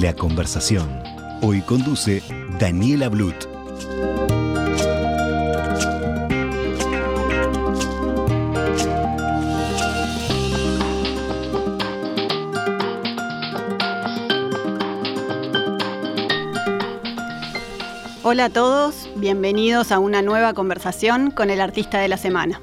La 0.00 0.14
conversación. 0.14 1.02
Hoy 1.42 1.60
conduce 1.60 2.22
Daniela 2.60 3.08
Blut. 3.08 3.34
Hola 18.22 18.44
a 18.44 18.50
todos, 18.50 19.08
bienvenidos 19.16 19.90
a 19.90 19.98
una 19.98 20.22
nueva 20.22 20.54
conversación 20.54 21.32
con 21.32 21.50
el 21.50 21.60
artista 21.60 21.98
de 21.98 22.06
la 22.06 22.18
semana. 22.18 22.60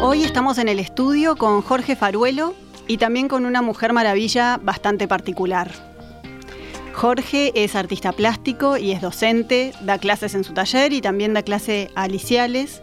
Hoy 0.00 0.24
estamos 0.24 0.56
en 0.56 0.68
el 0.68 0.78
estudio 0.78 1.36
con 1.36 1.60
Jorge 1.60 1.96
Faruelo 1.96 2.54
y 2.86 2.98
también 2.98 3.28
con 3.28 3.46
una 3.46 3.62
mujer 3.62 3.92
maravilla 3.92 4.58
bastante 4.62 5.08
particular. 5.08 5.70
Jorge 6.92 7.52
es 7.54 7.74
artista 7.74 8.12
plástico 8.12 8.76
y 8.76 8.92
es 8.92 9.00
docente, 9.00 9.72
da 9.82 9.98
clases 9.98 10.34
en 10.34 10.44
su 10.44 10.52
taller 10.52 10.92
y 10.92 11.00
también 11.00 11.34
da 11.34 11.42
clase 11.42 11.90
a 11.94 12.02
aliciales. 12.02 12.82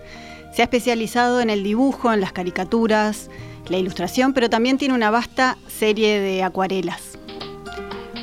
Se 0.54 0.62
ha 0.62 0.66
especializado 0.66 1.42
en 1.42 1.50
el 1.50 1.64
dibujo, 1.64 2.12
en 2.12 2.22
las 2.22 2.34
caricaturas, 2.34 3.30
la 3.70 3.78
ilustración, 3.78 4.34
pero 4.34 4.50
también 4.50 4.78
tiene 4.78 4.96
una 4.96 5.12
vasta 5.12 5.58
serie 5.68 6.20
de 6.20 6.44
acuarelas. 6.44 7.20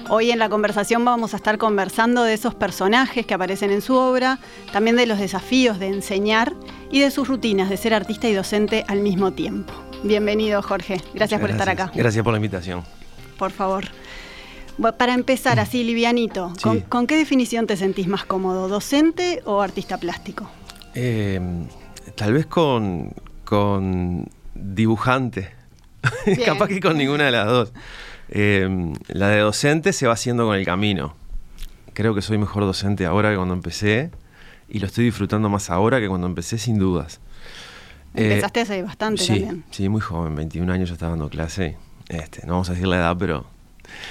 Hoy 0.08 0.30
en 0.30 0.38
la 0.38 0.48
conversación 0.48 1.04
vamos 1.04 1.34
a 1.34 1.36
estar 1.36 1.58
conversando 1.58 2.22
de 2.22 2.34
esos 2.34 2.54
personajes 2.54 3.26
que 3.26 3.34
aparecen 3.34 3.72
en 3.72 3.82
su 3.82 3.94
obra, 3.96 4.38
también 4.72 4.96
de 4.96 5.06
los 5.06 5.18
desafíos 5.18 5.80
de 5.80 5.88
enseñar 5.88 6.54
y 6.92 7.00
de 7.00 7.10
sus 7.10 7.26
rutinas 7.26 7.70
de 7.70 7.76
ser 7.76 7.92
artista 7.92 8.28
y 8.28 8.34
docente 8.34 8.84
al 8.86 9.00
mismo 9.00 9.32
tiempo. 9.32 9.72
Bienvenido 10.02 10.62
Jorge, 10.62 11.00
gracias, 11.14 11.40
por 11.40 11.50
estar 11.50 11.68
acá. 11.68 11.90
Gracias 11.94 12.22
por 12.22 12.32
la 12.32 12.38
invitación. 12.38 12.84
Por 13.38 13.50
favor. 13.50 13.84
Para 14.98 15.14
empezar 15.14 15.58
así, 15.58 15.84
livianito, 15.84 16.52
¿con, 16.88 17.06
qué 17.06 17.16
definición 17.16 17.66
te 17.66 17.76
sentís 17.76 18.08
más 18.08 18.24
cómodo, 18.26 18.68
docente 18.68 19.42
o 19.46 19.62
artista 19.62 19.98
plástico? 19.98 20.50
Eh, 20.94 21.40
tal 22.14 22.34
vez 22.34 22.44
con, 22.44 23.14
con 23.44 24.28
dibujante, 24.54 25.50
capaz 26.44 26.68
que 26.68 26.80
con 26.80 26.98
ninguna 26.98 27.24
de 27.24 27.30
las 27.30 27.46
dos. 27.46 27.72
Em, 28.28 28.92
la 29.08 29.28
de 29.28 29.38
docente 29.38 29.94
se 29.94 30.06
va 30.06 30.12
haciendo 30.12 30.44
con 30.46 30.56
el 30.56 30.64
camino. 30.66 31.14
Creo 31.94 32.14
que 32.14 32.20
soy 32.20 32.36
mejor 32.36 32.64
docente 32.64 33.06
ahora 33.06 33.30
que 33.30 33.36
cuando 33.36 33.54
empecé 33.54 34.10
y 34.68 34.80
lo 34.80 34.86
estoy 34.86 35.04
disfrutando 35.04 35.48
más 35.48 35.70
ahora 35.70 36.00
que 36.00 36.08
cuando 36.08 36.26
empecé, 36.26 36.58
sin 36.58 36.78
dudas. 36.78 37.20
Empezaste 38.16 38.60
hace 38.60 38.82
bastante 38.82 39.22
sí, 39.22 39.28
también. 39.28 39.64
Sí, 39.70 39.88
muy 39.88 40.00
joven, 40.00 40.34
21 40.34 40.72
años 40.72 40.88
yo 40.88 40.94
estaba 40.94 41.10
dando 41.10 41.28
clase. 41.28 41.76
Este, 42.08 42.46
no 42.46 42.54
vamos 42.54 42.68
a 42.70 42.72
decir 42.72 42.86
la 42.86 42.96
edad, 42.96 43.16
pero... 43.18 43.46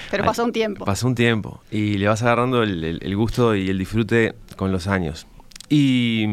Pero 0.09 0.23
pasó 0.23 0.45
un 0.45 0.51
tiempo. 0.51 0.85
Pasó 0.85 1.07
un 1.07 1.15
tiempo 1.15 1.61
y 1.69 1.97
le 1.97 2.07
vas 2.07 2.21
agarrando 2.23 2.63
el, 2.63 3.15
gusto 3.15 3.55
y 3.55 3.69
el 3.69 3.77
disfrute 3.77 4.35
con 4.55 4.71
los 4.71 4.87
años. 4.87 5.27
Y, 5.67 6.25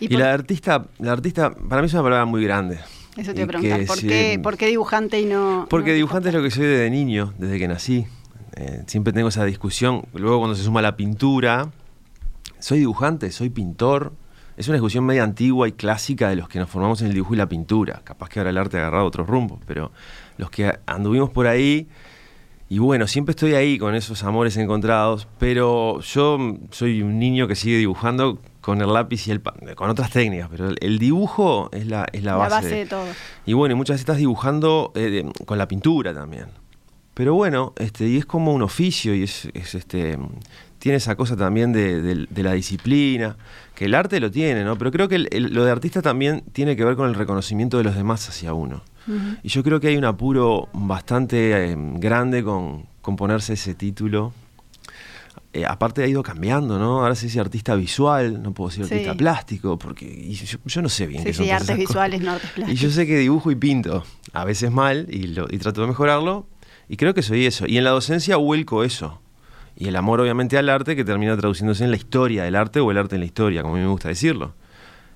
y, 0.00 0.08
la 0.08 0.32
artista, 0.32 0.86
la 0.98 1.12
artista, 1.12 1.50
para 1.54 1.80
mí 1.80 1.86
es 1.86 1.94
una 1.94 2.02
palabra 2.02 2.24
muy 2.26 2.44
grande. 2.44 2.78
Eso 3.16 3.32
te 3.32 3.40
iba 3.40 3.44
a 3.44 3.48
preguntar, 3.48 3.86
¿por 4.42 4.56
qué, 4.56 4.66
dibujante 4.66 5.20
y 5.20 5.24
no...? 5.24 5.66
Porque 5.70 5.92
dibujante 5.94 6.28
es 6.28 6.34
lo 6.34 6.42
que 6.42 6.50
soy 6.50 6.66
desde 6.66 6.90
niño, 6.90 7.34
desde 7.38 7.58
que 7.58 7.66
nací. 7.66 8.06
Eh, 8.54 8.82
siempre 8.86 9.12
tengo 9.12 9.28
esa 9.28 9.44
discusión. 9.44 10.06
Luego 10.14 10.38
cuando 10.38 10.54
se 10.56 10.62
suma 10.62 10.82
la 10.82 10.96
pintura, 10.96 11.70
soy 12.58 12.80
dibujante, 12.80 13.30
soy 13.30 13.50
pintor. 13.50 14.12
Es 14.58 14.66
una 14.66 14.74
discusión 14.74 15.06
media 15.06 15.22
antigua 15.22 15.68
y 15.68 15.72
clásica 15.72 16.28
de 16.28 16.34
los 16.34 16.48
que 16.48 16.58
nos 16.58 16.68
formamos 16.68 17.00
en 17.00 17.06
el 17.06 17.14
dibujo 17.14 17.32
y 17.32 17.36
la 17.36 17.48
pintura. 17.48 18.00
Capaz 18.02 18.28
que 18.28 18.40
ahora 18.40 18.50
el 18.50 18.58
arte 18.58 18.76
ha 18.76 18.80
agarrado 18.80 19.06
otros 19.06 19.28
rumbos, 19.28 19.60
pero 19.64 19.92
los 20.36 20.50
que 20.50 20.76
anduvimos 20.84 21.30
por 21.30 21.46
ahí... 21.46 21.86
Y 22.68 22.80
bueno, 22.80 23.06
siempre 23.06 23.30
estoy 23.30 23.54
ahí 23.54 23.78
con 23.78 23.94
esos 23.94 24.22
amores 24.24 24.56
encontrados, 24.58 25.26
pero 25.38 26.00
yo 26.00 26.56
soy 26.70 27.00
un 27.00 27.18
niño 27.18 27.48
que 27.48 27.54
sigue 27.54 27.78
dibujando 27.78 28.38
con 28.60 28.82
el 28.82 28.92
lápiz 28.92 29.26
y 29.28 29.30
el 29.30 29.40
con 29.74 29.88
otras 29.88 30.10
técnicas, 30.10 30.50
pero 30.50 30.74
el, 30.78 30.98
dibujo 30.98 31.70
es 31.72 31.86
la, 31.86 32.06
es 32.12 32.24
la, 32.24 32.34
base, 32.34 32.68
de, 32.68 32.84
todo. 32.84 33.06
Y 33.46 33.54
bueno, 33.54 33.74
muchas 33.74 33.94
veces 33.94 34.02
estás 34.02 34.18
dibujando 34.18 34.92
eh, 34.96 35.24
con 35.46 35.56
la 35.56 35.66
pintura 35.66 36.12
también. 36.12 36.48
Pero 37.14 37.34
bueno, 37.34 37.72
este, 37.78 38.06
y 38.06 38.18
es 38.18 38.26
como 38.26 38.52
un 38.52 38.62
oficio 38.62 39.14
y 39.14 39.22
es, 39.22 39.48
este 39.54 40.18
tiene 40.78 40.96
esa 40.96 41.16
cosa 41.16 41.36
también 41.36 41.72
de, 41.72 42.26
la 42.36 42.52
disciplina, 42.52 43.36
que 43.74 43.86
el 43.86 43.94
arte 43.94 44.20
lo 44.20 44.30
tiene, 44.30 44.64
¿no? 44.64 44.76
Pero 44.78 44.90
creo 44.90 45.08
que 45.08 45.18
lo 45.18 45.64
de 45.64 45.70
artista 45.70 46.02
también 46.02 46.42
tiene 46.52 46.76
que 46.76 46.84
ver 46.84 46.96
con 46.96 47.08
el 47.08 47.14
reconocimiento 47.14 47.78
de 47.78 47.84
los 47.84 47.94
demás 47.94 48.28
hacia 48.28 48.52
uno. 48.52 48.82
Y 49.42 49.48
yo 49.48 49.64
creo 49.64 49.80
que 49.80 49.88
hay 49.88 49.96
un 49.96 50.04
apuro 50.04 50.68
bastante 50.74 51.70
eh, 51.70 51.76
grande 51.94 52.44
con, 52.44 52.84
con 53.00 53.16
ponerse 53.16 53.54
ese 53.54 53.74
título 53.74 54.34
eh, 55.54 55.64
aparte 55.64 56.02
ha 56.02 56.06
ido 56.06 56.22
cambiando, 56.22 56.78
¿no? 56.78 57.00
Ahora 57.00 57.14
se 57.14 57.26
dice 57.26 57.40
artista 57.40 57.74
visual, 57.74 58.42
no 58.42 58.52
puedo 58.52 58.68
decir 58.68 58.84
artista 58.84 59.14
plástico, 59.14 59.78
porque 59.78 60.30
yo, 60.66 60.82
no 60.82 60.90
sé 60.90 61.06
bien 61.06 61.24
qué 61.24 61.32
son 61.32 61.46
Sí, 61.46 61.50
artes 61.50 61.76
visuales, 61.76 62.20
no 62.20 62.32
artes 62.32 62.50
plásticos. 62.50 62.80
Y 62.80 62.84
yo 62.84 62.90
sé 62.90 63.06
que 63.06 63.16
dibujo 63.16 63.50
y 63.50 63.56
pinto, 63.56 64.04
a 64.34 64.44
veces 64.44 64.70
mal, 64.70 65.06
y, 65.10 65.32
trato 65.58 65.80
de 65.80 65.86
mejorarlo, 65.86 66.46
y 66.86 66.98
creo 66.98 67.14
que 67.14 67.22
soy 67.22 67.46
eso. 67.46 67.66
Y 67.66 67.78
en 67.78 67.84
la 67.84 67.90
docencia 67.90 68.36
vuelco 68.36 68.84
eso. 68.84 69.22
Y 69.80 69.86
el 69.86 69.94
amor, 69.94 70.20
obviamente, 70.20 70.58
al 70.58 70.68
arte 70.70 70.96
que 70.96 71.04
termina 71.04 71.36
traduciéndose 71.36 71.84
en 71.84 71.92
la 71.92 71.96
historia 71.96 72.42
del 72.42 72.56
arte 72.56 72.80
o 72.80 72.90
el 72.90 72.98
arte 72.98 73.14
en 73.14 73.20
la 73.20 73.26
historia, 73.26 73.62
como 73.62 73.74
a 73.74 73.78
mí 73.78 73.84
me 73.84 73.90
gusta 73.90 74.08
decirlo. 74.08 74.52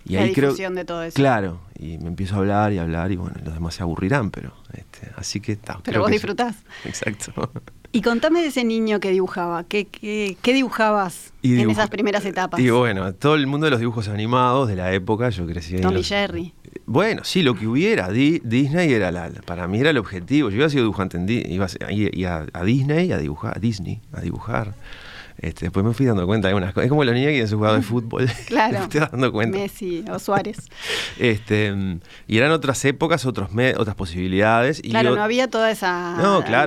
Y 0.04 0.14
la 0.14 0.22
ahí 0.22 0.32
difusión 0.32 0.76
de 0.76 0.84
todo 0.84 1.02
eso. 1.02 1.16
Claro, 1.16 1.60
y 1.76 1.98
me 1.98 2.06
empiezo 2.06 2.36
a 2.36 2.38
hablar 2.38 2.72
y 2.72 2.78
hablar, 2.78 3.10
y 3.10 3.16
bueno, 3.16 3.34
los 3.44 3.54
demás 3.54 3.74
se 3.74 3.82
aburrirán, 3.82 4.30
pero 4.30 4.52
este, 4.72 5.10
así 5.16 5.40
que 5.40 5.52
está. 5.52 5.80
Pero 5.82 6.00
vos 6.00 6.12
disfrutás. 6.12 6.56
Exacto. 6.84 7.50
Y 7.90 8.02
contame 8.02 8.40
de 8.40 8.46
ese 8.46 8.64
niño 8.64 9.00
que 9.00 9.10
dibujaba, 9.10 9.64
¿qué, 9.64 9.86
qué, 9.86 10.52
dibujabas 10.52 11.32
en 11.42 11.68
esas 11.68 11.90
primeras 11.90 12.24
etapas? 12.24 12.58
Y 12.60 12.70
bueno, 12.70 13.12
todo 13.14 13.34
el 13.34 13.48
mundo 13.48 13.66
de 13.66 13.72
los 13.72 13.80
dibujos 13.80 14.08
animados 14.08 14.68
de 14.68 14.76
la 14.76 14.92
época, 14.92 15.28
yo 15.30 15.44
crecí 15.44 15.78
Tom 15.80 15.96
y 15.96 16.04
Jerry. 16.04 16.54
Bueno, 16.86 17.22
sí, 17.24 17.42
lo 17.42 17.54
que 17.54 17.66
hubiera. 17.66 18.08
Disney 18.08 18.92
era 18.92 19.10
la, 19.10 19.30
para 19.44 19.68
mí 19.68 19.78
era 19.78 19.90
el 19.90 19.98
objetivo. 19.98 20.50
Yo 20.50 20.56
iba 20.56 20.66
a 20.66 20.70
ser 20.70 20.80
dibujante 20.80 21.16
en 21.16 21.28
iba 21.28 21.66
a, 21.66 22.46
a, 22.52 22.64
Disney 22.64 23.12
a 23.12 23.18
dibujar, 23.18 23.56
a 23.56 23.60
Disney 23.60 24.00
a 24.12 24.20
dibujar. 24.20 24.74
Este, 25.38 25.66
después 25.66 25.84
me 25.84 25.92
fui 25.92 26.06
dando 26.06 26.26
cuenta 26.26 26.48
de 26.48 26.54
unas 26.54 26.72
cosas. 26.72 26.84
Es 26.84 26.90
como 26.90 27.04
los 27.04 27.14
niños 27.14 27.32
que 27.32 27.46
ser 27.46 27.56
jugador 27.56 27.80
de 27.80 27.84
fútbol. 27.84 28.30
Claro. 28.46 28.72
me 28.78 28.84
estoy 28.84 29.00
dando 29.00 29.32
cuenta. 29.32 29.58
Messi 29.58 30.04
o 30.10 30.18
Suárez. 30.18 30.68
este, 31.18 31.74
y 32.26 32.38
eran 32.38 32.52
otras 32.52 32.84
épocas, 32.84 33.24
otros 33.24 33.50
otras 33.76 33.96
posibilidades. 33.96 34.80
Y 34.82 34.90
claro, 34.90 35.14
no 35.14 35.22
había 35.22 35.48
toda 35.48 35.70
esa 35.70 36.16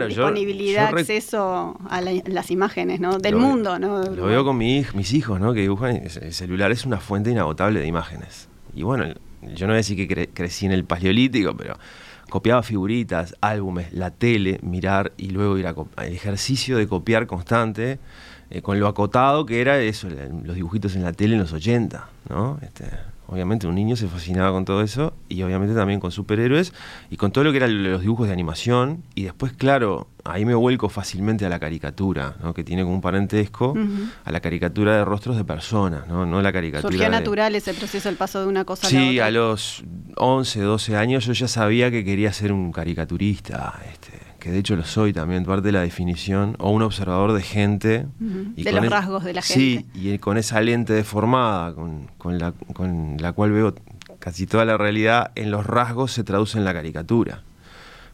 disponibilidad, 0.08 0.97
acceso 0.97 1.78
a 1.90 2.02
las 2.02 2.52
imágenes 2.52 3.00
¿no? 3.00 3.18
del 3.18 3.36
mundo. 3.36 3.80
¿no? 3.80 4.03
Lo 4.03 4.26
veo 4.26 4.44
con 4.44 4.58
mi, 4.58 4.86
mis 4.94 5.14
hijos, 5.14 5.40
¿no? 5.40 5.53
que 5.53 5.62
dibujan. 5.62 5.96
El 5.97 6.34
celular 6.34 6.72
es 6.72 6.86
una 6.86 7.00
fuente 7.00 7.32
inagotable 7.32 7.80
de 7.80 7.88
imágenes. 7.88 8.50
Y 8.74 8.84
bueno, 8.84 9.06
yo 9.53 9.67
no 9.67 9.73
voy 9.73 9.75
a 9.75 9.78
decir 9.78 10.07
que 10.07 10.29
crecí 10.29 10.66
en 10.66 10.72
el 10.72 10.85
paleolítico, 10.85 11.56
pero 11.56 11.78
copiaba 12.29 12.63
figuritas, 12.63 13.35
álbumes, 13.41 13.94
la 13.94 14.11
tele, 14.11 14.59
mirar 14.61 15.14
y 15.17 15.29
luego 15.29 15.58
ir 15.58 15.67
a 15.67 15.75
ejercicio 16.05 16.78
de 16.78 16.87
copiar 16.87 17.28
constante 17.28 17.99
eh, 18.49 18.61
con 18.61 18.79
lo 18.79 18.87
acotado 18.87 19.46
que 19.46 19.61
era 19.61 19.79
eso, 19.79 20.08
los 20.43 20.55
dibujitos 20.55 20.96
en 20.96 21.03
la 21.03 21.14
tele 21.14 21.35
en 21.35 21.41
los 21.41 21.53
80, 21.53 22.09
¿no? 22.29 22.59
Este, 22.61 22.85
obviamente 23.27 23.67
un 23.67 23.75
niño 23.75 23.95
se 23.95 24.07
fascinaba 24.07 24.51
con 24.51 24.66
todo 24.66 24.81
eso 24.81 25.13
y 25.29 25.41
obviamente 25.43 25.75
también 25.75 25.99
con 25.99 26.11
superhéroes 26.11 26.73
y 27.09 27.17
con 27.17 27.31
todo 27.31 27.43
lo 27.43 27.51
que 27.51 27.57
eran 27.57 27.83
los 27.83 28.01
dibujos 28.01 28.27
de 28.27 28.33
animación 28.33 29.03
y 29.16 29.23
después, 29.23 29.53
claro, 29.53 30.07
ahí 30.23 30.45
me 30.45 30.55
vuelco 30.55 30.89
fácilmente 30.89 31.45
a 31.45 31.49
la 31.49 31.59
caricatura, 31.59 32.35
¿no? 32.41 32.53
que 32.53 32.63
tiene 32.63 32.83
como 32.83 32.95
un 32.95 33.01
parentesco 33.01 33.75
a 34.23 34.31
la 34.31 34.39
caricatura 34.39 34.97
de 34.97 35.05
rostros 35.05 35.37
de 35.37 35.43
personas, 35.43 36.07
no, 36.07 36.25
no 36.25 36.41
la 36.41 36.51
caricatura. 36.51 36.91
Surgió 36.91 37.09
natural 37.09 37.55
ese 37.55 37.73
proceso, 37.73 38.09
el 38.09 38.16
paso 38.16 38.41
de 38.41 38.47
una 38.47 38.66
cosa 38.66 38.87
a 38.87 38.91
la 38.91 38.97
otra. 38.97 39.11
Sí, 39.11 39.19
a 39.19 39.31
los 39.31 39.83
11, 40.17 40.61
12 40.61 40.95
años 40.95 41.25
yo 41.25 41.33
ya 41.33 41.47
sabía 41.47 41.91
que 41.91 42.03
quería 42.03 42.33
ser 42.33 42.51
un 42.51 42.72
caricaturista, 42.72 43.79
este, 43.91 44.24
que 44.46 44.52
de 44.52 44.59
hecho 44.59 44.76
lo 44.76 44.86
soy 44.86 45.12
también, 45.12 45.44
parte 45.44 45.64
de 45.64 45.72
la 45.72 45.82
definición, 45.82 46.56
o 46.59 46.70
un 46.70 46.84
observador 46.84 47.34
de 47.34 47.42
gente. 47.42 48.06
y 48.56 48.62
de 48.62 48.74
los 48.74 48.88
rasgos 48.90 49.24
de 49.24 49.34
la 49.34 49.42
gente. 49.42 49.88
Sí, 49.92 50.00
y 50.00 50.20
con 50.20 50.38
esa 50.38 50.62
lente 50.62 50.94
deformada 50.94 51.74
con, 51.74 52.38
la, 52.38 52.52
con 52.52 53.18
la 53.20 53.32
cual 53.32 53.52
veo 53.53 53.74
casi 54.20 54.46
toda 54.46 54.64
la 54.64 54.78
realidad, 54.78 55.32
en 55.34 55.50
los 55.50 55.66
rasgos 55.66 56.12
se 56.12 56.24
traduce 56.24 56.59
en 56.59 56.64
la 56.64 56.76
caricatura. 56.76 57.42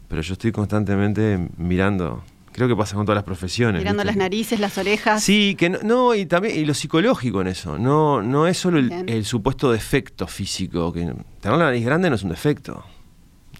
pero 0.08 0.22
yo 0.22 0.32
estoy 0.32 0.52
constantemente 0.52 1.50
mirando. 1.58 2.24
Creo 2.52 2.66
que 2.66 2.76
pasa 2.76 2.96
con 2.96 3.04
todas 3.04 3.16
las 3.16 3.24
profesiones. 3.24 3.82
Mirando 3.82 4.02
¿viste? 4.02 4.06
las 4.06 4.16
narices, 4.16 4.58
las 4.58 4.78
orejas. 4.78 5.22
Sí, 5.22 5.54
que 5.54 5.68
no, 5.68 5.80
no, 5.82 6.14
y 6.14 6.24
también 6.24 6.58
y 6.58 6.64
lo 6.64 6.72
psicológico 6.72 7.42
en 7.42 7.48
eso. 7.48 7.78
No, 7.78 8.22
no 8.22 8.46
es 8.46 8.56
solo 8.56 8.78
el 8.78 9.24
supuesto 9.26 9.70
defecto 9.70 10.26
físico. 10.26 10.94
Que 10.94 11.00
tener 11.42 11.58
la 11.58 11.64
nariz 11.66 11.84
grande 11.84 12.08
no 12.08 12.16
es 12.16 12.22
un 12.22 12.30
defecto. 12.30 12.82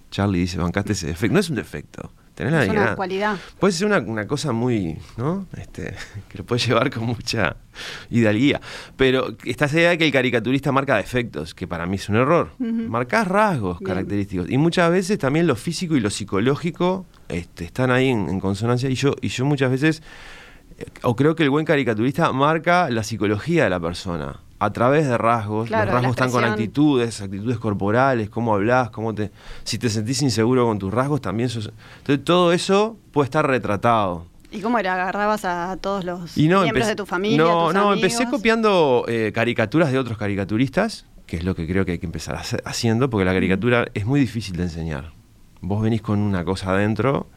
Charlie 0.09 0.39
dice, 0.39 0.57
bancaste 0.57 0.93
ese 0.93 1.05
defecto. 1.05 1.35
No 1.35 1.39
es 1.39 1.51
un 1.51 1.57
defecto. 1.57 2.11
Tener 2.35 2.51
la 2.51 2.63
es 2.63 2.69
una 2.69 2.95
cualidad. 2.95 3.37
Puede 3.59 3.73
ser 3.73 3.85
una, 3.85 3.99
una 3.99 4.25
cosa 4.25 4.51
muy, 4.51 4.97
¿no? 5.17 5.45
Este, 5.55 5.93
que 6.29 6.39
lo 6.39 6.43
puede 6.45 6.61
llevar 6.61 6.89
con 6.89 7.05
mucha 7.05 7.57
hidalguía. 8.09 8.59
Pero 8.97 9.35
está 9.45 9.65
esa 9.65 9.77
idea 9.77 9.89
de 9.91 9.97
que 9.99 10.05
el 10.05 10.11
caricaturista 10.11 10.71
marca 10.71 10.97
defectos, 10.97 11.53
que 11.53 11.67
para 11.67 11.85
mí 11.85 11.95
es 11.97 12.09
un 12.09 12.15
error. 12.15 12.49
Marcás 12.59 13.27
rasgos 13.27 13.79
Bien. 13.79 13.87
característicos. 13.87 14.49
Y 14.49 14.57
muchas 14.57 14.89
veces 14.91 15.19
también 15.19 15.45
lo 15.45 15.55
físico 15.55 15.95
y 15.95 15.99
lo 15.99 16.09
psicológico 16.09 17.05
este, 17.29 17.65
están 17.65 17.91
ahí 17.91 18.09
en, 18.09 18.29
en 18.29 18.39
consonancia. 18.39 18.89
Y 18.89 18.95
yo, 18.95 19.13
y 19.21 19.27
yo 19.27 19.45
muchas 19.45 19.69
veces, 19.69 20.01
eh, 20.79 20.85
o 21.03 21.15
creo 21.15 21.35
que 21.35 21.43
el 21.43 21.51
buen 21.51 21.65
caricaturista 21.65 22.31
marca 22.31 22.89
la 22.89 23.03
psicología 23.03 23.65
de 23.65 23.69
la 23.69 23.79
persona. 23.79 24.39
A 24.63 24.71
través 24.71 25.07
de 25.07 25.17
rasgos, 25.17 25.67
Claro, 25.67 25.85
los 25.85 25.93
rasgos 25.95 26.11
están 26.11 26.31
con 26.31 26.43
actitudes, 26.45 27.19
actitudes 27.21 27.57
corporales, 27.57 28.29
cómo 28.29 28.53
hablas, 28.55 28.89
cómo 28.91 29.13
te. 29.13 29.29
Si 29.65 29.77
te 29.77 29.89
sentís 29.89 30.21
inseguro 30.21 30.65
con 30.65 30.79
tus 30.79 30.93
rasgos, 30.93 31.19
también 31.19 31.49
sos. 31.49 31.71
Entonces 31.97 32.23
todo 32.23 32.53
eso 32.53 32.95
puede 33.11 33.25
estar 33.25 33.45
retratado. 33.45 34.25
¿Y 34.51 34.61
cómo 34.61 34.79
era? 34.79 34.93
¿Agarrabas 34.93 35.43
a 35.45 35.75
todos 35.81 36.05
los 36.05 36.37
Y 36.37 36.47
no, 36.47 36.61
miembros 36.61 36.87
de 36.87 36.95
tu 36.95 37.05
familia? 37.05 37.39
No, 37.39 37.65
tus 37.65 37.73
no, 37.73 37.89
amigos? 37.91 37.95
empecé 38.11 38.29
copiando 38.29 39.03
eh, 39.07 39.31
caricaturas 39.33 39.91
de 39.91 39.99
otros 39.99 40.17
caricaturistas, 40.17 41.05
que 41.25 41.37
es 41.37 41.43
lo 41.43 41.55
que 41.55 41.67
creo 41.67 41.83
que 41.85 41.93
hay 41.93 41.99
que 41.99 42.05
empezar 42.05 42.39
haciendo, 42.63 43.09
porque 43.09 43.25
la 43.25 43.33
caricatura 43.33 43.87
es 43.93 44.05
muy 44.05 44.19
difícil 44.19 44.55
de 44.55 44.63
enseñar. 44.63 45.11
Vos 45.59 45.81
venís 45.81 46.01
con 46.01 46.19
una 46.19 46.45
cosa 46.45 46.69
adentro 46.71 47.27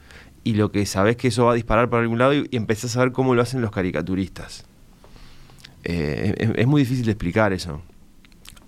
y 0.44 0.54
lo 0.54 0.70
que 0.70 0.86
sabés 0.86 1.16
que 1.16 1.28
eso 1.28 1.46
va 1.46 1.52
a 1.52 1.54
disparar 1.54 1.88
por 1.90 2.00
algún 2.00 2.18
lado 2.18 2.34
y, 2.34 2.46
y 2.50 2.56
empezás 2.56 2.96
a 2.96 3.00
ver 3.00 3.10
cómo 3.12 3.34
lo 3.34 3.42
hacen 3.42 3.62
los 3.62 3.70
caricaturistas. 3.72 4.64
Eh, 5.88 6.34
es, 6.36 6.50
es 6.56 6.66
muy 6.66 6.82
difícil 6.82 7.04
de 7.06 7.12
explicar 7.12 7.52
eso. 7.52 7.80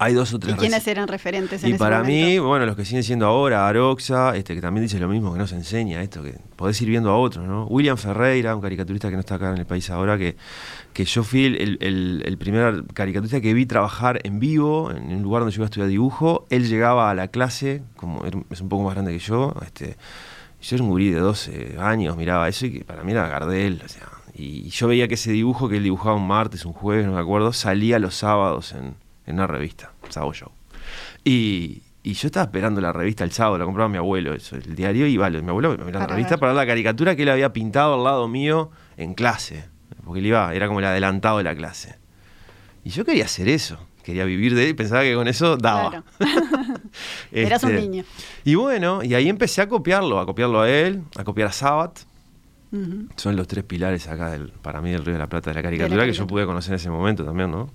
Hay 0.01 0.15
dos 0.15 0.33
o 0.33 0.37
¿Y 0.37 0.39
tres 0.39 0.55
quiénes 0.55 0.85
reci- 0.87 0.91
eran 0.93 1.09
referentes 1.09 1.61
en 1.65 1.71
y 1.71 1.73
ese 1.73 1.79
para 1.81 2.05
mí, 2.05 2.21
momento? 2.21 2.47
bueno, 2.47 2.67
los 2.67 2.77
que 2.77 2.85
siguen 2.85 3.03
siendo 3.03 3.27
ahora, 3.27 3.67
Aroxa, 3.67 4.37
este, 4.37 4.55
que 4.55 4.61
también 4.61 4.85
dice 4.85 5.01
lo 5.01 5.09
mismo, 5.09 5.33
que 5.33 5.41
no 5.41 5.49
se 5.49 5.57
enseña 5.57 6.01
esto, 6.03 6.23
que 6.23 6.37
podés 6.55 6.81
ir 6.83 6.89
viendo 6.89 7.11
a 7.11 7.17
otros, 7.19 7.45
¿no? 7.49 7.65
William 7.67 7.97
Ferreira, 7.97 8.55
un 8.55 8.63
caricaturista 8.63 9.09
que 9.09 9.15
no 9.15 9.21
está 9.21 9.35
acá 9.35 9.51
en 9.51 9.59
el 9.59 9.67
país 9.67 9.91
ahora, 9.91 10.17
que, 10.17 10.37
que 10.93 11.05
yo 11.05 11.25
fui 11.25 11.47
el, 11.47 11.79
el- 11.81 12.23
el 12.25 12.39
primer 12.39 12.85
caricaturista 12.95 13.41
que 13.41 13.53
vi 13.55 13.67
trabajar 13.67 14.21
en 14.23 14.39
vivo, 14.39 14.93
en 14.93 15.17
un 15.17 15.23
lugar 15.23 15.41
donde 15.43 15.53
yo 15.53 15.59
iba 15.63 15.65
a 15.65 15.71
estudiar 15.71 15.89
dibujo. 15.89 16.47
Él 16.49 16.69
llegaba 16.69 17.11
a 17.11 17.15
la 17.17 17.27
clase, 17.27 17.83
como 17.97 18.23
es 18.51 18.61
un 18.61 18.69
poco 18.69 18.85
más 18.85 18.95
grande 18.95 19.11
que 19.11 19.19
yo, 19.19 19.53
este, 19.65 19.97
yo 20.63 20.77
era 20.77 20.85
un 20.85 20.91
gurí 20.91 21.11
de 21.11 21.19
12 21.19 21.75
años, 21.81 22.17
miraba 22.17 22.49
eso 22.49 22.67
y 22.67 22.71
que 22.73 22.85
para 22.85 23.03
mí 23.03 23.11
era 23.11 23.27
Gardel, 23.27 23.83
o 23.85 23.89
sea, 23.89 24.07
y 24.39 24.69
yo 24.71 24.89
veía 24.89 25.09
que 25.09 25.15
ese 25.15 25.33
dibujo 25.33 25.69
que 25.69 25.79
él 25.79 25.83
dibujaba 25.83 26.15
un 26.15 26.27
martes, 26.27 26.65
un 26.65 26.73
jueves, 26.73 27.07
no 27.07 27.13
me 27.15 27.21
acuerdo, 27.21 27.53
salía 27.53 27.99
los 27.99 28.15
sábados 28.15 28.73
en, 28.73 28.95
en 29.27 29.35
una 29.35 29.47
revista, 29.47 29.93
Sábado 30.09 30.33
Show. 30.33 30.51
Y, 31.25 31.83
y 32.03 32.13
yo 32.15 32.27
estaba 32.29 32.45
esperando 32.45 32.81
la 32.81 32.93
revista 32.93 33.25
el 33.25 33.33
sábado, 33.33 33.59
la 33.59 33.65
compraba 33.65 33.89
mi 33.89 33.99
abuelo, 33.99 34.33
eso, 34.35 34.57
el 34.57 34.75
diario, 34.75 35.07
y 35.07 35.17
vale, 35.17 35.43
mi 35.43 35.49
abuelo 35.51 35.77
me 35.77 35.85
miraba 35.85 36.07
la 36.07 36.15
revista 36.15 36.37
para 36.39 36.53
ver 36.53 36.63
la 36.63 36.67
caricatura 36.67 37.17
que 37.17 37.23
él 37.23 37.29
había 37.29 37.53
pintado 37.53 37.95
al 37.95 38.05
lado 38.05 38.29
mío 38.29 38.71
en 38.97 39.15
clase, 39.15 39.65
porque 40.05 40.21
él 40.21 40.27
iba, 40.27 40.55
era 40.55 40.69
como 40.69 40.79
el 40.79 40.87
adelantado 40.87 41.39
de 41.39 41.45
la 41.45 41.55
clase. 41.55 41.97
Y 42.85 42.91
yo 42.91 43.05
quería 43.05 43.25
hacer 43.25 43.49
eso, 43.49 43.79
quería 44.03 44.25
vivir 44.25 44.55
de 44.55 44.69
él, 44.69 44.77
pensaba 44.77 45.03
que 45.03 45.15
con 45.15 45.29
eso 45.29 45.57
daba. 45.57 45.91
Claro. 45.91 46.05
Eras 47.33 47.63
un 47.65 47.73
Este, 47.73 47.83
niño. 47.83 48.05
Y 48.45 48.55
bueno, 48.55 49.03
y 49.03 49.15
ahí 49.15 49.29
empecé 49.29 49.61
a 49.61 49.69
copiarlo, 49.69 50.19
a 50.21 50.25
copiarlo 50.25 50.63
a 50.63 50.71
él, 50.71 51.03
a 51.17 51.25
copiar 51.25 51.49
a 51.49 51.53
Sabat. 51.53 51.99
Son 53.17 53.35
los 53.37 53.47
tres 53.49 53.65
pilares 53.65 54.09
acá 54.09 54.31
del, 54.31 54.51
para 54.51 54.81
mí 54.81 54.91
del 54.91 55.05
Río 55.05 55.15
de 55.15 55.19
la 55.21 55.29
Plata 55.29 55.51
de 55.51 55.55
la 55.55 55.63
caricatura 55.63 56.05
que 56.05 56.13
yo 56.13 56.27
pude 56.27 56.45
conocer 56.47 56.73
en 56.73 56.77
ese 56.77 56.91
momento 56.91 57.25
también, 57.25 57.51
¿no? 57.51 57.71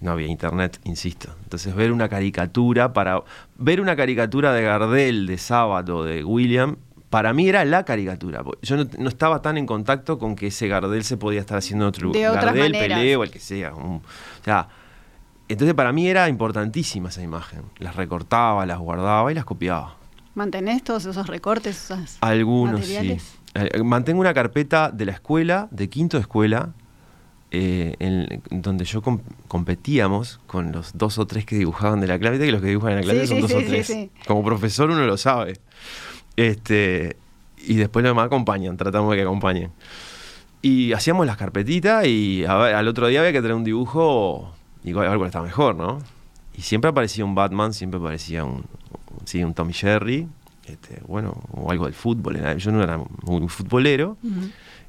No 0.00 0.10
había 0.12 0.26
internet, 0.26 0.80
insisto. 0.84 1.34
Entonces 1.44 1.74
ver 1.74 1.92
una 1.92 2.08
caricatura 2.08 2.92
para 2.92 3.22
ver 3.58 3.80
una 3.80 3.94
caricatura 3.96 4.52
de 4.52 4.62
Gardel, 4.62 5.26
de 5.26 5.38
Sábado, 5.38 6.04
de 6.04 6.24
William, 6.24 6.76
para 7.10 7.32
mí 7.32 7.48
era 7.48 7.64
la 7.64 7.84
caricatura. 7.84 8.42
Yo 8.62 8.76
no, 8.76 8.86
no 8.98 9.08
estaba 9.08 9.40
tan 9.40 9.56
en 9.56 9.66
contacto 9.66 10.18
con 10.18 10.34
que 10.34 10.48
ese 10.48 10.66
Gardel 10.68 11.04
se 11.04 11.16
podía 11.16 11.40
estar 11.40 11.58
haciendo 11.58 11.84
en 11.84 11.88
otro 11.90 12.10
De 12.10 12.20
Gardel, 12.22 12.72
maneras. 12.72 12.98
Pelé 12.98 13.16
o 13.16 13.22
el 13.24 13.30
que 13.30 13.38
sea. 13.38 13.72
un- 13.74 13.96
o 13.96 14.44
sea, 14.44 14.68
entonces 15.48 15.74
para 15.74 15.92
mí 15.92 16.08
era 16.08 16.28
importantísima 16.28 17.10
esa 17.10 17.22
imagen. 17.22 17.62
Las 17.78 17.94
recortaba, 17.94 18.66
las 18.66 18.78
guardaba 18.78 19.30
y 19.30 19.34
las 19.34 19.44
copiaba. 19.44 19.96
¿Mantenés 20.34 20.82
todos 20.82 21.04
esos 21.06 21.26
recortes, 21.28 21.84
esos 21.84 22.16
Algunos 22.20 22.80
materiales? 22.80 23.22
sí. 23.22 23.38
Eh, 23.54 23.82
Mantengo 23.82 24.20
una 24.20 24.34
carpeta 24.34 24.90
de 24.90 25.06
la 25.06 25.12
escuela, 25.12 25.68
de 25.70 25.88
quinto 25.88 26.16
de 26.16 26.22
escuela, 26.22 26.70
eh, 27.50 27.94
en, 28.00 28.42
donde 28.50 28.84
yo 28.84 29.00
com- 29.00 29.20
competíamos 29.48 30.40
con 30.46 30.72
los 30.72 30.92
dos 30.98 31.18
o 31.18 31.26
tres 31.26 31.44
que 31.46 31.56
dibujaban 31.56 32.00
de 32.00 32.08
la 32.08 32.18
clase. 32.18 32.38
Que 32.38 32.50
los 32.52 32.60
que 32.60 32.68
dibujan 32.68 32.92
en 32.92 32.96
la 32.98 33.02
clase 33.02 33.20
Sí, 33.20 33.26
son 33.28 33.36
sí, 33.36 33.42
dos 33.42 33.50
sí, 33.50 33.56
o 33.56 33.68
tres. 33.68 34.08
Como 34.26 34.42
profesor 34.44 34.90
uno 34.90 35.06
lo 35.06 35.16
sabe. 35.16 35.60
Este, 36.36 37.16
y 37.58 37.74
después 37.76 38.02
los 38.02 38.10
demás 38.10 38.26
acompañan, 38.26 38.76
tratamos 38.76 39.10
de 39.12 39.16
que 39.18 39.22
acompañen. 39.22 39.70
Y 40.62 40.92
hacíamos 40.92 41.26
las 41.26 41.36
carpetitas 41.36 42.06
y 42.06 42.44
a 42.46 42.54
ver, 42.56 42.74
al 42.74 42.88
otro 42.88 43.06
día 43.06 43.20
había 43.20 43.32
que 43.32 43.40
traer 43.40 43.54
un 43.54 43.64
dibujo 43.64 44.52
y 44.82 44.92
a 44.92 45.00
ver 45.00 45.16
cuál 45.16 45.26
estaba 45.26 45.44
mejor, 45.44 45.76
¿no? 45.76 45.98
Y 46.56 46.62
siempre 46.62 46.90
aparecía 46.90 47.24
un 47.24 47.34
Batman, 47.34 47.72
siempre 47.74 48.00
aparecía 48.00 48.44
un, 48.44 48.64
sí, 49.24 49.44
un 49.44 49.54
Tommy 49.54 49.72
Jerry, 49.74 50.26
este, 50.66 51.00
bueno, 51.06 51.34
o 51.52 51.70
algo 51.70 51.84
del 51.84 51.94
fútbol. 51.94 52.38
Yo 52.56 52.72
no 52.72 52.82
era 52.82 52.98
muy 53.22 53.48
futbolero. 53.48 54.16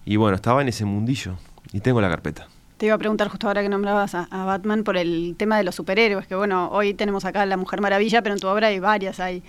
Y 0.05 0.15
bueno, 0.17 0.35
estaba 0.35 0.61
en 0.61 0.69
ese 0.69 0.85
mundillo. 0.85 1.37
Y 1.73 1.79
tengo 1.79 1.99
la 2.01 2.09
carpeta. 2.09 2.47
Te 2.77 2.87
iba 2.87 2.95
a 2.95 2.97
preguntar 2.97 3.29
justo 3.29 3.47
ahora 3.47 3.61
que 3.61 3.69
nombrabas 3.69 4.15
a, 4.15 4.27
a 4.31 4.43
Batman 4.43 4.83
por 4.83 4.97
el 4.97 5.35
tema 5.37 5.57
de 5.57 5.63
los 5.63 5.75
superhéroes, 5.75 6.27
que 6.27 6.35
bueno, 6.35 6.67
hoy 6.73 6.93
tenemos 6.93 7.23
acá 7.23 7.43
a 7.43 7.45
la 7.45 7.55
Mujer 7.55 7.79
Maravilla, 7.79 8.21
pero 8.21 8.35
en 8.35 8.41
tu 8.41 8.47
obra 8.49 8.67
hay 8.67 8.79
varias, 8.79 9.21
hay, 9.21 9.43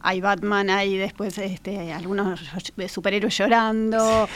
hay 0.00 0.22
Batman, 0.22 0.70
hay 0.70 0.96
después 0.96 1.36
este, 1.36 1.92
algunos 1.92 2.40
superhéroes 2.88 3.36
llorando, 3.36 4.26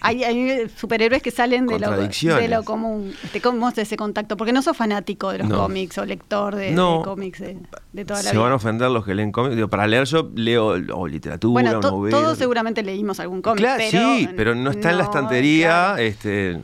hay, 0.00 0.24
hay 0.24 0.68
superhéroes 0.76 1.22
que 1.22 1.30
salen 1.30 1.68
de 1.68 1.78
lo, 1.78 1.86
Contradicciones. 1.86 2.42
de 2.42 2.48
lo 2.56 2.64
común. 2.64 3.14
Este, 3.22 3.40
¿Cómo 3.40 3.68
es 3.68 3.78
ese 3.78 3.96
contacto? 3.96 4.36
Porque 4.36 4.52
no 4.52 4.62
sos 4.62 4.76
fanático 4.76 5.30
de 5.30 5.38
los 5.38 5.48
No. 5.48 5.58
cómics 5.58 5.96
o 5.98 6.04
lector 6.04 6.56
de, 6.56 6.74
cómics 7.04 7.38
de, 7.38 7.56
de 7.92 8.04
toda 8.04 8.18
la 8.20 8.30
Se 8.30 8.32
vida. 8.34 8.42
van 8.42 8.50
a 8.50 8.56
ofender 8.56 8.90
los 8.90 9.04
que 9.04 9.14
leen 9.14 9.30
cómics. 9.30 9.54
Digo, 9.54 9.68
para 9.68 9.86
leer 9.86 10.06
yo 10.06 10.28
leo 10.34 10.74
o 10.92 11.06
literatura, 11.06 11.52
bueno, 11.52 11.78
to- 11.78 12.08
todos 12.10 12.36
seguramente 12.36 12.82
leímos 12.82 13.20
algún 13.20 13.42
cómic, 13.42 13.58
Claro, 13.60 13.84
pero, 13.92 14.14
sí, 14.16 14.28
pero 14.36 14.54
no 14.56 14.72
está 14.72 14.90
en 14.90 14.98
la 14.98 15.04
estantería. 15.04 15.68
claro. 15.68 15.98
Este, 16.02 16.60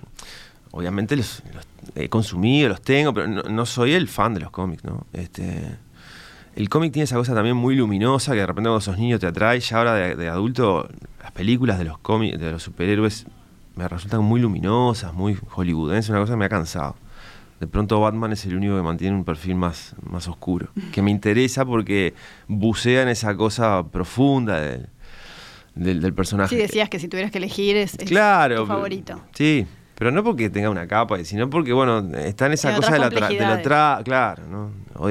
obviamente 0.73 1.17
los, 1.17 1.43
los 1.55 1.65
he 1.95 2.09
consumido, 2.09 2.69
los 2.69 2.81
tengo, 2.83 3.13
pero 3.15 3.27
no, 3.29 3.43
no 3.43 3.67
soy 3.67 3.93
el 3.93 4.09
fan 4.09 4.35
de 4.35 4.41
los 4.41 4.51
cómics, 4.51 4.85
¿no? 4.85 5.07
Este, 5.13 5.77
el 6.57 6.69
cómic 6.69 6.93
tiene 6.93 7.05
esa 7.05 7.17
cosa 7.17 7.35
también 7.35 7.57
muy 7.57 7.77
luminosa 7.77 8.33
que 8.33 8.41
de 8.41 8.47
repente 8.47 8.69
cuando 8.69 8.81
sos 8.81 8.99
niño 8.99 9.19
te 9.19 9.27
atrae. 9.27 9.61
Ya 9.61 9.79
ahora 9.79 9.95
de, 9.95 10.17
de 10.17 10.29
adulto, 10.29 10.89
las 11.23 11.33
películas 11.33 11.79
de 11.79 11.85
los 11.85 11.99
cómics, 11.99 12.39
de 12.39 12.51
los 12.53 12.63
superhéroes, 12.63 13.27
me 13.77 13.87
resultan 13.87 14.23
muy 14.25 14.41
luminosas, 14.41 15.15
muy 15.15 15.37
hollywoodenses, 15.51 16.11
una 16.11 16.19
cosa 16.21 16.33
que 16.33 16.37
me 16.39 16.45
ha 16.47 16.49
cansado. 16.49 16.97
De 17.61 17.67
pronto 17.67 18.01
Batman 18.01 18.33
es 18.33 18.45
el 18.47 18.57
único 18.57 18.77
que 18.77 18.83
mantiene 18.83 19.17
un 19.17 19.25
perfil 19.25 19.55
más, 19.57 19.95
más 20.03 20.29
oscuro, 20.29 20.69
que 20.93 21.03
me 21.03 21.11
interesa 21.11 21.65
porque 21.65 22.15
bucea 22.47 23.03
en 23.03 23.09
esa 23.09 23.37
cosa 23.37 23.85
profunda 23.91 24.61
del, 24.61 24.89
del, 25.75 26.01
del 26.01 26.15
personaje. 26.15 26.55
Sí, 26.55 26.61
decías 26.61 26.89
que 26.89 26.99
si 27.01 27.09
tuvieras 27.09 27.33
que 27.33 27.39
elegir 27.39 27.77
es, 27.77 27.95
es 27.99 28.09
Claro. 28.09 28.61
tu 28.63 28.67
favorito. 28.67 29.21
Sí, 29.33 29.67
pero 29.99 30.13
no 30.13 30.23
porque 30.23 30.49
tenga 30.49 30.71
una 30.71 30.87
capa, 30.87 31.23
sino 31.25 31.51
porque, 31.51 31.73
bueno, 31.73 31.99
está 32.17 32.47
en 32.47 32.53
esa 32.53 32.75
cosa 32.77 32.93
de 32.93 32.99
la, 33.01 33.09
tra- 33.11 33.11
de 33.11 33.21
la 33.21 33.27
complejidades. 33.59 33.67
tra- 33.67 34.05
claro, 34.05 34.43
¿no? 34.49 34.71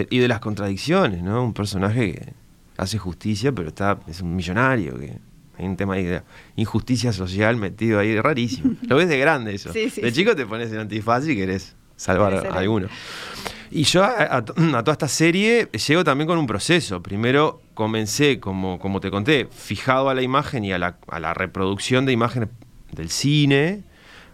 Y 0.10 0.20
de 0.20 0.28
las 0.30 0.40
contradicciones, 0.40 1.22
¿no? 1.22 1.44
Un 1.44 1.54
personaje 1.54 2.14
que 2.14 2.34
hace 2.78 2.98
justicia, 2.98 3.52
pero 3.52 3.68
está 3.70 4.00
es 4.08 4.22
un 4.22 4.36
millonario, 4.36 4.98
que 4.98 5.18
hay 5.58 5.66
un 5.66 5.76
tema 5.76 5.96
ahí 5.96 6.04
de 6.04 6.22
injusticia 6.56 7.12
social 7.12 7.56
metido 7.58 8.00
ahí, 8.00 8.20
rarísimo. 8.20 8.76
Lo 8.88 8.96
ves 8.96 9.10
de 9.10 9.18
grande 9.20 9.56
eso. 9.56 9.72
Sí, 9.74 9.90
sí, 9.90 10.02
de 10.02 10.10
sí. 10.12 10.16
chico 10.18 10.36
te 10.36 10.46
pones 10.46 10.72
el 10.72 10.80
antifaz 10.80 11.28
y 11.28 11.36
querés 11.36 11.76
salvar 11.96 12.34
a, 12.34 12.40
a 12.54 12.60
alguno. 12.60 12.88
Y 13.72 13.84
yo 13.84 14.04
a, 14.04 14.12
a- 14.12 14.38
a 14.38 14.42
toda 14.46 14.92
esta 14.94 15.08
serie 15.10 15.68
llego 15.88 16.04
también 16.06 16.28
con 16.28 16.38
un 16.38 16.48
proceso. 16.48 17.02
Primero 17.04 17.62
comencé, 17.74 18.40
como, 18.40 18.80
como 18.80 19.02
te 19.02 19.12
conté, 19.12 19.48
fijado 19.52 20.10
a 20.10 20.14
la 20.16 20.22
imagen 20.22 20.64
y 20.64 20.72
a 20.72 20.78
la, 20.78 20.96
a 21.10 21.20
la 21.20 21.34
reproducción 21.34 22.06
de 22.06 22.14
imágenes 22.14 22.50
del 22.94 23.10
cine. 23.10 23.82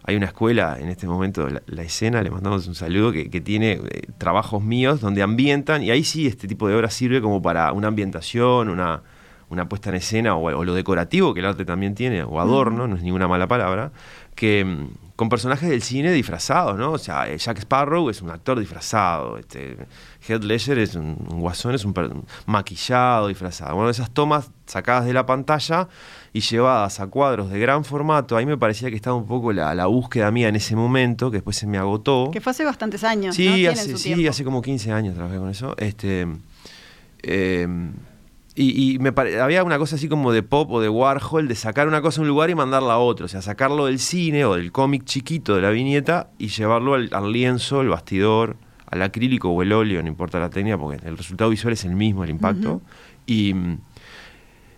Hay 0.05 0.15
una 0.15 0.25
escuela 0.25 0.77
en 0.79 0.89
este 0.89 1.07
momento, 1.07 1.47
la, 1.49 1.61
la 1.65 1.81
escena, 1.83 2.21
le 2.21 2.29
mandamos 2.29 2.67
un 2.67 2.75
saludo, 2.75 3.11
que, 3.11 3.29
que 3.29 3.39
tiene 3.41 3.73
eh, 3.73 4.01
trabajos 4.17 4.61
míos 4.61 4.99
donde 5.01 5.21
ambientan, 5.21 5.81
y 5.83 5.91
ahí 5.91 6.03
sí 6.03 6.27
este 6.27 6.47
tipo 6.47 6.67
de 6.67 6.75
obra 6.75 6.89
sirve 6.89 7.21
como 7.21 7.41
para 7.41 7.71
una 7.71 7.87
ambientación, 7.87 8.69
una, 8.69 9.01
una 9.49 9.69
puesta 9.69 9.89
en 9.89 9.95
escena 9.95 10.35
o, 10.35 10.43
o 10.45 10.63
lo 10.65 10.73
decorativo 10.73 11.33
que 11.33 11.39
el 11.39 11.45
arte 11.45 11.63
también 11.63 11.95
tiene, 11.95 12.23
o 12.23 12.39
adorno, 12.41 12.87
no 12.87 12.95
es 12.97 13.03
ninguna 13.03 13.27
mala 13.27 13.47
palabra, 13.47 13.91
que 14.35 14.65
mm, 14.65 14.87
con 15.15 15.29
personajes 15.29 15.69
del 15.69 15.83
cine 15.83 16.11
disfrazados, 16.11 16.75
¿no? 16.77 16.91
O 16.93 16.97
sea, 16.97 17.29
eh, 17.29 17.37
Jack 17.37 17.59
Sparrow 17.59 18.09
es 18.09 18.21
un 18.23 18.31
actor 18.31 18.59
disfrazado, 18.59 19.37
este, 19.37 19.77
Heath 20.27 20.43
Ledger 20.43 20.79
es 20.79 20.95
un, 20.95 21.27
un 21.29 21.39
guasón, 21.39 21.75
es 21.75 21.85
un, 21.85 21.93
per- 21.93 22.09
maquillado, 22.47 23.27
disfrazado. 23.27 23.75
Bueno, 23.75 23.89
esas 23.91 24.09
tomas 24.11 24.49
sacadas 24.65 25.05
de 25.05 25.13
la 25.13 25.25
pantalla 25.25 25.87
y 26.35 26.39
llevadas 26.41 26.99
a 26.99 27.05
cuadros 27.07 27.51
de 27.51 27.59
gran 27.59 27.85
formato, 27.85 28.35
ahí 28.35 28.45
me 28.47 28.57
parecía 28.57 28.89
que 28.89 28.95
estaba 28.95 29.15
un 29.15 29.27
poco 29.27 29.53
la, 29.53 29.75
la 29.75 29.85
búsqueda 29.85 30.31
mía 30.31 30.47
en 30.49 30.55
ese 30.55 30.75
momento, 30.75 31.29
que 31.29 31.37
después 31.37 31.55
se 31.55 31.67
me 31.67 31.77
agotó. 31.77 32.29
Que 32.33 32.41
fue 32.41 32.51
hace 32.51 32.65
bastantes 32.65 33.03
años. 33.03 33.27
¿no? 33.27 33.33
Sí, 33.33 33.43
Tienen 33.47 33.69
hace, 33.71 33.97
sí 33.97 34.27
hace 34.27 34.43
como 34.43 34.61
15 34.61 34.91
años 34.91 35.13
trabajé 35.15 35.37
con 35.37 35.49
eso. 35.49 35.75
Este, 35.77 36.25
eh, 37.21 37.67
y 38.55 38.93
y 38.95 38.99
me 38.99 39.11
pare- 39.11 39.39
había 39.41 39.63
una 39.63 39.77
cosa 39.79 39.95
así 39.95 40.07
como 40.07 40.31
de 40.31 40.43
pop 40.43 40.69
o 40.71 40.79
de 40.81 40.89
Warhol, 40.89 41.47
de 41.47 41.55
sacar 41.55 41.87
una 41.87 42.01
cosa 42.01 42.19
a 42.19 42.23
un 42.23 42.27
lugar 42.27 42.49
y 42.49 42.55
mandarla 42.55 42.93
a 42.93 42.97
otro. 42.99 43.25
O 43.25 43.29
sea, 43.29 43.41
sacarlo 43.41 43.85
del 43.87 43.99
cine 43.99 44.45
o 44.45 44.55
del 44.55 44.71
cómic 44.71 45.05
chiquito 45.05 45.55
de 45.55 45.61
la 45.61 45.69
viñeta 45.71 46.29
y 46.37 46.47
llevarlo 46.49 46.93
al, 46.95 47.09
al 47.13 47.31
lienzo, 47.31 47.79
al 47.79 47.89
bastidor, 47.89 48.57
al 48.87 49.01
acrílico 49.01 49.49
o 49.49 49.61
el 49.63 49.71
óleo, 49.73 50.01
no 50.03 50.07
importa 50.07 50.39
la 50.39 50.49
técnica, 50.51 50.77
porque 50.77 51.05
el 51.07 51.17
resultado 51.17 51.49
visual 51.49 51.73
es 51.73 51.83
el 51.85 51.95
mismo, 51.95 52.23
el 52.23 52.29
impacto. 52.29 52.81
y, 53.25 53.55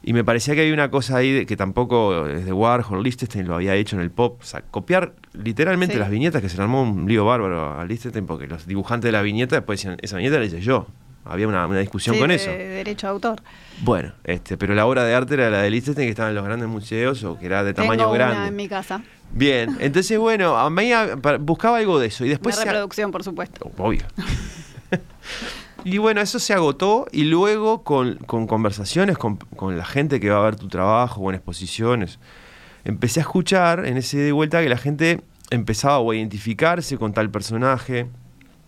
y 0.08 0.14
me 0.14 0.24
parecía 0.24 0.54
que 0.56 0.62
había 0.62 0.74
una 0.74 0.90
cosa 0.92 1.18
ahí 1.18 1.32
de- 1.32 1.46
que 1.46 1.58
tampoco 1.58 2.28
es 2.28 2.46
de 2.46 2.54
Warhol, 2.54 3.04
Lichtenstein 3.04 3.48
lo 3.48 3.56
había 3.56 3.74
hecho 3.76 3.96
en 3.96 4.04
el 4.04 4.12
pop. 4.12 4.38
O 4.40 4.46
sea, 4.46 4.62
copiar 4.62 5.14
literalmente 5.34 5.96
Sí. 5.96 6.00
las 6.00 6.10
viñetas 6.12 6.42
que 6.42 6.48
se 6.50 6.58
le 6.58 6.64
armó 6.64 6.84
un 6.84 7.08
lío 7.08 7.26
bárbaro 7.26 7.78
a 7.80 7.84
Lichtenstein 7.86 8.26
porque 8.28 8.48
los 8.48 8.68
dibujantes 8.68 9.08
de 9.08 9.12
la 9.12 9.22
viñeta 9.24 9.56
después 9.56 9.80
decían, 9.80 9.98
esa 10.02 10.18
viñeta 10.18 10.38
la 10.40 10.46
hice 10.46 10.62
yo. 10.62 10.88
Había 11.28 11.48
una, 11.48 11.66
una 11.66 11.80
discusión 11.80 12.14
Sí, 12.16 12.20
con 12.22 12.30
de- 12.30 12.36
eso. 12.36 12.52
de 12.52 12.58
derecho 12.68 13.08
de 13.08 13.12
autor. 13.14 13.42
Bueno, 13.82 14.14
este, 14.26 14.58
pero 14.58 14.76
la 14.76 14.86
obra 14.86 15.04
de 15.04 15.16
arte 15.16 15.34
era 15.34 15.50
la 15.50 15.64
de 15.64 15.72
Lichtenstein 15.72 16.06
que 16.08 16.12
estaba 16.12 16.30
en 16.30 16.36
los 16.36 16.46
grandes 16.46 16.70
museos 16.70 17.24
o 17.24 17.40
que 17.40 17.48
era 17.48 17.64
de 17.64 17.74
tamaño 17.74 18.02
Tengo 18.04 18.12
grande. 18.14 18.36
una 18.38 18.48
en 18.50 18.56
mi 18.56 18.68
casa. 18.68 19.02
Bien, 19.32 19.76
entonces 19.80 20.20
bueno, 20.20 20.56
a 20.56 20.70
mí 20.70 20.92
buscaba 21.40 21.78
algo 21.80 21.98
de 22.00 22.08
eso 22.08 22.26
y 22.26 22.30
después 22.30 22.56
Una 22.56 22.64
se- 22.64 22.70
reproducción, 22.70 23.12
por 23.12 23.24
supuesto. 23.24 23.72
Obvio. 23.78 24.04
y 25.86 26.00
bueno, 26.00 26.20
eso 26.20 26.40
se 26.40 26.54
agotó 26.54 27.06
y 27.12 27.26
luego 27.26 27.84
con, 27.84 28.16
con 28.26 28.48
conversaciones 28.48 29.18
con, 29.20 29.38
con 29.38 29.78
la 29.78 29.86
gente 29.86 30.20
que 30.20 30.32
va 30.32 30.40
a 30.40 30.42
ver 30.42 30.56
tu 30.56 30.68
trabajo 30.68 31.22
o 31.22 31.30
en 31.30 31.36
exposiciones, 31.36 32.20
empecé 32.84 33.20
a 33.20 33.24
escuchar 33.24 33.86
en 33.86 33.96
ese 33.96 34.18
de 34.18 34.32
vuelta 34.32 34.62
que 34.62 34.70
la 34.70 34.78
gente 34.78 35.22
empezaba 35.52 35.98
a 35.98 36.16
identificarse 36.16 36.98
con 36.98 37.14
tal 37.14 37.30
personaje 37.30 38.08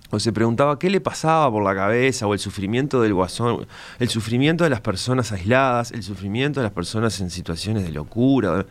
o 0.10 0.20
se 0.20 0.32
preguntaba 0.32 0.80
qué 0.80 0.90
le 0.90 1.02
pasaba 1.02 1.52
por 1.52 1.64
la 1.64 1.76
cabeza 1.76 2.28
o 2.28 2.34
el 2.34 2.40
sufrimiento 2.40 3.02
del 3.02 3.14
guasón, 3.14 3.68
el 4.00 4.10
sufrimiento 4.10 4.64
de 4.64 4.70
las 4.70 4.82
personas 4.82 5.32
aisladas, 5.32 5.92
el 5.92 6.04
sufrimiento 6.04 6.60
de 6.60 6.66
las 6.66 6.74
personas 6.74 7.20
en 7.20 7.30
situaciones 7.30 7.84
de 7.84 7.92
locura. 7.92 8.66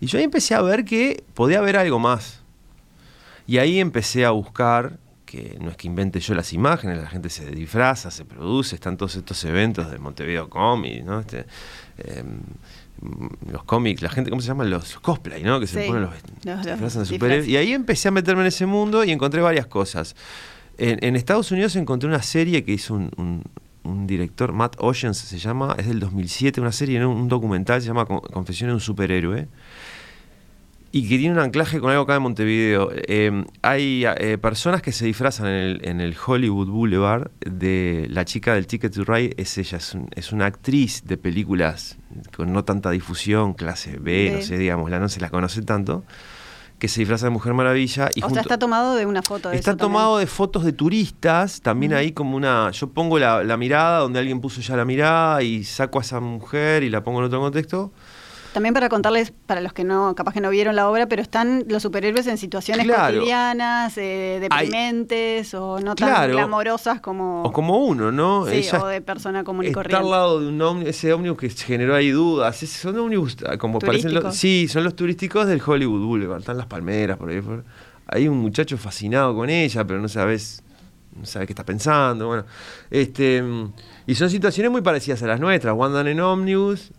Y 0.00 0.06
yo 0.06 0.18
ahí 0.18 0.24
empecé 0.24 0.54
a 0.54 0.62
ver 0.62 0.84
que 0.84 1.24
podía 1.32 1.58
haber 1.58 1.76
algo 1.76 1.98
más. 1.98 2.42
Y 3.46 3.58
ahí 3.58 3.78
empecé 3.78 4.24
a 4.24 4.30
buscar, 4.30 4.98
que 5.34 5.58
no 5.60 5.70
es 5.70 5.76
que 5.76 5.86
invente 5.86 6.20
yo 6.20 6.34
las 6.34 6.52
imágenes, 6.52 6.98
la 7.02 7.08
gente 7.08 7.28
se 7.30 7.50
disfraza, 7.50 8.10
se 8.10 8.24
produce, 8.24 8.74
están 8.76 8.96
todos 8.96 9.16
estos 9.16 9.42
eventos 9.44 9.90
de 9.90 9.98
Montevideo 9.98 10.48
Comics, 10.48 11.04
¿no? 11.04 11.20
Este, 11.20 11.46
em, 11.98 12.38
los 13.50 13.64
cómics, 13.64 14.00
la 14.02 14.08
gente, 14.08 14.30
¿cómo 14.30 14.40
se 14.40 14.48
llaman? 14.48 14.70
Los 14.70 14.98
cosplay, 15.00 15.42
¿no? 15.42 15.60
Que 15.60 15.66
se 15.66 15.80
ponen 15.88 16.02
los, 16.02 16.10
los- 16.12 16.22
los 16.56 16.66
disfrazan 16.76 17.02
de 17.02 17.06
superhéroes. 17.14 17.48
Y 17.48 17.56
ahí 17.56 17.72
empecé 17.72 18.08
a 18.08 18.10
meterme 18.10 18.42
en 18.42 18.46
ese 18.48 18.66
mundo 18.66 19.04
y 19.04 19.10
encontré 19.10 19.40
varias 19.42 19.66
cosas. 19.66 20.14
En, 20.78 20.98
en 21.04 21.14
Estados 21.16 21.50
Unidos 21.50 21.76
encontré 21.76 22.08
una 22.08 22.22
serie 22.22 22.64
que 22.64 22.72
hizo 22.72 22.94
un, 22.94 23.10
un- 23.16 23.42
un 23.82 24.06
director, 24.06 24.52
Matt 24.52 24.76
Oceans 24.78 25.18
se 25.18 25.38
llama, 25.38 25.74
es 25.78 25.86
del 25.86 26.00
2007, 26.00 26.58
una 26.60 26.72
serie, 26.72 26.98
¿no? 26.98 27.10
un 27.12 27.28
documental, 27.28 27.82
se 27.82 27.88
llama 27.88 28.06
Con- 28.06 28.20
Confesiones 28.20 28.70
de 28.70 28.74
un 28.76 28.80
superhéroe 28.80 29.46
y 30.96 31.08
que 31.08 31.18
tiene 31.18 31.34
un 31.34 31.40
anclaje 31.40 31.80
con 31.80 31.90
algo 31.90 32.04
acá 32.04 32.12
de 32.12 32.20
Montevideo. 32.20 32.90
Eh, 32.94 33.44
hay 33.62 34.04
eh, 34.06 34.38
personas 34.38 34.80
que 34.80 34.92
se 34.92 35.04
disfrazan 35.06 35.48
en 35.48 35.54
el, 35.54 35.80
en 35.88 36.00
el 36.00 36.14
Hollywood 36.24 36.68
Boulevard 36.68 37.30
de 37.40 38.06
la 38.10 38.24
chica 38.24 38.54
del 38.54 38.68
Ticket 38.68 38.94
to 38.94 39.02
Ride, 39.02 39.34
es 39.36 39.58
ella, 39.58 39.78
es, 39.78 39.92
un- 39.94 40.08
es 40.14 40.30
una 40.30 40.46
actriz 40.46 41.02
de 41.04 41.16
películas 41.16 41.98
con 42.36 42.52
no 42.52 42.62
tanta 42.64 42.90
difusión, 42.90 43.54
clase 43.54 43.98
B, 44.00 44.34
no 44.36 44.42
sé, 44.42 44.56
digamos, 44.56 44.88
la 44.88 45.00
no 45.00 45.08
se 45.08 45.18
la 45.20 45.30
conoce 45.30 45.62
tanto, 45.62 46.04
que 46.78 46.86
se 46.86 47.00
disfraza 47.00 47.26
de 47.26 47.30
Mujer 47.30 47.54
Maravilla. 47.54 48.10
Y 48.14 48.20
o 48.20 48.26
junto- 48.26 48.34
sea, 48.34 48.42
está 48.42 48.58
tomado 48.60 48.94
de 48.94 49.04
una 49.06 49.22
foto 49.22 49.48
de 49.50 49.56
Está 49.56 49.72
eso 49.72 49.76
también. 49.78 49.94
tomado 49.94 50.18
de 50.18 50.26
fotos 50.28 50.64
de 50.64 50.72
turistas, 50.72 51.60
también 51.60 51.92
ahí 51.94 52.12
como 52.12 52.36
una... 52.36 52.70
Yo 52.70 52.88
pongo 52.90 53.18
la, 53.18 53.42
la 53.42 53.56
mirada 53.56 53.98
donde 53.98 54.20
alguien 54.20 54.40
puso 54.40 54.60
ya 54.60 54.76
la 54.76 54.84
mirada 54.84 55.42
y 55.42 55.64
saco 55.64 55.98
a 55.98 56.02
esa 56.02 56.20
mujer 56.20 56.84
y 56.84 56.88
la 56.90 57.02
pongo 57.02 57.18
en 57.18 57.24
otro 57.24 57.40
contexto. 57.40 57.92
También 58.54 58.72
para 58.72 58.88
contarles, 58.88 59.32
para 59.46 59.60
los 59.60 59.72
que 59.72 59.82
no, 59.82 60.14
capaz 60.14 60.32
que 60.32 60.40
no 60.40 60.48
vieron 60.48 60.76
la 60.76 60.88
obra, 60.88 61.06
pero 61.08 61.20
están 61.20 61.64
los 61.68 61.82
superhéroes 61.82 62.28
en 62.28 62.38
situaciones 62.38 62.86
Claro. 62.86 63.16
cotidianas, 63.18 63.98
eh, 63.98 64.38
deprimentes 64.40 65.52
o 65.54 65.80
no 65.80 65.96
tan 65.96 66.08
Claro. 66.08 66.34
glamorosas 66.34 67.00
como, 67.00 67.42
O 67.42 67.50
como 67.52 67.84
uno, 67.84 68.12
¿no? 68.12 68.46
sí, 68.46 68.54
Ella 68.58 68.80
o 68.82 68.86
de 68.86 69.00
persona 69.00 69.42
común 69.42 69.64
y 69.64 69.68
está 69.68 69.80
corriente. 69.80 70.04
al 70.04 70.08
lado 70.10 70.40
de 70.40 70.46
un 70.46 70.62
ómnibus, 70.62 70.90
ese 70.90 71.12
ómnibus 71.12 71.36
que 71.38 71.50
generó 71.50 71.96
ahí 71.96 72.10
dudas. 72.10 72.62
Ese- 72.62 72.78
son 72.78 72.96
ómnibus 72.96 73.36
como 73.58 73.80
parecen 73.80 74.14
los. 74.14 74.36
Sí, 74.36 74.68
son 74.68 74.84
los 74.84 74.94
turísticos 74.94 75.48
del 75.48 75.60
Hollywood 75.60 76.06
Boulevard. 76.06 76.38
Están 76.38 76.56
las 76.56 76.66
palmeras 76.66 77.18
por 77.18 77.30
ahí. 77.30 77.40
por- 77.40 77.64
Hay 78.06 78.28
un 78.28 78.38
muchacho 78.38 78.78
fascinado 78.78 79.34
con 79.34 79.50
ella, 79.50 79.84
pero 79.84 80.00
no 80.00 80.08
sabes 80.08 80.62
no 81.18 81.26
sabe 81.26 81.46
qué 81.46 81.52
está 81.52 81.64
pensando. 81.64 82.26
Bueno, 82.28 82.44
este 82.90 83.40
mm, 83.42 83.72
y 84.06 84.14
son 84.14 84.30
situaciones 84.30 84.70
muy 84.70 84.82
parecidas 84.82 85.22
a 85.22 85.26
las 85.26 85.40
nuestras. 85.40 85.74
O 85.76 85.84
andan 85.84 86.06
en 86.08 86.20
ómnibus 86.20 86.92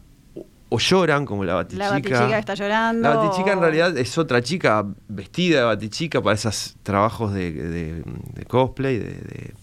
o, 0.70 0.78
lloran 0.80 1.26
como 1.26 1.44
la 1.44 1.54
batichica. 1.56 1.84
La 1.86 1.92
batichica 1.92 2.40
está 2.40 2.54
llorando. 2.56 3.08
La 3.10 3.16
batichica 3.18 3.54
en 3.54 3.60
realidad 3.62 3.98
es 3.98 4.18
otra 4.18 4.42
chica 4.42 4.86
vestida 5.08 5.60
de 5.60 5.66
batichica 5.66 6.22
para 6.22 6.36
esos 6.36 6.76
trabajos 6.84 7.34
de, 7.34 7.52
de- 7.52 8.04
de 8.34 8.46
cosplay, 8.46 8.98
de, 9.00 9.06
de- 9.12 9.54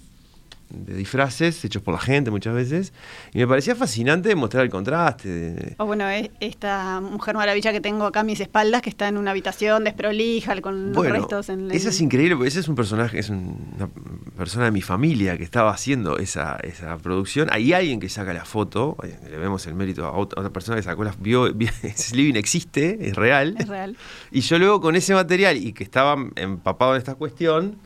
de 0.72 0.94
disfraces 0.94 1.64
hechos 1.64 1.82
por 1.82 1.94
la 1.94 2.00
gente 2.00 2.30
muchas 2.30 2.54
veces. 2.54 2.92
Y 3.32 3.38
me 3.38 3.46
parecía 3.46 3.74
fascinante 3.76 4.34
mostrar 4.34 4.64
el 4.64 4.70
contraste. 4.70 5.74
O 5.78 5.86
bueno, 5.86 6.08
es- 6.08 6.30
esta 6.40 7.00
mujer 7.00 7.34
maravilla 7.36 7.72
que 7.72 7.80
tengo 7.80 8.06
acá 8.06 8.20
a 8.20 8.24
mis 8.24 8.40
espaldas, 8.40 8.82
que 8.82 8.90
está 8.90 9.08
en 9.08 9.18
una 9.18 9.30
habitación 9.32 9.84
desprolija, 9.84 10.60
con 10.60 10.86
los 10.88 10.96
Bueno, 10.96 11.14
restos 11.14 11.48
en 11.48 11.70
esa 11.70 11.88
es 11.90 12.00
increíble 12.00 12.36
porque 12.36 12.48
ese 12.48 12.60
es 12.60 12.68
un 12.68 12.74
personaje, 12.74 13.18
es 13.18 13.30
un- 13.30 13.72
una 13.76 13.88
persona 14.36 14.64
de 14.66 14.70
mi 14.70 14.82
familia 14.82 15.36
que 15.36 15.44
estaba 15.44 15.70
haciendo 15.70 16.18
esa, 16.18 16.56
esa 16.62 16.96
producción. 16.98 17.48
Hay 17.52 17.72
alguien 17.72 18.00
que 18.00 18.08
saca 18.08 18.32
la 18.32 18.44
foto, 18.44 18.96
eh, 19.02 19.16
le 19.30 19.36
vemos 19.38 19.66
el 19.66 19.74
mérito 19.74 20.06
a 20.06 20.12
otra, 20.12 20.50
persona 20.50 20.76
que 20.76 20.82
sacó 20.82 21.04
la 21.04 21.14
vio, 21.18 21.52
vio- 21.54 21.70
existe, 22.36 23.08
es 23.08 23.16
real. 23.16 23.54
Es 23.58 23.68
real. 23.68 23.96
Y 24.30 24.40
yo 24.40 24.58
luego 24.58 24.80
con 24.80 24.96
ese 24.96 25.14
material 25.14 25.56
y 25.56 25.72
que 25.72 25.84
estaba 25.84 26.16
empapado 26.36 26.92
en 26.94 26.98
esta 26.98 27.14
cuestión, 27.14 27.76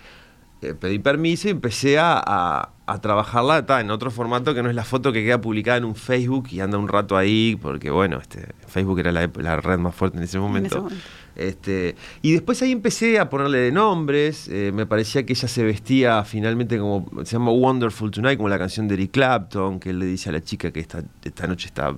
eh, 0.63 0.75
pedí 0.75 0.99
permiso 0.99 1.49
y 1.49 1.53
empecé 1.53 1.99
a, 1.99 2.19
a- 2.25 2.71
a 2.89 3.01
trabajarla 3.01 3.67
ta, 3.67 3.81
en 3.81 3.91
otro 3.91 4.13
formato 4.13 4.55
que 4.55 4.63
no 4.63 4.69
es 4.71 4.77
la 4.77 4.85
foto 4.85 5.13
que 5.13 5.25
queda 5.25 5.41
publicada 5.41 5.77
en 5.79 5.85
un 5.85 5.97
Facebook 5.97 6.47
y 6.53 6.61
anda 6.61 6.79
un 6.79 6.87
rato 6.87 7.17
ahí, 7.17 7.59
porque 7.61 7.91
bueno, 7.91 8.19
este, 8.21 8.47
Facebook 8.69 9.01
era 9.01 9.11
la, 9.11 9.29
la 9.41 9.57
red 9.57 9.79
más 9.79 9.93
fuerte 9.95 10.19
en 10.19 10.23
ese 10.23 10.39
momento. 10.39 10.83
momento. 10.83 10.97
Este, 11.35 11.97
y 12.23 12.33
después 12.33 12.63
ahí 12.63 12.71
empecé 12.73 13.19
a 13.19 13.29
ponerle 13.29 13.59
de 13.59 13.73
nombres, 13.73 14.49
eh, 14.49 14.71
me 14.73 14.87
parecía 14.87 15.27
que 15.27 15.33
ella 15.35 15.49
se 15.49 15.65
vestía 15.65 16.25
finalmente 16.25 16.79
como, 16.79 17.11
se 17.25 17.33
llama 17.33 17.51
Wonderful 17.51 18.11
Tonight, 18.11 18.37
como 18.39 18.49
la 18.49 18.59
canción 18.59 18.87
de 18.89 18.95
Eric 18.95 19.11
Clapton, 19.11 19.81
que 19.81 19.91
él 19.91 19.99
le 19.99 20.07
dice 20.07 20.29
a 20.31 20.33
la 20.33 20.41
chica 20.43 20.71
que 20.71 20.79
esta, 20.81 21.03
esta 21.25 21.47
noche 21.49 21.67
está, 21.67 21.93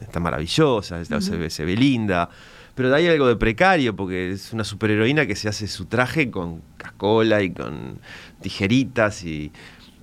está 0.00 0.18
maravillosa, 0.20 1.00
está- 1.00 1.20
se, 1.20 1.36
ve, 1.36 1.50
se 1.50 1.64
ve 1.64 1.76
linda. 1.76 2.28
Pero 2.74 2.88
de 2.88 2.96
ahí 2.96 3.06
algo 3.06 3.26
de 3.28 3.36
precario, 3.36 3.94
porque 3.94 4.30
es 4.32 4.52
una 4.54 4.64
superheroína 4.64 5.26
que 5.26 5.36
se 5.36 5.48
hace 5.48 5.66
su 5.68 5.84
traje 5.84 6.30
con 6.30 6.62
cascola 7.02 7.42
y 7.42 7.50
con 7.50 7.98
tijeritas, 8.40 9.24
y 9.24 9.50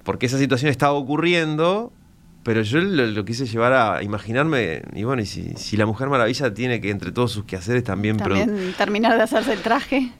porque 0.03 0.25
esa 0.25 0.37
situación 0.37 0.69
estaba 0.69 0.93
ocurriendo, 0.93 1.91
pero 2.43 2.61
yo 2.61 2.79
lo, 2.79 3.05
lo 3.07 3.25
quise 3.25 3.45
llevar 3.45 3.73
a 3.73 4.03
imaginarme, 4.03 4.81
y 4.93 5.03
bueno, 5.03 5.21
y 5.21 5.25
si, 5.25 5.53
si 5.55 5.77
la 5.77 5.85
Mujer 5.85 6.09
Maravilla 6.09 6.53
tiene 6.53 6.81
que 6.81 6.89
entre 6.89 7.11
todos 7.11 7.31
sus 7.31 7.45
quehaceres 7.45 7.83
también... 7.83 8.17
También 8.17 8.73
terminar 8.77 9.15
de 9.17 9.23
hacerse 9.23 9.53
el 9.53 9.61
traje. 9.61 10.11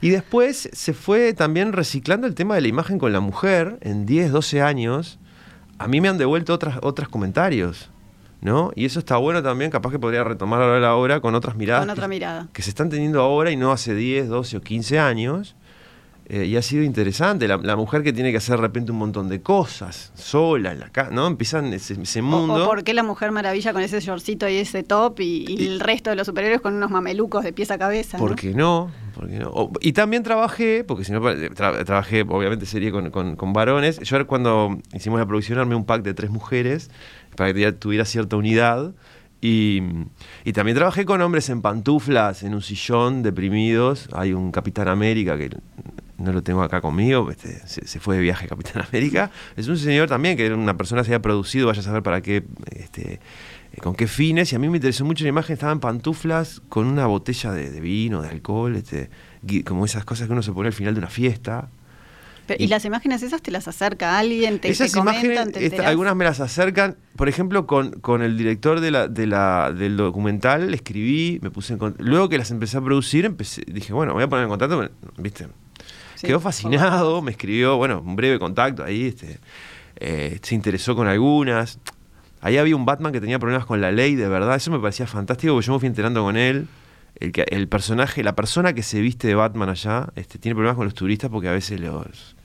y 0.00 0.10
después 0.10 0.68
se 0.72 0.92
fue 0.94 1.34
también 1.34 1.72
reciclando 1.72 2.26
el 2.26 2.34
tema 2.34 2.54
de 2.54 2.62
la 2.62 2.68
imagen 2.68 2.98
con 2.98 3.12
la 3.12 3.20
mujer 3.20 3.78
en 3.82 4.06
10, 4.06 4.32
12 4.32 4.62
años. 4.62 5.18
A 5.78 5.88
mí 5.88 6.00
me 6.00 6.08
han 6.08 6.18
devuelto 6.18 6.52
otras, 6.54 6.78
otros 6.82 7.08
comentarios, 7.08 7.90
¿no? 8.40 8.72
Y 8.76 8.84
eso 8.84 8.98
está 8.98 9.16
bueno 9.16 9.42
también, 9.42 9.70
capaz 9.70 9.90
que 9.90 9.98
podría 9.98 10.22
retomar 10.24 10.60
ahora 10.62 10.78
la 10.80 10.94
obra 10.94 11.20
con 11.20 11.34
otras 11.34 11.56
miradas. 11.56 11.82
Con 11.82 11.90
otra 11.90 12.04
que- 12.04 12.08
mirada. 12.08 12.48
Que 12.52 12.62
se 12.62 12.70
están 12.70 12.88
teniendo 12.88 13.20
ahora 13.20 13.50
y 13.50 13.56
no 13.56 13.72
hace 13.72 13.94
10, 13.94 14.28
12 14.28 14.56
o 14.58 14.60
15 14.60 14.98
años. 14.98 15.56
Eh, 16.26 16.46
y 16.46 16.56
ha 16.56 16.62
sido 16.62 16.82
interesante. 16.84 17.48
La, 17.48 17.56
la 17.58 17.76
mujer 17.76 18.02
que 18.02 18.12
tiene 18.12 18.30
que 18.30 18.36
hacer 18.38 18.56
de 18.56 18.62
repente 18.62 18.92
un 18.92 18.98
montón 18.98 19.28
de 19.28 19.42
cosas, 19.42 20.12
sola, 20.14 20.72
en 20.72 20.78
la 20.80 20.88
casa, 20.88 21.10
¿no? 21.10 21.26
Empiezan 21.26 21.72
ese, 21.74 22.00
ese 22.00 22.22
mundo. 22.22 22.62
o 22.64 22.66
por 22.66 22.84
qué 22.84 22.94
la 22.94 23.02
mujer 23.02 23.32
maravilla 23.32 23.72
con 23.72 23.82
ese 23.82 24.00
shortcito 24.00 24.48
y 24.48 24.56
ese 24.56 24.82
top 24.82 25.20
y, 25.20 25.44
y 25.48 25.62
Y- 25.62 25.66
el 25.66 25.80
resto 25.80 26.10
de 26.10 26.16
los 26.16 26.26
superhéroes 26.26 26.60
con 26.60 26.74
unos 26.74 26.90
mamelucos 26.90 27.42
de 27.44 27.52
pies 27.52 27.70
a 27.70 27.78
cabeza. 27.78 28.18
¿no? 28.18 28.24
¿Por 28.24 28.36
qué 28.36 28.54
no? 28.54 28.90
¿por 29.14 29.28
qué 29.28 29.40
no? 29.40 29.50
O- 29.50 29.72
y 29.80 29.92
también 29.92 30.22
trabajé, 30.22 30.84
porque 30.84 31.04
si 31.04 31.12
no, 31.12 31.20
tra- 31.20 31.84
trabajé, 31.84 32.22
obviamente, 32.22 32.66
serie 32.66 32.92
con, 32.92 33.10
con- 33.10 33.36
con 33.36 33.52
varones. 33.52 33.98
Yo 34.00 34.26
cuando 34.26 34.78
hicimos 34.94 35.18
la 35.18 35.26
producción 35.26 35.58
armé 35.58 35.74
un 35.74 35.84
pack 35.84 36.02
de 36.02 36.14
tres 36.14 36.30
mujeres 36.30 36.90
para 37.36 37.52
que 37.52 37.72
tuviera 37.72 38.04
cierta 38.04 38.36
unidad. 38.36 38.94
Y, 39.44 39.82
y 40.44 40.52
también 40.52 40.76
trabajé 40.76 41.04
con 41.04 41.20
hombres 41.20 41.48
en 41.50 41.62
pantuflas, 41.62 42.44
en 42.44 42.54
un 42.54 42.62
sillón, 42.62 43.24
deprimidos. 43.24 44.08
Hay 44.12 44.32
un 44.34 44.52
Capitán 44.52 44.86
América 44.86 45.36
que 45.36 45.50
no 46.22 46.32
lo 46.32 46.42
tengo 46.42 46.62
acá 46.62 46.80
conmigo, 46.80 47.30
este, 47.30 47.60
se, 47.66 47.86
se 47.86 48.00
fue 48.00 48.16
de 48.16 48.22
viaje 48.22 48.46
Capitán 48.46 48.82
América. 48.88 49.30
Es 49.56 49.68
un 49.68 49.76
señor 49.76 50.08
también 50.08 50.36
que 50.36 50.46
era 50.46 50.54
una 50.56 50.76
persona 50.76 51.02
que 51.02 51.06
se 51.06 51.10
había 51.14 51.22
producido, 51.22 51.66
vaya 51.66 51.80
a 51.80 51.84
saber 51.84 52.02
para 52.02 52.20
qué, 52.20 52.44
este, 52.70 53.14
eh, 53.72 53.80
con 53.82 53.94
qué 53.94 54.06
fines. 54.06 54.52
Y 54.52 54.56
a 54.56 54.58
mí 54.58 54.68
me 54.68 54.76
interesó 54.78 55.04
mucho 55.04 55.24
la 55.24 55.28
imagen, 55.30 55.54
estaba 55.54 55.72
en 55.72 55.80
pantuflas 55.80 56.62
con 56.68 56.86
una 56.86 57.06
botella 57.06 57.52
de, 57.52 57.70
de 57.70 57.80
vino, 57.80 58.22
de 58.22 58.28
alcohol, 58.28 58.76
este, 58.76 59.10
como 59.66 59.84
esas 59.84 60.04
cosas 60.04 60.26
que 60.28 60.32
uno 60.32 60.42
se 60.42 60.52
pone 60.52 60.68
al 60.68 60.74
final 60.74 60.94
de 60.94 60.98
una 61.00 61.10
fiesta. 61.10 61.68
Pero- 62.46 62.60
¿Y 62.60 62.64
Y- 62.64 62.68
las 62.68 62.84
imágenes 62.84 63.22
esas 63.22 63.40
te 63.40 63.52
las 63.52 63.68
acerca 63.68 64.18
alguien? 64.18 64.58
¿Te, 64.58 64.68
Esas 64.68 64.90
te 64.90 64.98
comentan? 64.98 65.24
imágenes, 65.26 65.44
te 65.52 65.58
esta- 65.60 65.64
enterás? 65.76 65.86
algunas 65.90 66.16
me 66.16 66.24
las 66.24 66.40
acercan. 66.40 66.96
Por 67.14 67.28
ejemplo, 67.28 67.68
con, 67.68 67.92
con 68.00 68.20
el 68.20 68.36
director 68.36 68.80
de 68.80 68.90
la, 68.90 69.06
de 69.06 69.26
la, 69.28 69.72
del 69.72 69.96
documental, 69.96 70.74
escribí, 70.74 71.38
me 71.40 71.52
puse 71.52 71.74
en 71.74 71.94
Luego 71.98 72.28
que 72.28 72.38
las 72.38 72.50
empecé 72.50 72.78
a 72.78 72.80
producir, 72.80 73.26
empecé, 73.26 73.62
dije, 73.68 73.92
bueno, 73.92 74.10
me 74.10 74.14
voy 74.16 74.22
a 74.24 74.28
poner 74.28 74.42
en 74.42 74.48
contacto, 74.48 74.76
con- 74.76 74.90
¿viste? 75.18 75.46
Sí, 76.22 76.28
Quedó 76.28 76.38
fascinado, 76.40 77.20
me 77.20 77.32
escribió, 77.32 77.76
bueno, 77.76 78.00
un 78.00 78.14
breve 78.14 78.38
contacto 78.38 78.84
ahí, 78.84 79.06
este, 79.06 79.40
eh, 79.96 80.38
se 80.40 80.54
interesó 80.54 80.94
con 80.94 81.08
algunas. 81.08 81.80
Ahí 82.40 82.58
había 82.58 82.76
un 82.76 82.84
Batman 82.86 83.12
que 83.12 83.20
tenía 83.20 83.38
problemas 83.40 83.66
con 83.66 83.80
la 83.80 83.90
ley, 83.90 84.14
de 84.14 84.28
verdad, 84.28 84.54
eso 84.54 84.70
me 84.70 84.78
parecía 84.78 85.06
fantástico, 85.08 85.52
porque 85.52 85.66
yo 85.66 85.72
me 85.72 85.78
fui 85.80 85.88
enterando 85.88 86.22
con 86.22 86.36
él. 86.36 86.68
El, 87.18 87.32
que- 87.32 87.44
el 87.48 87.66
personaje, 87.68 88.22
la 88.22 88.34
persona 88.36 88.72
que 88.72 88.82
se 88.84 89.00
viste 89.00 89.26
de 89.28 89.34
Batman 89.34 89.68
allá, 89.68 90.08
este, 90.14 90.38
tiene 90.38 90.54
problemas 90.54 90.76
con 90.76 90.84
los 90.86 90.94
turistas 90.94 91.28
porque 91.28 91.48
a 91.48 91.52
veces 91.52 91.80
los, 91.80 92.36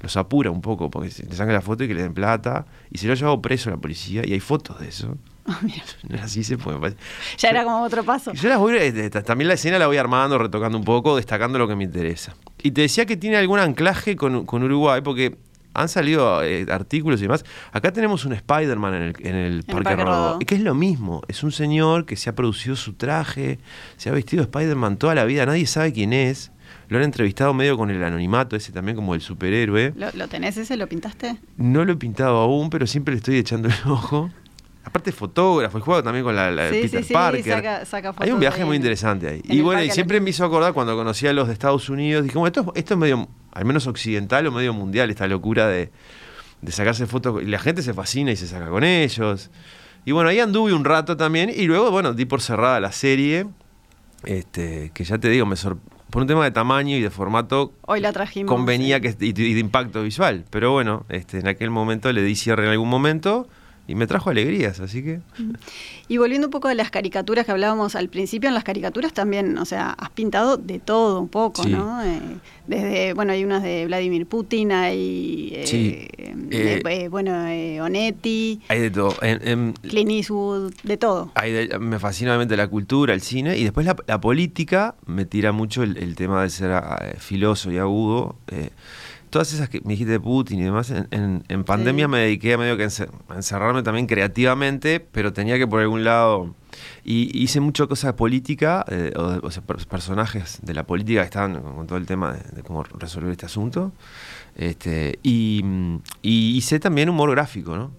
los 0.00 0.16
apura 0.16 0.50
un 0.52 0.60
poco, 0.60 0.90
porque 0.90 1.10
se- 1.10 1.26
le 1.26 1.34
sacan 1.34 1.54
la 1.54 1.60
foto 1.60 1.82
y 1.84 1.88
que 1.88 1.94
le 1.94 2.02
den 2.02 2.14
plata, 2.14 2.66
y 2.90 2.98
se 2.98 3.06
lo 3.08 3.14
ha 3.14 3.16
llevado 3.16 3.42
preso 3.42 3.68
la 3.70 3.76
policía, 3.78 4.22
y 4.24 4.32
hay 4.32 4.40
fotos 4.40 4.78
de 4.78 4.88
eso. 4.88 5.16
Ah, 5.46 5.60
mira, 5.60 5.84
así 6.24 6.42
se 6.42 6.56
puede. 6.56 6.96
ya 7.36 7.50
era 7.50 7.64
como 7.64 7.82
otro 7.82 8.02
paso. 8.02 8.32
Yo 8.32 8.48
las 8.48 8.58
voy, 8.58 8.78
ta- 9.10 9.22
también 9.22 9.48
la 9.48 9.54
escena 9.54 9.78
la 9.78 9.86
voy 9.88 9.98
armando, 9.98 10.38
retocando 10.38 10.78
un 10.78 10.84
poco, 10.84 11.16
destacando 11.16 11.58
lo 11.58 11.68
que 11.68 11.76
me 11.76 11.84
interesa. 11.84 12.34
Y 12.64 12.70
te 12.70 12.80
decía 12.80 13.04
que 13.04 13.18
tiene 13.18 13.36
algún 13.36 13.58
anclaje 13.58 14.16
con, 14.16 14.46
con 14.46 14.62
Uruguay, 14.62 15.02
porque 15.04 15.36
han 15.74 15.88
salido 15.90 16.42
eh, 16.42 16.64
artículos 16.70 17.20
y 17.20 17.24
demás. 17.24 17.44
Acá 17.72 17.92
tenemos 17.92 18.24
un 18.24 18.32
Spider-Man 18.32 18.94
en 18.94 19.02
el, 19.02 19.14
en 19.20 19.34
el 19.34 19.62
Parque, 19.64 19.84
Parque 19.84 20.04
Rodó, 20.04 20.32
Rodó. 20.32 20.38
que 20.38 20.54
es 20.54 20.62
lo 20.62 20.74
mismo. 20.74 21.20
Es 21.28 21.42
un 21.42 21.52
señor 21.52 22.06
que 22.06 22.16
se 22.16 22.30
ha 22.30 22.34
producido 22.34 22.74
su 22.74 22.94
traje, 22.94 23.58
se 23.98 24.08
ha 24.08 24.12
vestido 24.12 24.42
de 24.42 24.44
Spider-Man 24.46 24.96
toda 24.96 25.14
la 25.14 25.24
vida, 25.26 25.44
nadie 25.44 25.66
sabe 25.66 25.92
quién 25.92 26.14
es. 26.14 26.52
Lo 26.88 26.96
han 26.96 27.04
entrevistado 27.04 27.52
medio 27.52 27.76
con 27.76 27.90
el 27.90 28.02
anonimato, 28.02 28.56
ese 28.56 28.72
también 28.72 28.96
como 28.96 29.14
el 29.14 29.20
superhéroe. 29.20 29.92
¿Lo, 29.94 30.10
lo 30.14 30.28
tenés 30.28 30.56
ese? 30.56 30.78
¿Lo 30.78 30.86
pintaste? 30.86 31.36
No 31.58 31.84
lo 31.84 31.92
he 31.92 31.96
pintado 31.96 32.38
aún, 32.38 32.70
pero 32.70 32.86
siempre 32.86 33.12
le 33.12 33.18
estoy 33.18 33.36
echando 33.36 33.68
el 33.68 33.74
ojo. 33.90 34.30
Aparte 34.86 35.12
fotógrafo, 35.12 35.78
he 35.78 35.80
jugado 35.80 36.02
también 36.02 36.24
con 36.24 36.36
la, 36.36 36.50
la 36.50 36.68
Sí, 36.70 36.80
Peter 36.82 37.00
sí, 37.02 37.08
sí, 37.08 37.14
Parker. 37.14 37.44
saca- 37.44 37.84
saca 37.86 38.14
Hay 38.18 38.30
un 38.30 38.38
viaje 38.40 38.60
ahí 38.60 38.66
muy 38.66 38.76
interesante 38.76 39.28
ahí. 39.28 39.40
Y 39.44 39.60
bueno, 39.62 39.82
y 39.82 39.90
siempre 39.90 40.20
me 40.20 40.30
hizo 40.30 40.44
acordar 40.44 40.72
cuando 40.74 40.94
conocí 40.94 41.26
a 41.26 41.32
los 41.32 41.46
de 41.48 41.54
Estados 41.54 41.88
Unidos, 41.88 42.22
dije, 42.24 42.36
bueno, 42.38 42.48
esto, 42.54 42.72
esto 42.76 42.94
es 42.94 43.00
medio, 43.00 43.26
al 43.52 43.64
menos 43.64 43.86
occidental 43.86 44.46
o 44.46 44.52
medio 44.52 44.74
mundial, 44.74 45.08
esta 45.10 45.26
locura 45.26 45.66
de, 45.68 45.90
de 46.60 46.72
sacarse 46.72 47.06
fotos. 47.06 47.42
Y 47.42 47.46
la 47.46 47.58
gente 47.58 47.82
se 47.82 47.94
fascina 47.94 48.30
y 48.30 48.36
se 48.36 48.46
saca 48.46 48.68
con 48.68 48.84
ellos. 48.84 49.50
Y 50.04 50.12
bueno, 50.12 50.28
ahí 50.28 50.38
anduve 50.40 50.74
un 50.74 50.84
rato 50.84 51.16
también. 51.16 51.50
Y 51.54 51.64
luego, 51.64 51.90
bueno, 51.90 52.12
di 52.12 52.26
por 52.26 52.42
cerrada 52.42 52.78
la 52.78 52.92
serie. 52.92 53.46
Este, 54.24 54.90
que 54.94 55.04
ya 55.04 55.18
te 55.18 55.28
digo, 55.28 55.46
me 55.46 55.56
sor- 55.56 55.78
por 56.10 56.22
un 56.22 56.28
tema 56.28 56.44
de 56.44 56.50
tamaño 56.50 56.96
y 56.96 57.00
de 57.00 57.10
formato, 57.10 57.72
Hoy 57.86 58.00
la 58.00 58.12
trajimos. 58.12 58.48
convenía 58.48 59.00
que 59.00 59.16
y, 59.18 59.28
y 59.28 59.54
de 59.54 59.60
impacto 59.60 60.02
visual. 60.02 60.44
Pero 60.50 60.72
bueno, 60.72 61.04
este, 61.08 61.38
en 61.40 61.48
aquel 61.48 61.70
momento 61.70 62.12
le 62.12 62.22
di 62.22 62.34
cierre 62.36 62.64
en 62.64 62.70
algún 62.70 62.88
momento 62.88 63.48
y 63.86 63.94
me 63.94 64.06
trajo 64.06 64.30
alegrías, 64.30 64.80
así 64.80 65.02
que. 65.02 65.20
Y 66.08 66.16
volviendo 66.16 66.46
un 66.46 66.50
poco 66.50 66.68
a 66.68 66.74
las 66.74 66.90
caricaturas 66.90 67.44
que 67.44 67.52
hablábamos 67.52 67.94
al 67.96 68.08
principio, 68.08 68.48
en 68.48 68.54
las 68.54 68.64
caricaturas 68.64 69.12
también, 69.12 69.58
o 69.58 69.64
sea, 69.64 69.90
has 69.90 70.10
pintado 70.10 70.56
de 70.56 70.78
todo 70.78 71.20
un 71.20 71.28
poco, 71.28 71.62
Sí. 71.62 71.70
¿no? 71.70 72.02
Eh, 72.02 72.18
desde, 72.66 73.12
bueno, 73.12 73.32
hay 73.32 73.44
unas 73.44 73.62
de 73.62 73.84
Vladimir 73.86 74.26
Putin, 74.26 74.72
hay, 74.72 75.50
eh, 75.54 75.66
Sí. 75.66 76.08
Eh, 76.50 77.08
bueno, 77.10 77.32
Onetti, 77.84 78.60
Hay 78.68 78.80
de 78.80 78.90
todo. 78.90 79.14
Clint 79.82 80.10
Eastwood, 80.10 80.72
de 80.82 80.96
todo. 80.96 81.30
hay 81.34 81.52
de- 81.52 81.78
me 81.78 81.98
fascina 81.98 82.30
obviamente 82.30 82.56
la 82.56 82.68
cultura, 82.68 83.12
el 83.14 83.20
cine, 83.20 83.56
y 83.58 83.64
después 83.64 83.84
la, 83.86 83.96
la 84.06 84.20
política 84.20 84.94
me 85.06 85.24
tira 85.26 85.52
mucho 85.52 85.82
el, 85.82 85.96
el 85.98 86.14
tema 86.16 86.42
de 86.42 86.50
ser 86.50 86.72
ah, 86.72 87.02
filoso 87.18 87.70
y 87.70 87.78
agudo. 87.78 88.36
Todas 89.34 89.52
esas 89.52 89.68
que 89.68 89.80
me 89.80 89.90
dijiste 89.94 90.12
de 90.12 90.20
Putin 90.20 90.60
y 90.60 90.62
demás, 90.62 90.90
en, 90.90 91.08
en- 91.10 91.42
en 91.48 91.64
pandemia 91.64 92.04
Sí. 92.06 92.10
me 92.12 92.18
dediqué 92.20 92.54
a 92.54 92.58
medio 92.58 92.76
que 92.76 92.84
a 92.84 93.34
encerrarme 93.34 93.82
también 93.82 94.06
creativamente, 94.06 95.00
pero 95.00 95.32
tenía 95.32 95.58
que 95.58 95.66
por 95.66 95.80
algún 95.80 96.04
lado... 96.04 96.54
Y 97.04 97.36
hice 97.40 97.58
mucho 97.60 97.88
cosa 97.88 98.08
de 98.08 98.12
política, 98.14 98.84
eh, 98.88 99.12
o, 99.16 99.28
de- 99.30 99.40
o 99.42 99.50
sea, 99.50 99.62
per- 99.64 99.86
personajes 99.88 100.60
de 100.62 100.72
la 100.74 100.84
política 100.86 101.20
que 101.20 101.26
estaban 101.26 101.60
con, 101.60 101.86
todo 101.88 101.98
el 101.98 102.06
tema 102.06 102.32
de, 102.32 102.42
de 102.56 102.62
cómo 102.62 102.82
resolver 102.84 103.30
este 103.32 103.46
asunto. 103.46 103.92
Este, 104.56 105.18
y, 105.22 105.62
y 106.22 106.56
hice 106.56 106.78
también 106.80 107.08
humor 107.08 107.30
gráfico, 107.32 107.76
¿no? 107.76 107.90